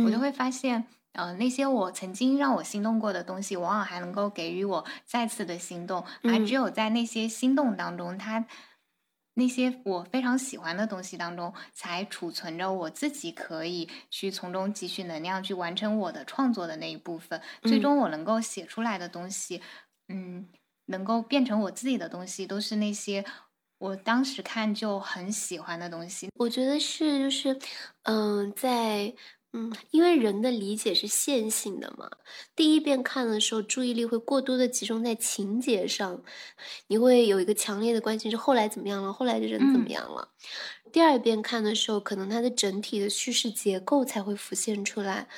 [0.05, 6.05] 我就会发现，呃，那些我曾经让我心动过的东西，往往还能够给予我再次的心动。
[6.23, 8.45] 而只有在那些心动当中，它
[9.35, 17.41] 那些我非常喜欢的东西当中，才储存着我自己可以去从中汲取能量，去完成我的创作的那一部分。
[17.63, 19.61] 最终我能够写出来的东西，
[20.09, 20.49] 嗯，
[20.87, 23.25] 能够变成我自己的东西，都是那些。
[23.79, 27.59] 我当时看就很喜欢的东西，我觉得是就是，
[28.05, 29.13] 嗯，在
[29.57, 32.11] 嗯，因为人的理解是线性的嘛，
[32.57, 36.25] 第一遍看的时候，注意力会过多的集中在情节上，
[36.89, 40.31] 你会有一个强烈的关心是后来怎么样了，后来的人怎么样了。
[40.91, 45.29] 第二遍看的时候，可能它的整体的叙事结构才会浮现出来。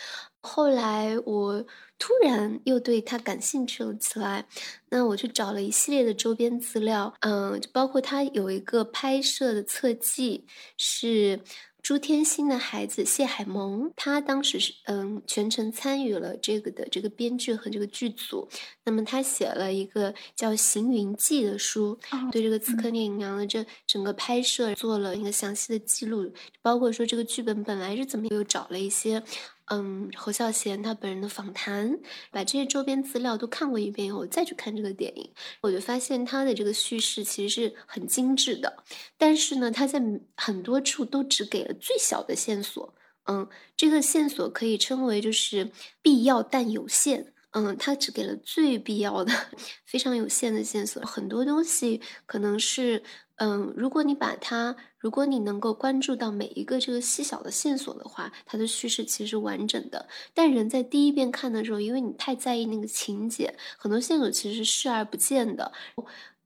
[0.41, 1.67] 后来我
[1.99, 4.47] 突然又对他感兴趣了起来，
[4.89, 10.47] 那我去找了一系列的周边资料，嗯，就包括他有一个拍摄的侧记
[10.79, 11.41] 是。
[11.87, 18.49] 朱天心的孩子谢海萌，他当时是嗯全程参与了这个的这个编剧和这个剧组。
[18.83, 21.97] 那么他写了一个叫《行云记》的书，
[22.33, 29.23] 对这个《刺客聂隐娘》的这整个拍摄做了一个详细的记录，包括说这个剧本本来是怎么，又找了一些。
[29.69, 31.99] 嗯，侯孝贤他本人的访谈，
[32.31, 35.29] 把这些周边资料都看过一遍以后，再去看这个电影，
[35.61, 38.85] 我就发现他的这个叙事其实是很精致的，
[39.19, 40.01] 但是呢，他在
[40.37, 42.95] 很多处都只给了最小的线索。
[43.25, 47.33] 嗯，这个线索可以称为就是必要但有限。
[47.51, 49.33] 嗯，他只给了最必要的、
[49.87, 53.03] 非常有限的线索，很多东西可能是。
[53.39, 60.09] 嗯，如果你把它，如果你能够关注到每一个这个细小的线索的话，它的叙事其实是完整的。
[60.33, 65.71] 但人在第一遍看的时候，因为你太在意那个情节，很多线索其实是视而不见的。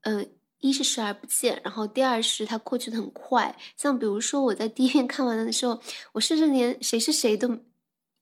[0.01, 3.57] 嗯，一是视而不见，然后第二是它过去的很快。
[3.77, 5.79] 像比如说我在第一遍看完的时候，
[6.11, 7.57] 我甚至连谁是谁都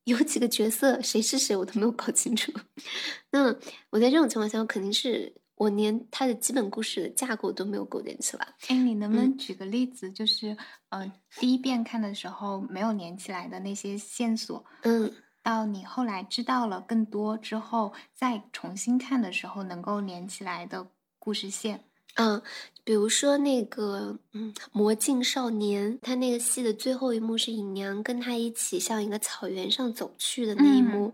[0.03, 2.51] 有几个角色谁是谁我都没有搞清楚。
[3.31, 3.55] 那
[3.89, 5.33] 我在这种情况下，我肯定是。
[5.60, 8.48] 我连它的基本故事的架构都没有构建起来。
[8.69, 10.10] 哎，你能不能举个例子？
[10.10, 10.56] 就是，
[10.88, 15.14] 呃，第一遍看的时候没有连起来的那些线索，嗯，
[15.44, 20.88] 到你后来知道了更多之后，再重新看的时候能够连起来的
[21.19, 21.84] 故事线。
[22.15, 22.41] 嗯，
[22.86, 31.14] 比如说那个，嗯，《魔镜少年》，他那个戏的最后一幕是尹娘跟他一起向一个草原上走去的那一幕。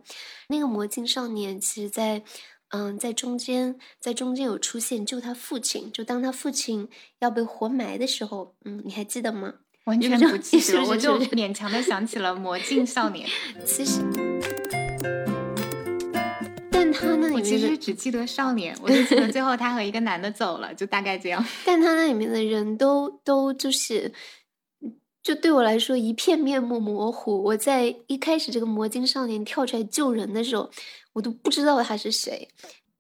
[0.50, 2.24] 那个《魔镜少年》其实，在。
[2.78, 6.90] 嗯，在中间，在中间有出现救他父亲，就当他父亲
[7.20, 9.54] 要被活埋的时候，嗯，你还记得吗？
[9.86, 13.26] 完全不记得，我就 勉强的想起了《魔镜少年
[13.64, 14.02] 》。其实，
[16.70, 21.46] 但他那里面，我其实只记得少年，我就记得最后他和一个男的走了，就大概这样。
[21.64, 24.12] 但他那里面的人都都就是，
[25.24, 27.42] 就对我来说一片面目模糊。
[27.46, 30.70] 我在一开始这个魔镜少年跳出来救人的时候。
[31.16, 32.50] 我都不知道他是谁，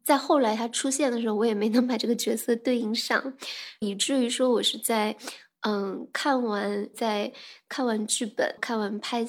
[0.01, 3.33] 在后来他出现的时候，我也没能把这个角色对应上，
[3.79, 5.17] 以至于说我是在
[5.61, 7.33] 嗯看完在
[7.67, 9.27] 看完剧本、看完拍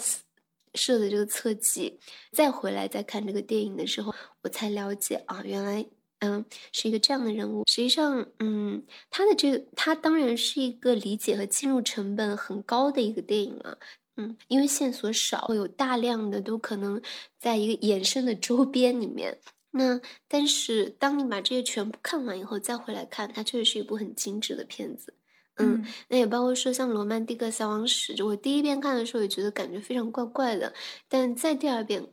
[0.74, 1.98] 摄的这个侧记，
[2.30, 5.84] 再回来再看这个电影的时候，我才了解啊，原来
[6.20, 7.64] 嗯是一个这样的人物。
[7.66, 13.76] 实际上，嗯，他的这个他当然是一个理解和进入成本很高的一个电影啊。
[14.16, 17.00] 嗯，因为线索少，会有大量的都可能
[17.38, 19.38] 在一个衍生的周边里面。
[19.72, 25.12] 那但是当你把这些全部看完以后，再回来看，它确实是一部很精致的片子。
[25.58, 30.72] 嗯，那也包括说像《罗曼蒂克消亡史》，就我第一遍看的时候也觉得感觉非常怪怪的，
[31.08, 32.06] 但在第二遍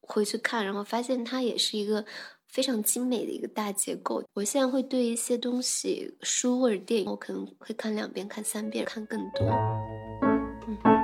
[0.00, 2.04] 回去看，然后发现它也是一个
[2.46, 4.22] 非常精美的一个大结构。
[4.34, 9.46] 我现在会对一些东西，书或者电影，我可能会看两遍、看三遍、看更多。
[10.68, 10.95] 嗯，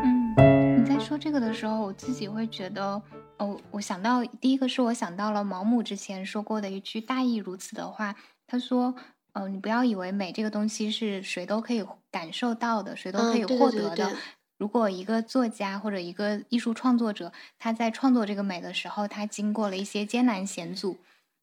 [1.12, 3.00] 说这个的时候，我自己会觉得，
[3.36, 8.16] 哦，我想到第一个是我想到了毛姆之前说过的一句大意如此的话，
[8.46, 8.94] 他说。
[9.34, 14.14] 嗯，你不要以为美这个东西是谁都可以感受到的，谁都可以获得的。
[14.58, 20.98] 如果一个作家或者一个艺术创作者，他在创作这个美的时候，他经过了一些艰难险阻，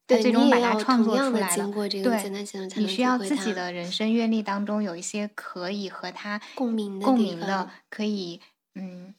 [0.06, 1.68] 他最终把它创作出来了。
[1.90, 2.30] 对，
[2.76, 8.40] 你需要自己的人生阅历当中有一些可以和他共鸣共鸣的，可以
[8.76, 9.12] 嗯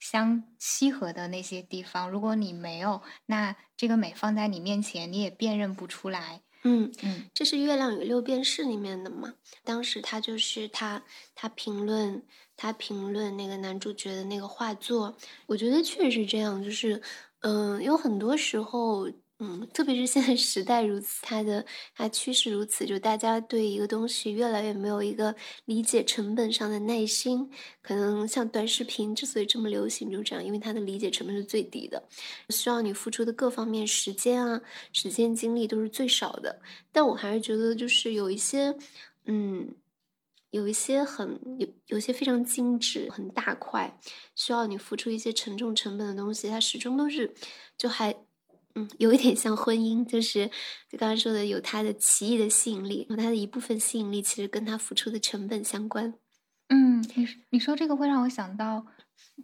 [0.00, 2.10] 相契合的那些地方。
[2.10, 6.42] 如果你没有，那这个美放在你面前，你也辨认不出来。
[6.64, 9.34] 嗯嗯，这是《月亮与六便士》里面的嘛？
[9.62, 11.04] 当时他就是他，
[11.34, 15.16] 他评论他评论那个男主角的那个画作，
[15.46, 17.00] 我觉得确实是这样，就是
[17.42, 19.08] 嗯，有很多时候。
[19.42, 21.64] 嗯，特别是现在时代如此，它的
[21.94, 25.34] 它趋势如此，就大家对一个东西越来越没有一个
[25.64, 27.50] 理解成本上的耐心。
[27.80, 32.06] 可能像短视频之所以这么流行，就这样，因为它的理解成本是最低的，
[32.50, 34.60] 需要你付出的各方面时间啊、
[34.92, 36.60] 时间精力都是最少的。
[36.92, 38.76] 但我还是觉得，就是有一些，
[39.24, 39.74] 嗯，
[40.50, 43.98] 有一些很有有些非常精致、很大块，
[44.34, 47.32] 需要你付出一些沉重成本的东西，它始终都是
[47.78, 48.14] 就还。
[48.74, 50.50] 嗯，有一点像婚姻，就是
[50.88, 56.14] 就刚才说的，有它的奇异的吸引力，有它的一部分吸引力，其实跟它付出的成本相关。
[56.68, 58.86] 嗯，你你说这个会让我想到，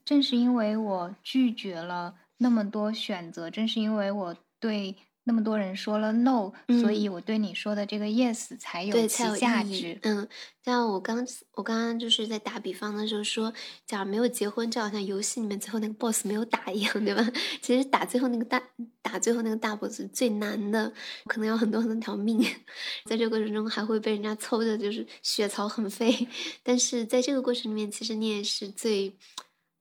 [0.05, 4.97] 正是因为我拒绝了那么多选择，正是因为我对。
[5.28, 9.98] 那么多人说了 no，所以我对你说的这个 yes 才有其价值。
[10.03, 10.27] 嗯，
[10.65, 13.53] 像我刚我刚刚就是在打比方的时候说，
[13.85, 17.28] 假如没有结婚，就好像游戏里面最后那个 boss 没有打一样，对吧？
[17.61, 18.62] 其实打最后那个大
[19.03, 20.93] 打最后那个大 boss 最难的，
[21.24, 22.39] 可能要很多很多条命，
[23.05, 26.28] 在这个过程中还会被人家抽的，就是血槽很飞。
[26.62, 29.12] 但是在这个过程里面，其实你也是最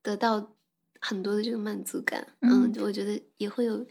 [0.01, 0.55] 得到
[0.99, 2.27] 很多的这个满足感。
[2.41, 3.85] 嗯，我觉得也会有。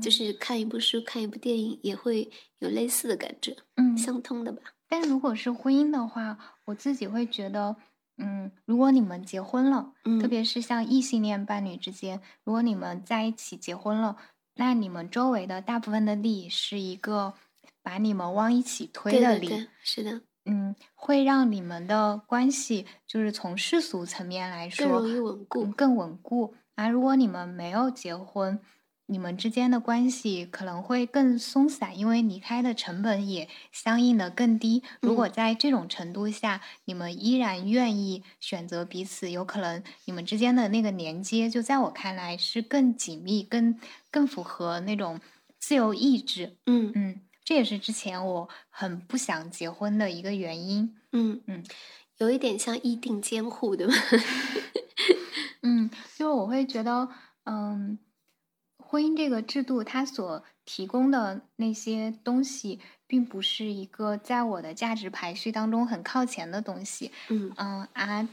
[0.00, 4.62] 就是看一部书、看一部电影，也会有类似的感觉，嗯，相通的吧。
[4.88, 7.76] 但如果是婚姻的话，我自己会觉得，
[8.16, 14.16] 嗯，如果你们结婚了，嗯，特别是像异性恋伴侣之间，如果你们在一起结婚了，
[14.54, 17.34] 那你们周围的大部分的力是一个
[17.82, 26.54] 把你们往一起推的力，是的，嗯，会让你们的关系就是从世俗层面来说更容易稳固，更稳固。
[26.74, 28.60] 而如果你们没有结婚，
[29.10, 34.82] 你们之间的关系可能会更松散，因为离开的成本也相应的更低。
[35.00, 43.80] 如果在这种程度下，你们依然愿意选择彼此，有可能你们之间的那个连接，就在我看来是更紧密、更
[44.10, 45.18] 更符合那种
[45.58, 46.58] 自由意志。
[46.66, 50.94] 嗯嗯，这也是之前我很不想结婚的一个原因。
[51.12, 51.64] 嗯嗯，
[52.18, 53.94] 有一点像议定监护，对吧？
[55.62, 57.08] 嗯，就我会觉得，
[57.44, 57.98] 嗯。
[58.90, 67.12] 婚姻这个制度，它所提供的那些东西，并不是一个在我的价值排序当中很靠前的东西。
[67.28, 68.26] 嗯嗯而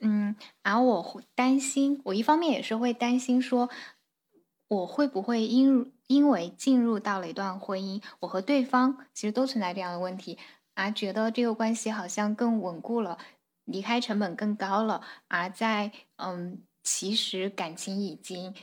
[0.00, 3.68] 嗯而我担心，我一方面也是会担心说，
[4.68, 10.38] 我会不会因因为进入到了一段婚姻，我和对方其实都存在这样的问题，
[10.74, 13.18] 而觉得这个关系好像更稳固了，
[13.64, 18.54] 离开成本更高了，而在嗯其实感情已经。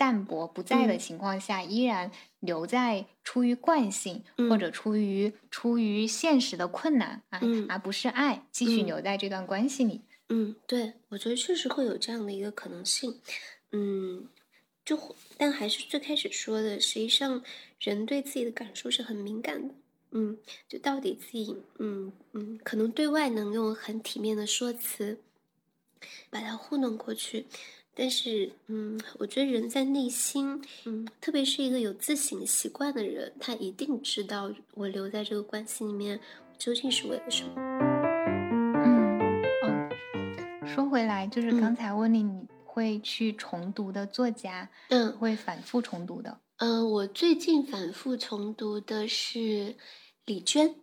[0.00, 10.00] 淡薄不在的情况下，依然留在出于惯性或者出于出于现实的困难啊，而不是爱，继续留在这段关系里。
[10.30, 13.20] 嗯，对，我觉得确实会有这样的一个可能性。
[13.72, 14.26] 嗯，
[14.86, 14.98] 就
[15.36, 17.44] 但还是最开始说的，实际上
[17.78, 19.74] 人对自己的感受是很敏感的。
[20.12, 25.20] 嗯，就到底自己，嗯嗯，可能对外能用很体面的说辞
[26.30, 27.44] 把它糊弄过去。
[27.94, 36.18] 但是，嗯，我觉得人在内心，嗯，特别是一个有自省习惯的人，他一定知道我留在这个关系里面
[36.56, 37.50] 究竟是为了什么。
[38.84, 46.38] 嗯嗯，说回来，就是刚才问你，你会去重读的作家，嗯，会反复重读的。
[46.58, 49.74] 嗯，我最近反复重读的是
[50.24, 50.76] 李娟。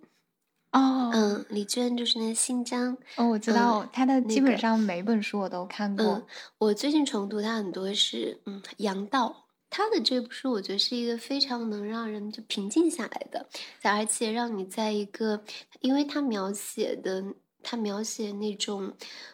[0.77, 6.25] 哦，嗯，李娟就是那个新疆哦，我知道她的基本上每本书我都看过。
[6.57, 13.47] 我最近重读她很多是，嗯，杨道，他的这部书，我觉得是一个非常能让人就平静下来的，
[13.83, 15.43] 而且让你在一个，
[15.81, 17.23] 因为他描写的，
[17.61, 18.93] 他描写那种，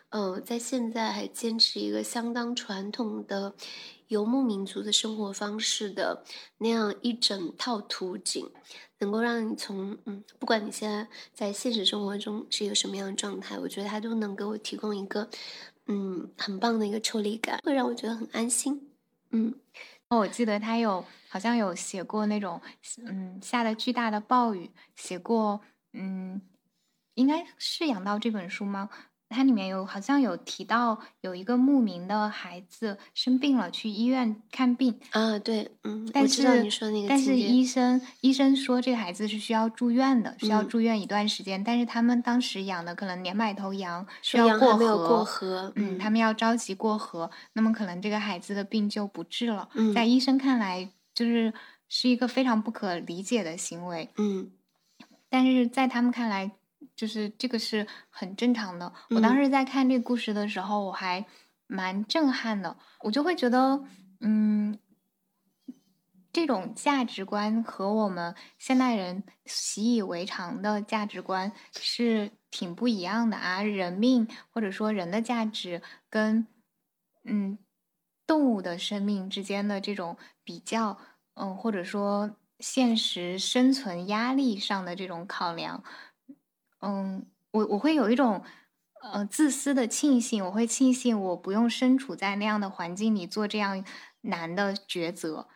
[0.09, 3.53] 呃，在现在还坚持一个相当传统的
[4.07, 6.23] 游牧民族的生活方式的
[6.57, 8.49] 那样一整套图景，
[8.99, 15.29] 能够让你从，嗯，不管你现在在现实生活中是一个什么样的状态，我觉得他都能给我提供一个，
[15.87, 18.89] 嗯，很棒的一个抽离感，会让我觉得很安心，
[19.31, 19.53] 嗯。
[20.09, 22.61] 哦我记得他有好像有写过那种，
[23.03, 25.59] 嗯，下了巨大的暴雨，写过，
[25.93, 26.39] 嗯，
[27.15, 28.89] 应该是养到这本书吗？
[29.33, 41.63] 它里面有好像有提到有一个牧民的孩子生病了，去医院看病啊，对，嗯，但是你说那个，但是医生医生说这个孩子是需要住院的，需要住院一段时间。
[41.63, 49.67] 但是他们当时养的可能两百头羊需要过河，嗯，他们要着急过河，那么可能这个孩子的病就不治了。
[49.73, 51.53] 嗯，在医生看来，就是
[51.89, 54.09] 是一个非常不可理解的行为。
[54.17, 54.51] 嗯，
[55.29, 56.51] 但是在他们看来。
[56.95, 58.93] 就是这个是很正常的。
[59.09, 61.25] 我当时在看这个故事的时候，我还
[61.67, 62.77] 蛮震撼的。
[63.01, 63.83] 我就会觉得，
[64.21, 64.77] 嗯，
[66.31, 73.61] 这种价值观和我们现代人习以为常的价值观是挺不一样的啊。
[73.63, 76.47] 人命或者说人的价值跟
[77.23, 77.57] 嗯
[78.25, 80.97] 动物的生命之间的这种比较，
[81.35, 85.83] 嗯，或者说现实生存压力上的这种考量。
[86.83, 88.43] 嗯，我我会有一种
[89.01, 93.83] 呃自私的庆幸，我会庆幸我不用身处在那样的环境里做这样
[94.21, 95.47] 难的抉择。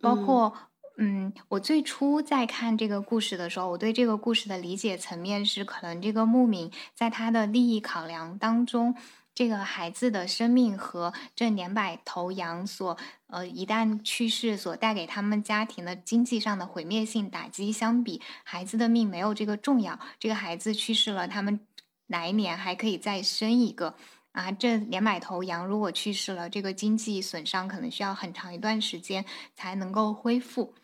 [0.00, 0.54] 包括
[0.98, 8.94] 嗯，我最初在看这个故事的时候，我对这个故事的理解层面是，可能这个牧民在他的利益考量当中。
[9.40, 12.98] 这个孩子的生命和这两百头羊所
[13.28, 19.98] 呃一旦去世所带给他们家庭的经济上的毁灭性打击相比，孩子的命没有这个重要。
[20.18, 21.58] 这个孩子去世了，他们
[22.06, 23.94] 来年还可以再生一个
[24.32, 24.52] 啊。
[24.52, 30.74] 这两百头羊如果去世了，这个经济损伤可能需要很长一段时间才能够恢复。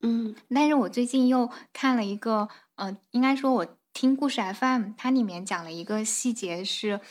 [0.00, 7.02] 嗯，但是我最近又看了一个呃，应该说我听故事 FM，它里面讲了一个细节是。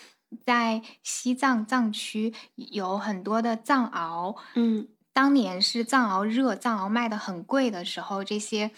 [0.46, 8.72] 在西藏藏区有很多的藏獒，嗯，当年是藏獒热，藏獒卖的很贵的时候，这些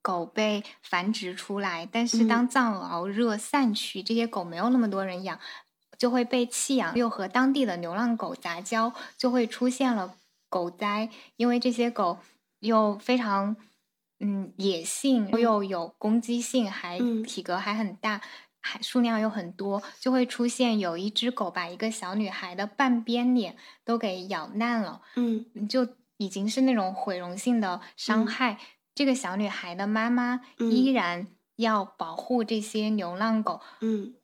[0.00, 1.86] 狗被繁殖出来。
[1.90, 5.38] 但是当藏獒热散去，这些狗没有那么多人养，
[5.98, 10.16] 就会被弃养，又和当地的流浪狗杂交，就会出现了
[10.48, 11.10] 狗灾。
[11.36, 12.18] 因为这些狗
[12.60, 13.56] 又非常
[14.20, 18.20] 嗯野性，又有攻击性，还体格还很大。
[18.62, 25.86] 还数量又很多，就会出现有一只狗把一个小女孩的半边脸都给咬烂了，嗯，就
[26.16, 28.58] 已经是那种毁容性的伤害。
[28.94, 31.26] 这个小女孩的妈妈依然
[31.56, 34.14] 要保护这些流浪狗，嗯。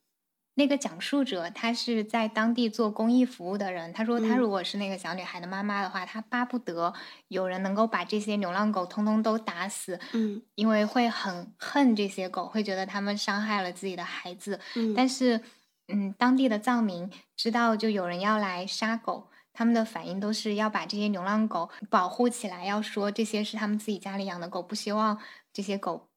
[0.58, 3.92] 那个讲述者，他是在当地做公益服务的人。
[3.92, 6.92] 他说，他如果是那个小女孩的妈妈的话，他巴不得
[7.28, 10.00] 有人能够把这些流浪狗通通都打死。
[10.12, 14.58] 嗯，因为会很恨这些狗，会觉得他们伤害了自己的孩子。
[14.74, 15.40] 嗯，但是，
[15.86, 25.18] 嗯，当地的藏民知道就有人要来杀狗，他们的反应都是要把这些流浪狗保护起来，要说这些是他们自己家里养的狗，不希望
[25.52, 26.08] 这些狗。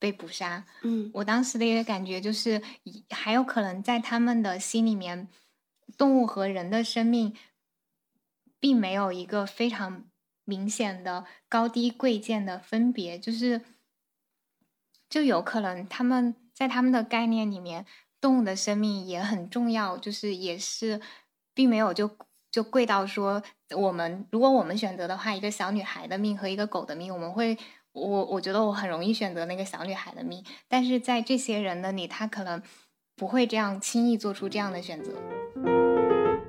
[0.00, 2.62] 被捕杀，嗯，我当时的一个感觉就是，
[3.10, 5.28] 还有可能在他们的心里面，
[5.98, 7.36] 动物和人的生命，
[8.58, 10.06] 并没有一个非常
[10.44, 13.60] 明显的高低贵贱的分别，就是，
[15.10, 17.84] 就有可能他们在他们的概念里面，
[18.22, 20.98] 动物的生命也很重要，就是也是，
[21.52, 22.16] 并没有就
[22.50, 23.42] 就贵到说，
[23.76, 27.58] 我们如果我们选择的话，一个小女孩的命和一个狗的命，我们会。
[27.92, 32.62] 我我觉得我很容易选择那个小女孩的命，但是在这些人的里，他可能
[33.16, 35.12] 不会这样轻易做出这样的选择。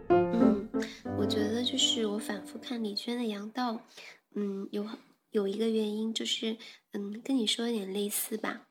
[0.10, 0.70] 嗯，
[1.18, 3.74] 我觉得就是我反复看李娟的《杨道》，
[4.36, 4.88] 嗯，有
[5.32, 6.58] 有一个原因就是，
[6.92, 8.68] 嗯，跟你说有点类似吧，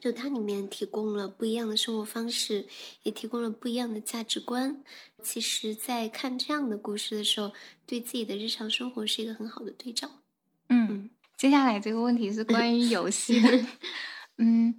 [0.00, 2.66] 就它里面提供了不一样的生活方式，
[3.02, 4.82] 也提供了不一样的价值观。
[5.22, 7.52] 其实，在看这样的故事的时候，
[7.86, 10.10] 对自己的日常生活是一个很好的对照。
[10.70, 11.10] 嗯。
[11.42, 13.50] 接下来这个问题是关于游戏的，
[14.38, 14.72] 嗯，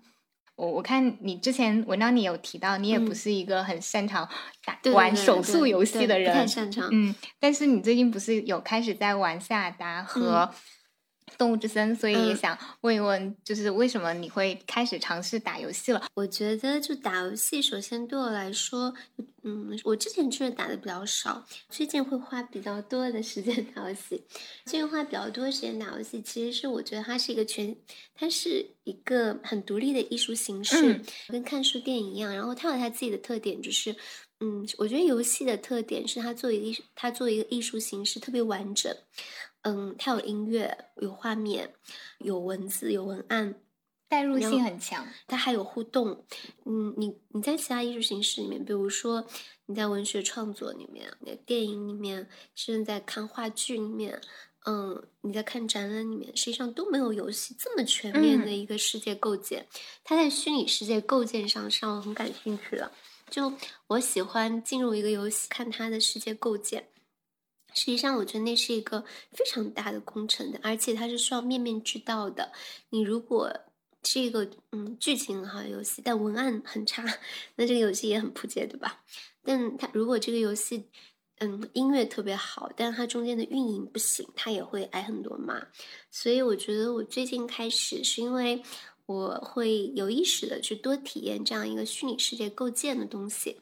[0.55, 4.25] 我我看你之前文章里有提到，你也不是一个很擅长
[4.63, 10.49] 打玩手速游戏的人，不太擅长，嗯，但是你最近不是有开始在玩塞尔达和
[11.37, 16.03] 动物之森，所以也嗯想问一问，就是为什么你会开始尝试打游戏了？
[16.13, 18.93] 我觉得就打游戏，首先对我来说，
[19.43, 24.23] 嗯，我之前确实打的比较少，最近会花比较多的时间打游戏。
[24.65, 27.75] 最近花比较多时间打游戏，其实是我觉得它是一个全，
[28.15, 32.33] 它是一个很独立的艺术形式，嗯跟看书、电影一样。
[32.33, 33.95] 然后它有它自己的特点，就是，
[34.39, 38.95] 嗯，我觉得游戏的特点是它作为一它作为一个艺术形式特别完整。
[39.63, 41.73] 嗯，它有音乐，有画面，
[42.19, 43.55] 有文字，有文案。
[44.07, 45.07] 代入性很强。
[45.25, 46.23] 它还有互动。
[46.65, 49.25] 嗯，你你在其他艺术形式里面，比如说
[49.65, 54.21] 你在文学创作里面、你在电影里面，甚至在看话剧里面，
[54.65, 59.65] 嗯，你在看展览里面，实际上都没有游戏这么全面的嗯一个世界构建。
[60.03, 62.91] 它在虚拟世界构建上是让我很感兴趣的。
[63.31, 63.51] 就
[63.87, 66.87] 我喜欢进入一个游戏，看它的世界构建。
[67.73, 72.51] 实际上，我觉得那是一个非常大的工程的，而且它是需要面面俱到的。
[72.89, 73.51] 你如果
[74.03, 77.03] 是一个嗯剧情很好游戏，但文案很差，
[77.55, 79.03] 那这个游戏也很扑街，对吧？
[79.43, 80.89] 但它如果这个游戏
[81.39, 85.67] 嗯音乐特别好，但是它中间的运营不行，它也会挨很多骂。
[86.11, 88.61] 所以我觉得我最近开始是因为
[89.05, 93.59] 我会有意识的去多体验这样一个虚拟世界构建的东西。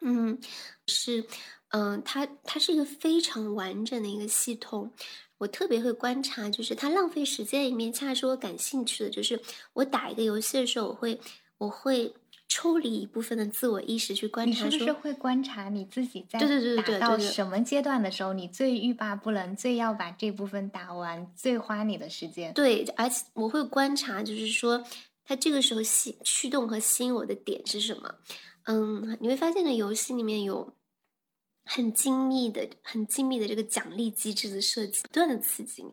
[0.00, 0.38] 嗯，
[0.86, 1.26] 是，
[1.70, 4.90] 嗯、它它是一个非常完整的一个系统。
[5.38, 9.08] 我特别会观察，就是它浪费时间里面，恰恰是我感兴趣的。
[9.08, 9.40] 就是
[9.72, 11.18] 我打一个游戏的时候，我会
[11.56, 12.12] 我会
[12.46, 22.52] 抽离一部分的自我意识去观察说，是不是会观察你自己在对对对对到什么阶段的时候，你最欲罢不能，最要把这部分打完，最花你的时间？
[22.52, 24.84] 对，而且我会观察，就是说
[25.24, 28.16] 它这个时候吸驱动和吸引我的点是什么。
[28.64, 30.74] 嗯，你会发现呢，游戏里面有
[31.72, 35.90] 很精密的、很精密的这个奖励机制的设计，不断的刺激你。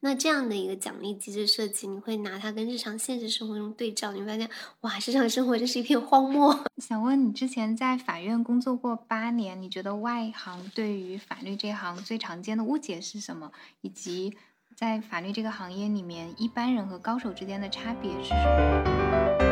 [0.00, 4.50] 那这样的一个奖励机制设计，你会拿它跟日常现实生活中对照，你会发现，
[4.80, 6.64] 哇，日常生活真是一片荒漠。
[6.82, 13.52] 想问你之前在法院工作过八年，你觉得外行对于法律这行最常见的误解是什么？
[13.82, 14.36] 以及
[14.74, 19.43] 在法律这个行业里面，一般人和高手之间的差别是什么？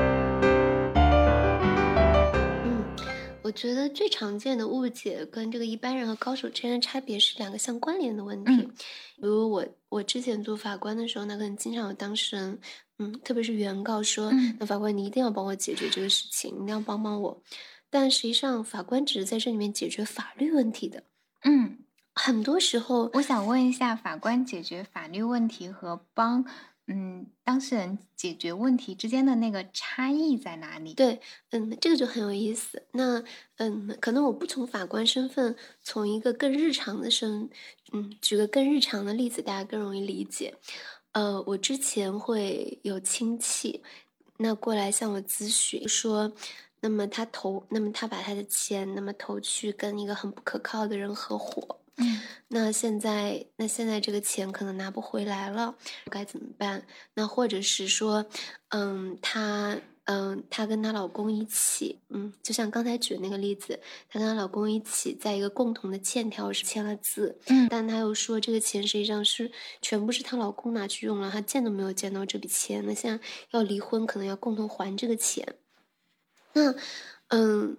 [3.53, 8.53] 觉得最常见的误解跟这个一般人和高手之间的差别是两个相关联的问题。
[8.53, 8.75] 嗯
[9.23, 12.59] 比如我我之前做法官的时候，那可能经常有当事人，
[12.99, 17.43] 嗯，特别是原告说，嗯那法官你一定要帮我解决这个事情，你一定要帮帮我。
[17.89, 21.05] 但实际上，法官只是在这里面解决法律问题的。
[21.45, 21.79] 嗯，
[22.15, 26.45] 很多时候，我想问一下，法官解决法律问题和帮
[26.93, 30.95] 嗯当事人解决问题之间的那个差异在哪里？
[30.95, 31.21] 对，
[31.51, 32.87] 嗯，这个就很有意思。
[32.93, 33.25] 那，
[33.57, 37.51] 嗯，可能我不从法官身份，从一个更日常的身，
[37.93, 40.55] 嗯，举个更日常的例子，大家更容易理解。
[41.13, 43.83] 呃，我之前会有亲戚，
[44.39, 46.33] 那过来向我咨询说，
[46.81, 55.75] 那么他投，那么他把他的钱，那么投去跟一个很不可靠的人合伙，嗯那现在，那现在这个钱可能拿不回来了，
[56.11, 56.87] 该怎么办？
[57.15, 58.27] 那或者是说，
[58.69, 69.51] 嗯，她，嗯，她跟她老公一起，嗯，就像刚才举的那个例子，她跟她老公一起在一个共同的欠条上签了字，嗯但她又说这个钱实际上是
[69.81, 75.57] 全部是她老公拿去用了，她见都没有见到这笔钱，那现在要离婚，可能要共同还这个钱。
[76.53, 76.75] 那，
[77.29, 77.79] 嗯，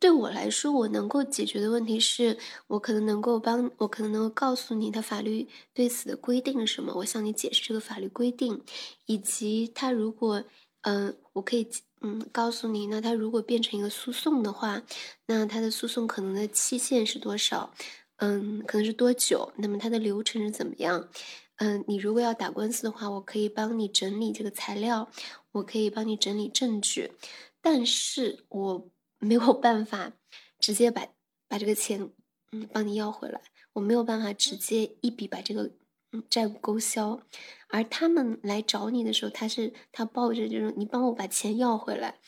[0.00, 8.62] 对我来说，我能够解决的问题是，我可能能够帮我可能能够告诉你，他法律对此的规定是什么，我向你解释这个法律规定，
[9.06, 10.42] 以及他如果，
[10.82, 11.68] 嗯、我可以，
[12.00, 14.82] 嗯，告诉你，那他如果变成一个诉讼的话，
[15.26, 17.72] 那他的诉讼可能的期限是多少？
[18.16, 19.52] 嗯，可能是多久？
[19.56, 21.08] 那么它的流程是怎么样？
[21.56, 25.10] 嗯，你如果要打官司的话，我可以帮你整理这个材料，
[25.52, 27.12] 我可以帮你整理证据，
[27.60, 28.88] 但是我
[29.24, 30.12] 没有办法
[30.58, 31.06] 直接把
[31.48, 32.10] 把这个钱
[32.52, 33.40] 嗯帮你要回来，
[33.72, 35.70] 我没有办法直接一笔把这个
[36.12, 37.20] 嗯债务勾销。
[37.68, 42.18] 而他们来找你的时候，他是他抱着这种你帮我把钱要回来，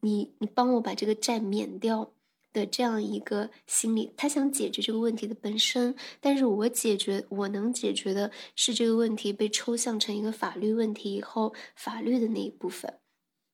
[0.00, 2.12] 你你帮我把这个债免掉。
[2.54, 13.00] 的这样一个心理，他想解决这个问题的本身，但是我解决我能解决的是这个问题被抽象成一个法律问题以后，法律的那一部分。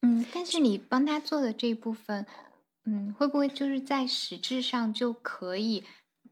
[0.03, 2.27] 嗯，但是你帮他做的这一部分，
[2.87, 5.85] 嗯，会不会就是在实质上就可以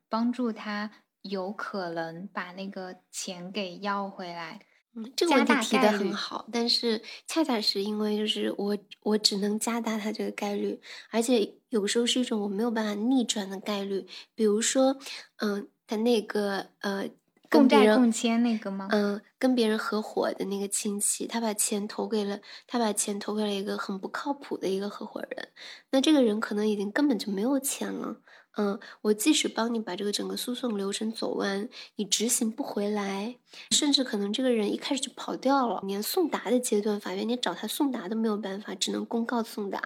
[0.09, 0.91] 帮助他
[1.23, 4.61] 有可能把那个钱给要回来？
[4.95, 10.81] 嗯，这个问题提的很好，但是恰恰是因为就是我我只能加大它这个概率，
[11.11, 14.07] 而且有时候是一种我没有办法逆转的概率。
[14.35, 14.97] 比如说，
[15.37, 17.09] 嗯，他那个呃
[17.51, 18.89] 共债共签那个吗？
[18.91, 25.49] 嗯，跟别人合伙的那个亲戚，他把钱投给了他把钱投给了一个很不靠谱的一个合伙人，
[25.91, 28.17] 那这个人可能已经根本就没有钱了。
[28.61, 33.37] 嗯，我即使帮你把这个整个诉讼流程走完，你执行不回来，
[33.71, 39.81] 甚至可能这个人一开始就跑掉了，连送达的阶段，法院连找他送达都没有办法，只能公告送达。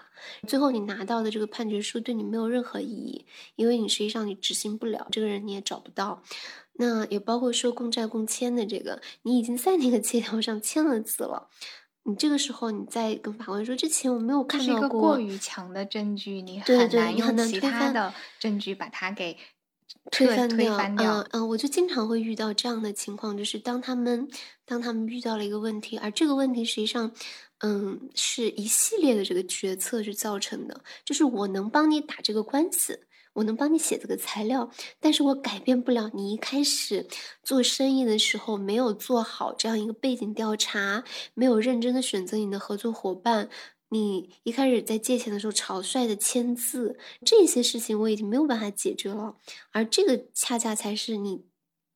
[0.49, 3.27] 最后你拿到的这个判决书对你没有任何意义，
[3.57, 6.23] 因为你实际上你执行不了，这个人你也找不到。
[6.77, 11.51] 那也包括说共债共签的这个，你已经在那个借条上签了字了。
[12.05, 19.37] 你这个时候，你再跟法官说，之前我没有看是一个到过，过于强的证据，你很难用其他的证据把它给
[20.11, 21.19] 推翻掉，翻掉。
[21.19, 24.29] 嗯嗯，我就经常会遇到这样的情况，就是当他们
[24.65, 27.13] 当他们遇到了一个问题，而这个问题实际上，
[27.59, 33.07] 嗯，是一系列的这个决策是造成的，就是我能帮你打这个官司。
[33.35, 37.07] 我能帮你写这个材料，但是我改变不了你一开始
[37.43, 41.05] 做生意的时候没有做好这样一个背景调查，
[41.35, 43.49] 没有认真的选择你的合作伙伴，
[43.89, 49.37] 你一开始在借钱的时候草率的签字，这些事情我已经没有办法解决了，
[49.71, 51.45] 而这个恰恰才是你，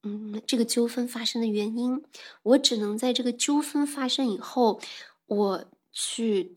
[0.02, 2.02] 嗯，这个纠纷发生的原因。
[2.42, 4.80] 我只能在这个纠纷发生以后，
[5.26, 6.54] 我去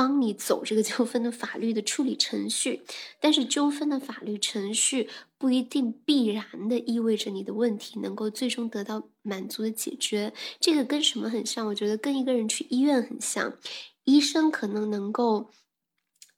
[0.00, 2.82] 帮你走这个纠纷的法律的处理程序，
[3.20, 10.32] 但是纠纷的法律程序不一定必然的意味着你的问题能够最终得到满足的解决。
[10.58, 11.66] 这个跟什么很像？
[11.66, 13.58] 我觉得跟一个人去医院很像。
[14.04, 15.50] 医生可能能够，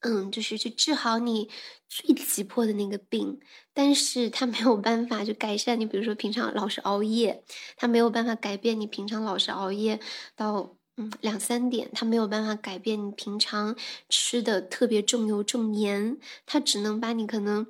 [0.01, 1.49] 嗯，就是去治好你
[1.89, 3.39] 最急迫的那个病，
[3.73, 7.45] 但是他没有办法去改善你，比如说平常老是熬夜，
[7.77, 10.01] 他没有办法改变你平常老是熬夜
[10.35, 13.77] 到嗯两三点，他没有办法改变你平常
[14.09, 17.67] 吃的特别重油重盐，他只能把你可能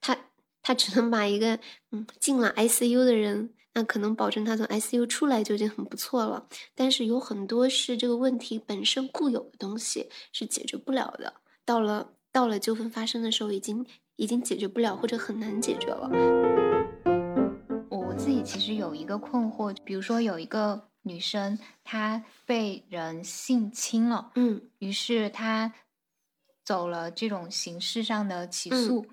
[0.00, 0.16] 他
[0.62, 1.58] 他只能把一个
[1.90, 3.54] 嗯进了 ICU 的人。
[3.72, 11.34] 那可能保证他从 ICU 出来就已经很不错了，但是有很多是这个问题本身固有的东西是解决不了的。
[11.64, 13.86] 到了到了纠纷发生的时候，已经
[14.16, 16.10] 已经解决不了或者很难解决了。
[17.90, 24.70] 我自己其实有一个困惑，比如说有一个女生，她被人性侵了，嗯。
[24.78, 25.72] 于是她
[26.64, 28.86] 走了这种刑事上的起嗯。
[28.86, 29.06] 诉，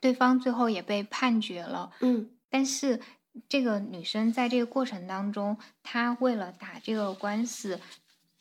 [0.00, 2.30] 对方最后也被判决了，嗯。
[2.50, 3.00] 但是
[3.48, 7.80] 这个女生在这个过程当中，她为了打这个官司，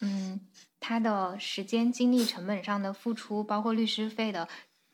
[0.01, 0.39] 嗯，
[0.79, 4.47] 她的时间、精力、成本上的付出，包括律师费的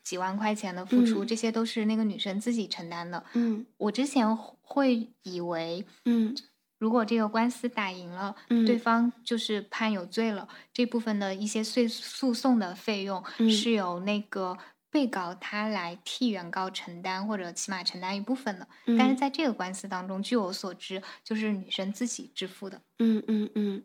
[0.04, 1.26] 几万块钱的付出，嗯。
[1.26, 3.24] 这些都是那个女生自己承担的。
[3.32, 3.66] 嗯。
[3.78, 6.36] 我之前会以为，嗯
[6.78, 14.56] 如果这个官司打赢了，嗯对方就是判有罪了，这部分的一些诉诉讼的费用嗯是由那个
[14.90, 18.66] 被告他来替原告承担，或者起码承担一部分的。
[18.98, 22.80] 但是嗯在这个官司当中，据我所知，就是女生自己支付的。
[22.98, 23.82] 嗯嗯嗯，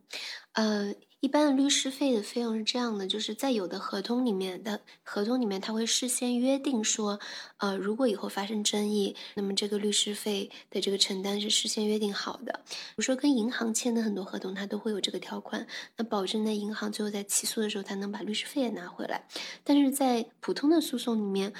[0.53, 7.19] 呃，一般的律师费的费用是这样的，就是在有的合同里面的合同里面，他会事先约定说，
[7.57, 12.61] 呃，如果以后发生争议，那么这个律师费的这个承担是事先约定好的。
[12.65, 19.27] 比如说跟银行签的很多合同，它都会有这个条款，那保证在银行最后在起诉的时候，他能把律师费也拿回来。
[19.63, 21.53] 但是在普通的诉讼里面，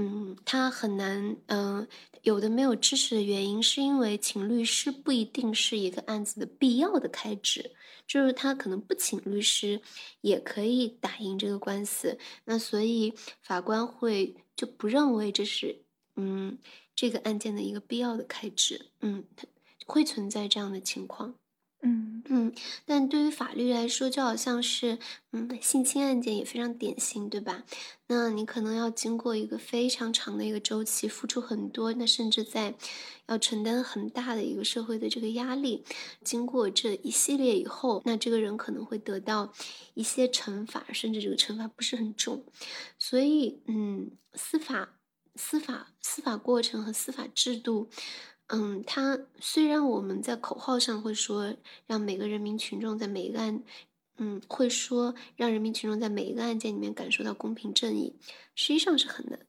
[0.00, 1.88] 嗯，他很难，嗯、
[2.22, 7.72] 有的没有支持的原因，是因为请律师不一定是一个案子的必要的开支，
[8.06, 9.82] 就是他可能不请律师
[10.20, 13.12] 也可以打赢这个官司，那所以
[13.42, 15.82] 法官会就不认为这是，
[16.14, 16.56] 嗯，
[16.94, 19.48] 这个案件的一个必要的开支，嗯，它
[19.84, 21.34] 会存在这样的情况。
[21.82, 22.52] 嗯嗯，
[22.86, 24.98] 但对于法律来说，就好像是，
[25.30, 27.62] 嗯，性侵案件也非常典型，对吧？
[28.08, 32.74] 那你可能要经过一个非常长的一个周期，付出很多，那甚至在
[33.28, 35.84] 要承担很大的一个社会的这个压力。
[36.24, 39.52] 经过这一系列以后，那这个人可能会得到
[39.94, 42.44] 一些惩罚，甚至这个惩罚不是很重。
[42.98, 44.98] 所以，嗯，司法、
[45.36, 47.88] 司法、司法过程和司法制度。
[48.50, 51.54] 嗯，他虽然我们在口号上会说
[51.86, 53.62] 让每个人民群众在每一个案，
[54.16, 58.16] 嗯，会说让人民群众在每一个案件里面感受到公平正义，
[58.54, 59.46] 实际上是很难的。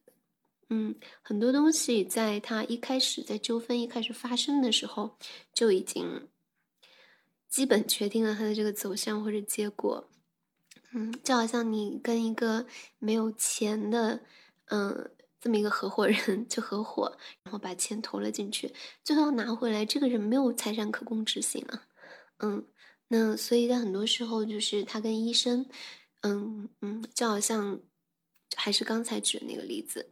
[0.67, 5.17] 嗯，很多东西在它一开始在纠纷一开始发生的时候
[5.53, 6.27] 就已经
[7.47, 10.09] 基本决定了它的这个走向或者结果。
[10.91, 12.65] 嗯，就好像你跟一个
[12.99, 14.19] 没有钱的，
[14.65, 15.11] 嗯。
[15.40, 21.88] 这么一个合伙人 就合伙，然后把钱投了进去，最后拿回来，这个人没有财产可供执行啊。
[22.40, 22.66] 嗯，
[23.07, 25.66] 那所以在很多时候，就是他跟医生，
[26.22, 27.80] 嗯嗯，就好像
[28.56, 30.10] 还是刚才举的那个例子，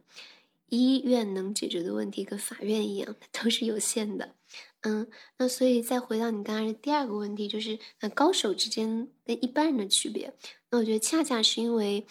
[0.68, 4.34] 医院能解决的问题跟法院一样， 都是有限的。
[4.82, 10.32] 嗯，那所以再回到你刚才的第二个问题，就是那高手之间跟一般人的区别。
[10.70, 12.06] 那我觉得恰恰是因为，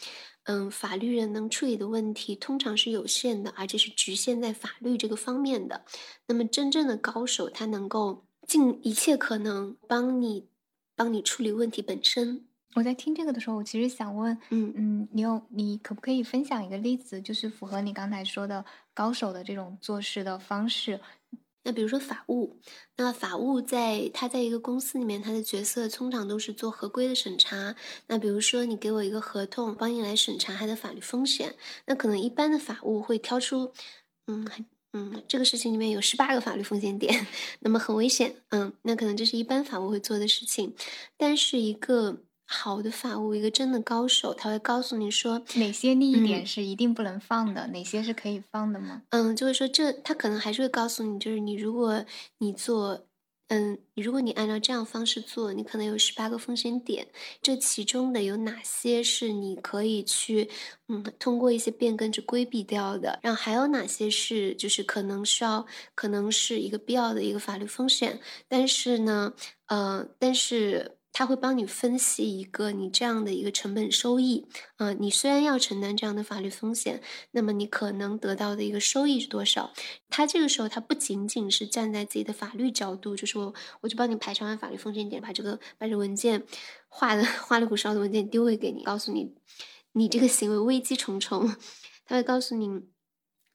[0.47, 5.83] 嗯，法律人能处理的问题通常是有限的，而且是局限在法律这个方面的。
[6.27, 10.47] 那么真正的高手，他能够尽一切可能帮你，
[10.95, 12.45] 帮你处理问题本身。
[12.75, 18.63] 我在听这个的时候，我其实想问，嗯嗯，你有你可不可以分享一个例子，就是符合你刚才说的
[18.93, 20.99] 高手的这种做事的方式？
[21.67, 22.55] 那比如说法务，
[22.95, 27.75] 那法务在他在一个公司里面，他的角色通常都是做合规的审查。
[28.07, 33.73] 那比如说你给我一个合同，帮你来审查它的法律风险，那可能一般的法务会挑出，
[34.27, 34.47] 嗯
[34.93, 37.27] 嗯，这个事情里面有十八个法律风险点，
[37.59, 40.73] 那么很危险，嗯，那可能这是一般法务会做的事情，
[41.17, 42.21] 但是一个。
[42.49, 49.03] 好的法务，一个真的高手，他会告诉你说哪些利益点是一定不能放的，哪些是可以放的吗？
[49.09, 52.05] 嗯，就是说这他可能还是会告诉你，就是你如果
[52.37, 53.05] 你做，
[53.49, 57.07] 嗯，如果你按照这样方式做，你可能有十八个风险点，
[57.41, 60.49] 这其中的有哪些是你可以去，
[60.87, 65.65] 嗯，通过一些变更去规避掉的，然后还有哪些是就是可能需要，
[65.95, 69.33] 可能是一个必要的一个法律风险，但是呢，
[69.65, 70.96] 呃，但是。
[71.17, 74.45] 他会帮你分析一个你这样的一个成本收益，
[74.77, 79.73] 嗯，你虽然要承担这样的法律风险，那么你可能得到的一个收益是多少？
[80.09, 86.43] 他这个时候他不仅仅是站在自己的法律角度，就是我我就帮你排查完法律风险点，把这个把这文件
[86.87, 89.33] 画的花里胡哨的文件丢回给你，告诉你
[89.93, 91.51] 你这个行为危机重重，
[92.05, 92.95] 他会告诉你。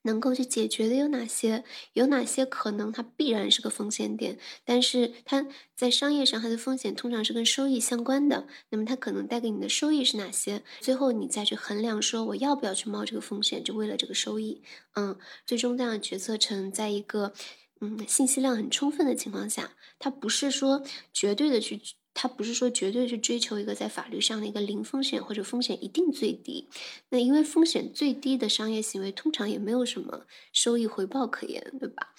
[0.02, 1.64] 能够去解决的有哪些？
[1.92, 4.38] 有哪些可能它必然是个风险点？
[4.64, 8.46] 但是它在商业上它的风险通常是跟收益相关的。
[8.70, 10.62] 那么它可能带给你的收益是哪些？
[10.80, 14.62] 最后你再去衡量说我要不要去冒这个风险，就为了这个收益。
[14.94, 15.16] 嗯，
[15.46, 17.32] 最终这样决策成在一个
[17.80, 21.80] 嗯信息量很充分的情况下，它不是说绝对的去。
[22.14, 26.68] 他不是说绝对去追求一个在法律上的一个零风险或者风险一定最低，
[27.08, 32.14] 那因为风险最低的商业行为通常也没有什么收益回报可言，对吧？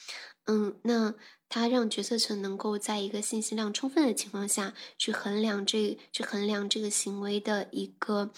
[0.45, 1.13] 嗯，那
[1.47, 8.31] 他让决策层能够在一个信息量充分的情况下去衡量这去衡量这个行为的一个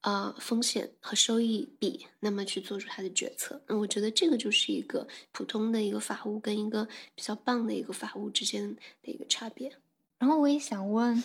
[0.00, 3.62] 呃风险和收益比，那么去做出他的决策。
[3.68, 9.76] 那我觉得这个就是一个普通的一个法务跟一个比较棒的一个法务之间的一个差别。
[10.22, 11.20] 然后我也想问，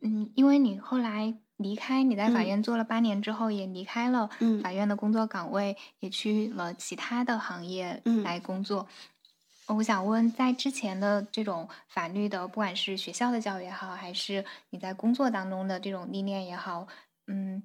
[0.00, 4.28] 嗯，因为你后来离开，你在法院做了八年之后，也离开了
[4.60, 8.88] 法院的工作岗位，也去了其他的行业来工作。
[9.68, 16.88] 我想问，在之前的这种法律的，不管是学校的教育也好，还是你在工作当中的这种历练也好，
[17.28, 17.62] 嗯，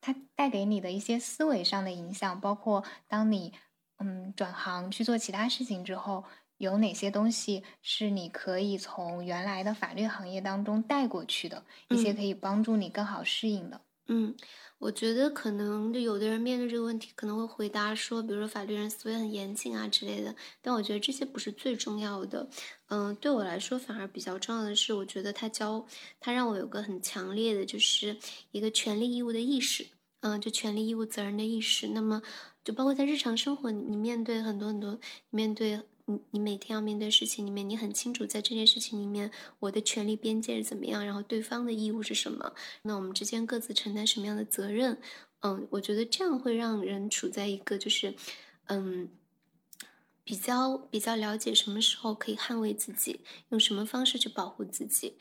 [0.00, 3.52] 它带给你的一些思维上的影响，包括当你
[3.98, 6.22] 嗯转行去做其他事情之后。
[6.62, 11.64] 有哪些东西是你可以从原来的法律行业当中带过去的？
[11.88, 13.80] 一些可以帮助你更好适应的？
[14.06, 14.32] 嗯，
[14.78, 20.32] 我觉得可能就有的人面对这个问题，可能会回答说，比如说法律人思维很严谨啊之类的。
[20.60, 22.48] 但我觉得这些不是最重要的。
[22.90, 25.84] 嗯，对我来说反而比较重要的是，我觉得他教
[26.20, 28.16] 他让我有个很强烈的，就是
[28.52, 29.84] 一个权利义务的意识。
[30.20, 31.88] 嗯，就权利义务责任的意识。
[31.88, 32.22] 那么
[32.62, 35.80] 就包括在日常生活，你面对很多很多面对。
[36.06, 39.30] 你你每天要面对事情里面，你很清楚在这件事情里面，
[39.60, 44.98] 我的权利边界是怎么样，然后对方的义务是什么，那我们之间各自承担什么样的责任？
[45.40, 48.14] 嗯，我觉得这样会让人处在一个就是，
[48.66, 49.08] 嗯，
[50.24, 53.20] 比较比较了解什么时候可以捍卫自己，
[53.50, 55.16] 用什么方式去保护自己。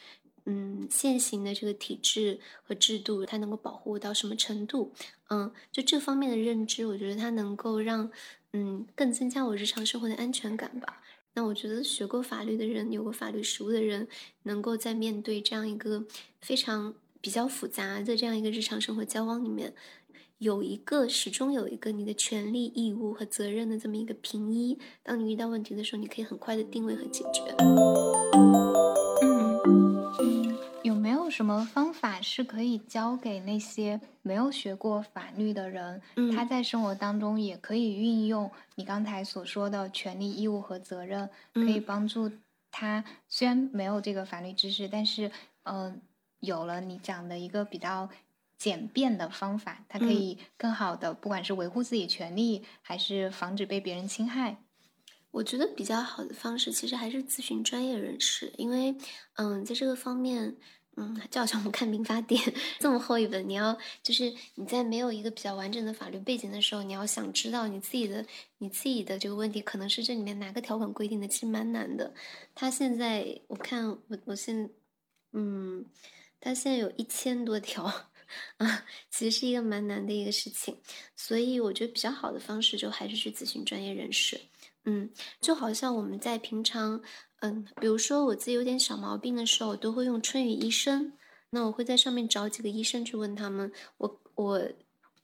[0.45, 4.91] 嗯，现行的这个体制和制度，它能够保护到什么程度？
[5.29, 8.11] 嗯，就这方面的认知，我觉得它能够让。
[8.53, 11.01] 嗯，更增加我日常生活的安全感吧。
[11.33, 14.07] 那我觉得学过法律的人，有过法律实务的人，
[14.43, 16.05] 能够在面对这样一个
[16.41, 19.73] 非常比较复杂的这样一个日常生活交往里面，
[20.39, 24.77] 有一个始终有一个你的权利、义务和责任的这么一个平一。
[25.01, 27.55] 当你遇到问题的时候，你可以很快的定位和解决。
[31.31, 36.01] 什么方法是可以教给那些没有学过法律的人？
[36.35, 42.29] 他在生活当中也可以运用你刚才所说的权利、义务和责任，可以帮助
[42.69, 43.03] 他。
[43.29, 45.31] 虽然没有这个法律知识，但是
[45.63, 46.01] 嗯，
[46.41, 48.09] 有了你讲的一个比较
[48.57, 54.57] 简便的方法，他可以更好的，不管是维护自己权利，还是防止被别人侵害。
[55.31, 58.95] 我觉得比较好的方式，其实还是咨询专业人士，因为
[59.35, 60.57] 嗯，在这个方面。
[60.97, 68.25] 嗯，就好像我们看民法典这么厚一本，你要就是你在没有一个比较完整的法律背景的时候，你要想知道你自己的
[68.57, 72.13] 你自己的这个问题，可能是这里面哪个条款规定的，其实蛮难的。
[72.53, 74.69] 他现在我看我我现
[75.31, 75.85] 嗯，
[76.41, 77.85] 他现在有一千多条
[78.57, 80.77] 啊，其实是一个蛮难的一个事情。
[81.15, 84.41] 所以我觉得比较好的方式就还是去咨询专业人士。
[84.83, 85.09] 嗯，
[85.39, 87.01] 就好像我们在平常。
[87.41, 91.13] 嗯，比如说我自己有点小毛病的时候，我都会用春雨医生。
[91.49, 93.71] 那我会在上面找几个医生去问他们。
[93.97, 94.69] 我我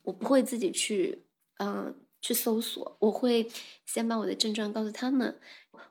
[0.02, 1.24] 我不会自己去
[1.60, 3.50] 嗯去搜索，我会
[3.86, 5.40] 先把我的症状告诉他们。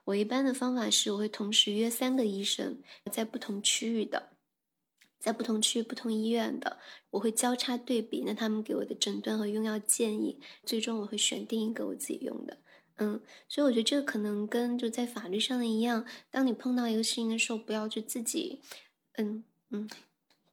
[0.03, 2.77] 我一般的方法是，我会同时约三个医生，
[3.11, 4.29] 在不同区域的，
[5.19, 6.77] 在不同区域、不同医院的，
[7.11, 12.57] 我会交叉对比，那他们给我的诊断和用药建议，最终我会选定一个我自己用的。
[12.97, 18.59] 嗯，所以我觉得这个可能跟就在法律上的一样，当你碰到一个事情的时候，不要去自己，
[19.13, 19.89] 嗯嗯，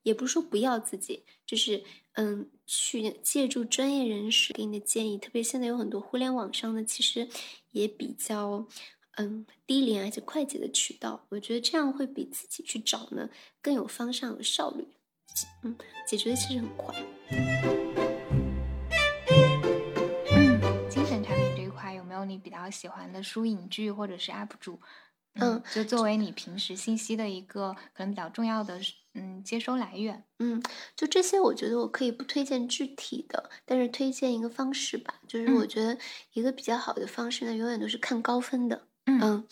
[0.03, 5.17] 也不是说不要自己，就是嗯，去借助专业人士给你的建议。
[5.17, 7.29] 特别现在有很多互联网上的，其实
[7.71, 8.67] 也比较
[9.17, 13.31] 嗯低廉而且快捷的渠道，我觉得这样会比自己去找呢
[13.63, 14.87] 更有方向、有效率，
[15.63, 15.75] 嗯，
[16.07, 17.94] 解决的其实很快。
[22.25, 24.81] 你比较喜欢的书影剧或者是 UP 主，
[25.35, 28.81] 嗯，就作为你平时信息的一个可能比较重要的
[29.15, 30.63] 嗯接收来源，嗯，
[30.97, 35.97] 就这些，我觉得我可以不推荐具体的，但是推荐一个方式吧，就是我觉得
[36.33, 39.47] 一个比较好的方式呢，永远都是看高分的，嗯。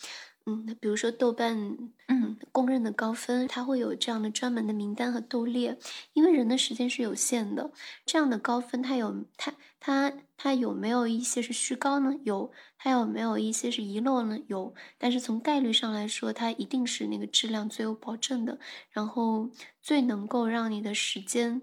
[0.45, 1.77] 嗯，比如说豆瓣，
[2.09, 5.79] 嗯，公认的高分，它会有这样的专门的名单和豆列，
[6.11, 7.71] 因为人的时间是有限的，
[8.05, 10.11] 这样的高分，它有它它
[10.43, 12.13] 它有没有一些是虚高呢？
[12.25, 14.37] 有，它有没有一些是遗漏呢？
[14.47, 18.59] 有，但是从概率上来说，它一定是那个质量最有保证的，
[18.89, 19.49] 然后
[19.81, 21.61] 最能够让你的时间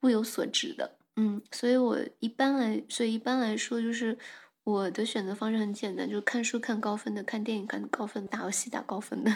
[0.00, 4.18] 物有所值的，嗯，所以我一般来，所以一般来说就是。
[4.64, 9.30] 我的选择方式很简单，就是看书看高分的，看电影看高分，打游戏打高分的。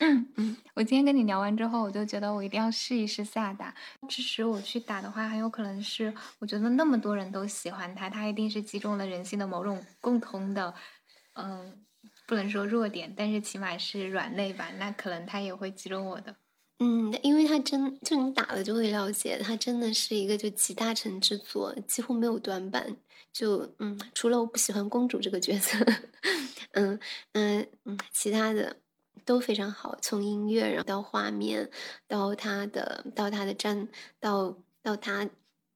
[0.00, 3.72] 嗯，我今天跟你聊完之后，我就觉得我一定要试一试塞尔达。
[4.08, 10.74] 支持我去打的话，很有可能是我觉得那么多人都喜欢他，他一定是击中了人性的某种共通的，
[11.34, 11.84] 嗯，
[12.26, 14.68] 不能说弱点，但是起码是软肋吧。
[14.78, 16.34] 那可能他也会击中我的。
[16.80, 22.96] 嗯，因为他真就你打了就会了解，他真的是一个就集大成之作，几乎没有短板。
[23.32, 25.76] 就嗯，除了我不喜欢公主这个角色，
[26.72, 26.98] 嗯
[27.32, 28.76] 嗯嗯，其他的
[29.24, 31.70] 都非常好，从音乐然后到画面，
[32.06, 33.88] 到它的到它的战，
[34.20, 35.28] 到到它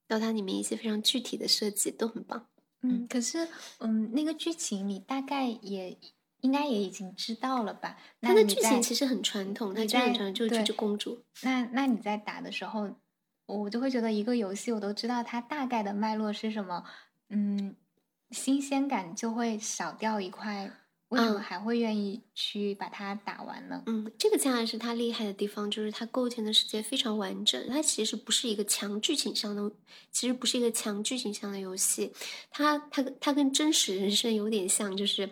[0.06, 2.46] 到它里面一些非常具体的设计都很棒。
[2.82, 3.48] 嗯，可是
[3.80, 5.98] 嗯，那个剧情你大概也
[6.42, 7.98] 应该也已经知道了吧？
[8.20, 11.24] 它的剧情其实很传统，它基本上就是这只公主。
[11.42, 12.88] 那那你在打的时候，
[13.46, 16.84] 我就会觉得一个游戏我都知道它大概的脉络是什么。
[17.30, 17.74] 嗯，
[18.30, 20.70] 新鲜感就会少掉一块，
[21.09, 23.82] 为什么还会愿意去把它打完呢？
[23.86, 27.66] 嗯，这个恰恰是它厉害的地方，就是它构建的世界非常完整。
[27.68, 29.70] 它其实不是一个强剧情向的，
[30.10, 32.12] 其实不是一个强剧情向的游戏。
[32.51, 35.30] 它它它跟真实人生有点像，就是。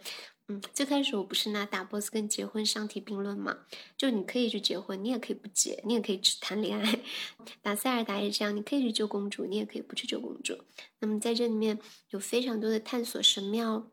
[0.49, 3.59] 嗯，最开始我不是拿打 boss 跟结婚相提并论嘛？
[3.97, 7.01] 就你可以去结婚，你也可以不结，你也可以只谈恋爱。
[7.63, 10.57] 打塞尔达也是这样，你可以去救公主，你也可以不去救公主。
[11.01, 11.81] 那么在这里面
[12.11, 13.91] 有非常多的探索神庙、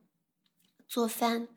[0.93, 1.47] 做饭、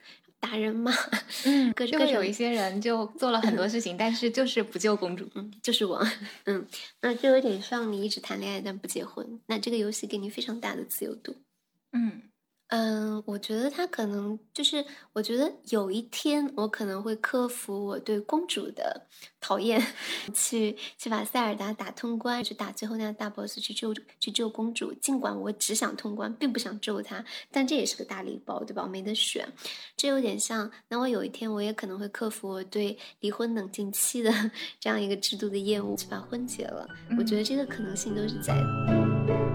[0.41, 0.91] 打人嘛。
[1.45, 5.29] 嗯，就会有一些人就做了很多事情，但是就是不救公主。
[5.35, 6.03] 嗯，就是我。
[6.47, 6.67] 嗯，
[7.03, 9.39] 那就有点像你一直谈恋爱但不结婚。
[9.47, 11.37] 那这个游戏给你非常大的自由度。
[11.93, 12.23] 嗯。
[12.69, 19.07] 嗯，我觉得他可能就是，我觉得有一天我可能会克服我对公主的
[19.41, 19.81] 讨厌，
[20.35, 24.93] 去去把塞尔达打通关，去打最后那个大 boss，去救去救公主。
[24.95, 28.83] 尽管我只想通关，并不想救她，但这也是个大礼包，对吧？
[28.83, 29.47] 我没得选，
[29.97, 30.69] 这有点像。
[30.89, 34.33] 那我有一天我也可能会克服我对离婚冷静期的
[34.81, 36.85] 这样一个制度的厌恶，去把婚结了。
[37.17, 39.46] 我觉得这个可能性都是在的。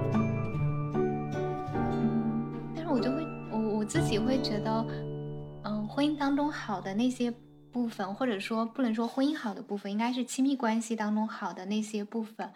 [2.92, 4.86] 我就会，我我自己会觉得，
[5.64, 7.32] 嗯，婚姻当中好的那些
[7.72, 12.52] 部分，或者说不能说婚姻好的部分，应该是亲密关系当中好的那些部分，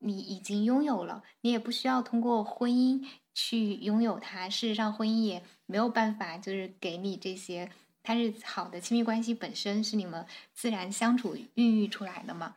[0.00, 4.50] 你已经拥有了，你也不需要通过婚姻去拥有它。
[4.50, 7.70] 事实上，婚姻也没有办法就是给你这些，
[8.02, 12.56] 它是好的亲密关系本身是你们自然相处孕育出来的嘛。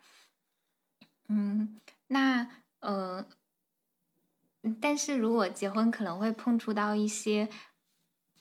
[1.28, 2.50] 嗯，那
[2.80, 3.24] 呃，
[4.82, 7.48] 但是如果结婚可能会碰触到一些。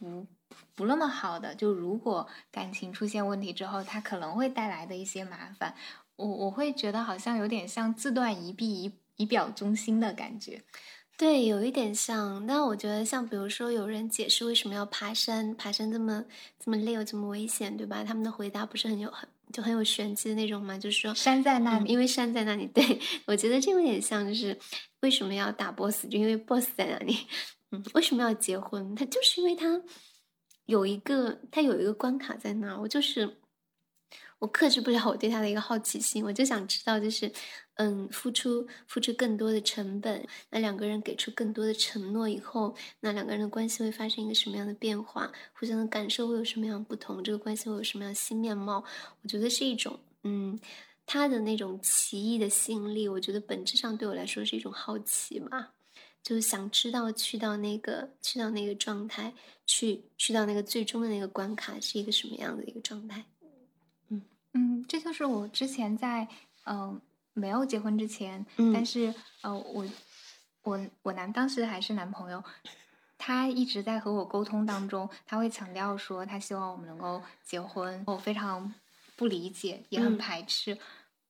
[0.01, 0.25] 不
[0.77, 5.75] 不那么好的，就如果感情出现问题之后，它可能会带来的一些麻烦，
[6.15, 10.63] 我我会觉得好像有点像自断一臂以以表忠心的感觉。
[11.17, 12.47] 对，有一点像。
[12.47, 16.25] 但我觉得，像比如说有人解释为什么要爬山，爬山这么
[16.61, 18.05] 这么累又这么危险，对吧？
[18.05, 22.67] 他们的回答不是很有很就很有玄机的那种嘛，就是说山在那里，因为山在那里。
[22.75, 24.59] 对我觉得这有点像，就是
[25.01, 27.17] 为什么要打 boss，就因为 boss 在那里。
[27.71, 28.95] 嗯，为什么要结婚？
[28.95, 29.83] 他就是因为他。
[30.67, 33.39] 有一个，他有一个关卡在那儿，我就是
[34.39, 37.31] 我克制不了我对他的一个好奇心，我就想知道，就是
[37.75, 45.33] 嗯，付出付出更多的成本，那两个人给出更多的承诺以后，那两个人的关系会发生一个什么样的变化？
[45.55, 47.23] 互相的感受会有什么样不同？
[47.23, 48.85] 这个关系会有什么样新面貌？
[49.23, 50.59] 我觉得是一种嗯，
[51.05, 55.73] 他的那种奇异的吸引力，我觉得本质上对我来说是一种好奇吧。
[56.21, 59.33] 就是想知道去到那个去到那个状态，
[59.65, 63.25] 去去到那个最终的那个关卡是一个什么样的一个状态？
[64.55, 66.27] 嗯嗯，这就是我之前在
[66.65, 67.01] 嗯
[67.33, 69.87] 没有结婚之前，但是呃我
[70.63, 72.43] 我我男当时还是男朋友，
[73.17, 78.75] 他一直在和我沟通当中，他会强调说他希望我们能够结婚，我非常
[79.17, 80.79] 不理解，也很排斥。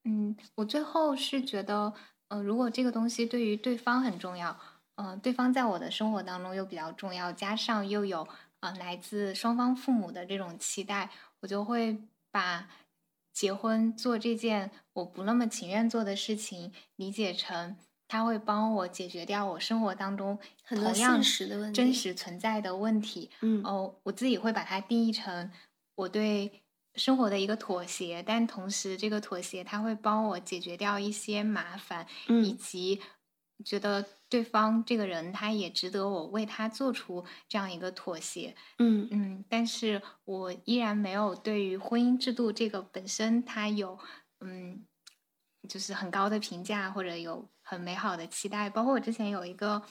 [0.05, 1.93] 嗯，我最后是觉得，
[2.29, 4.57] 呃，如果这个东西对于对方很重要。
[5.01, 8.27] 嗯，对方在我的生活当中又比较重要，加上又有
[8.59, 11.09] 呃来自双方父母的这种期待，
[11.39, 11.97] 我就会
[12.33, 12.67] 把
[13.39, 17.77] 结婚做这件我不那么情愿做的事情理解成
[18.09, 20.37] 他会帮我解决掉我生活当中
[20.67, 21.23] 同样
[21.73, 23.31] 真实存在的问题。
[23.43, 25.53] 嗯，哦，我自己会把它定义成
[25.95, 26.65] 我对
[26.97, 33.01] 生活的一个妥协，但同时这个妥协它会帮我解决掉一些麻烦，以及。
[33.65, 38.55] 觉得对方这个人，他也值得我为他做出这样一个妥协。
[38.79, 43.99] 嗯嗯，但是我依然没有对于婚姻制度这个本身，它有
[44.41, 44.87] 嗯，
[45.69, 48.71] 就是很高的评价或者有很美好的期待。
[48.71, 49.83] 包括我之前有一个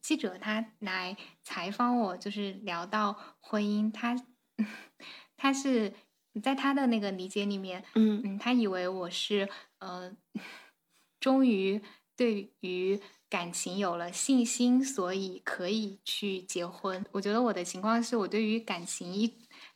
[0.00, 4.14] 记者，他来采访我，就是聊到婚姻，他
[5.36, 5.92] 他是
[6.40, 9.48] 在他的那个理解里面，嗯嗯，他以为我是
[9.80, 10.14] 呃，
[11.18, 11.82] 终于
[12.14, 13.00] 对于。
[13.28, 17.04] 感情有了信心，所以可以去结婚。
[17.12, 19.32] 我觉得我的情况是我对于感情一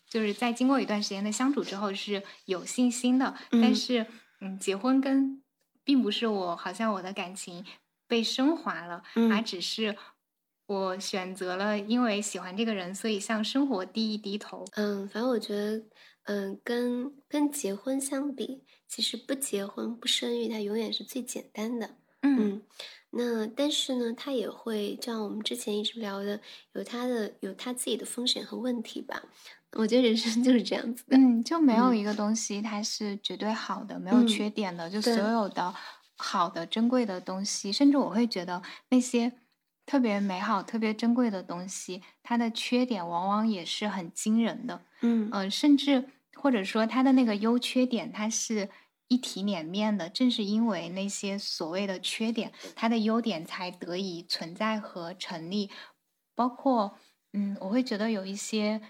[0.08, 4.06] 就是在经过一段时间的相处之后是有信心的，但是
[4.40, 5.42] 嗯，结婚跟
[5.84, 7.64] 并不是我好像我的感情
[8.06, 9.96] 被升华了，而只是
[10.66, 14.64] 我选择了因为喜欢这个人，所以向生活低一低头。
[14.72, 15.82] 嗯，反正我觉得，
[16.24, 21.96] 嗯，跟跟结婚相比，其实不结婚不生育，它永远是最简单的。
[22.22, 22.62] 嗯。
[23.12, 26.40] 那但是呢，它也会像我们之前一直聊的，
[26.74, 29.22] 有它的有它自己的风险和问题吧。
[29.72, 34.88] 我觉得人生就是这样子的，嗯，就没有一个东西它是绝对好的，没有缺点的。
[34.88, 35.74] 就所有的
[36.16, 39.32] 好的、珍贵的东西，甚至我会觉得那些
[39.86, 44.82] 特别美好、特别珍贵的东西，它的缺点往往也是很惊人的。
[45.02, 46.04] 嗯嗯，甚至
[46.34, 48.68] 或者说它的那个优缺点，它是。
[49.10, 55.68] 一体两面的，正是因为那些所谓的缺点，它的优点才得以存在和成立。
[56.36, 56.96] 包括，
[57.32, 58.80] 嗯，我会觉得有一些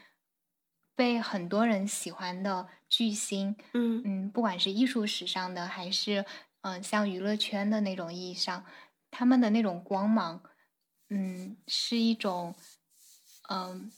[0.94, 6.26] 被很多人喜欢的巨星，嗯嗯，不管是艺术史上的，还是
[6.60, 8.66] 嗯像娱乐圈的那种意义上，
[9.10, 10.42] 他们的那种光芒，
[11.08, 12.54] 嗯，是一种，
[13.48, 13.90] 嗯，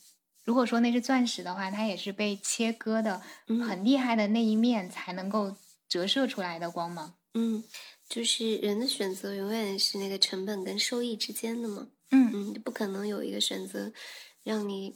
[0.45, 3.21] 如果说那是钻石的话，它也是被切割的
[3.67, 5.57] 很厉害的那一面才能够。
[5.87, 7.63] 折射出来的光芒，嗯，
[8.09, 13.91] 就是人的选择永远是那个成本跟收益之间的嘛，嗯嗯，不可能有一个选择
[14.43, 14.95] 让你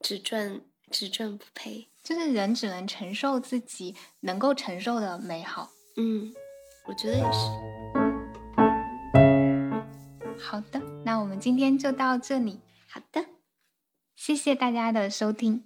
[0.00, 6.34] 只赚只赚不赔，就是人只能承受自己能够承受的美好，嗯，
[6.86, 7.38] 我觉得也是。
[10.38, 13.26] 好的，那我们今天就到这里，好的，
[14.14, 15.65] 谢谢大家的收听。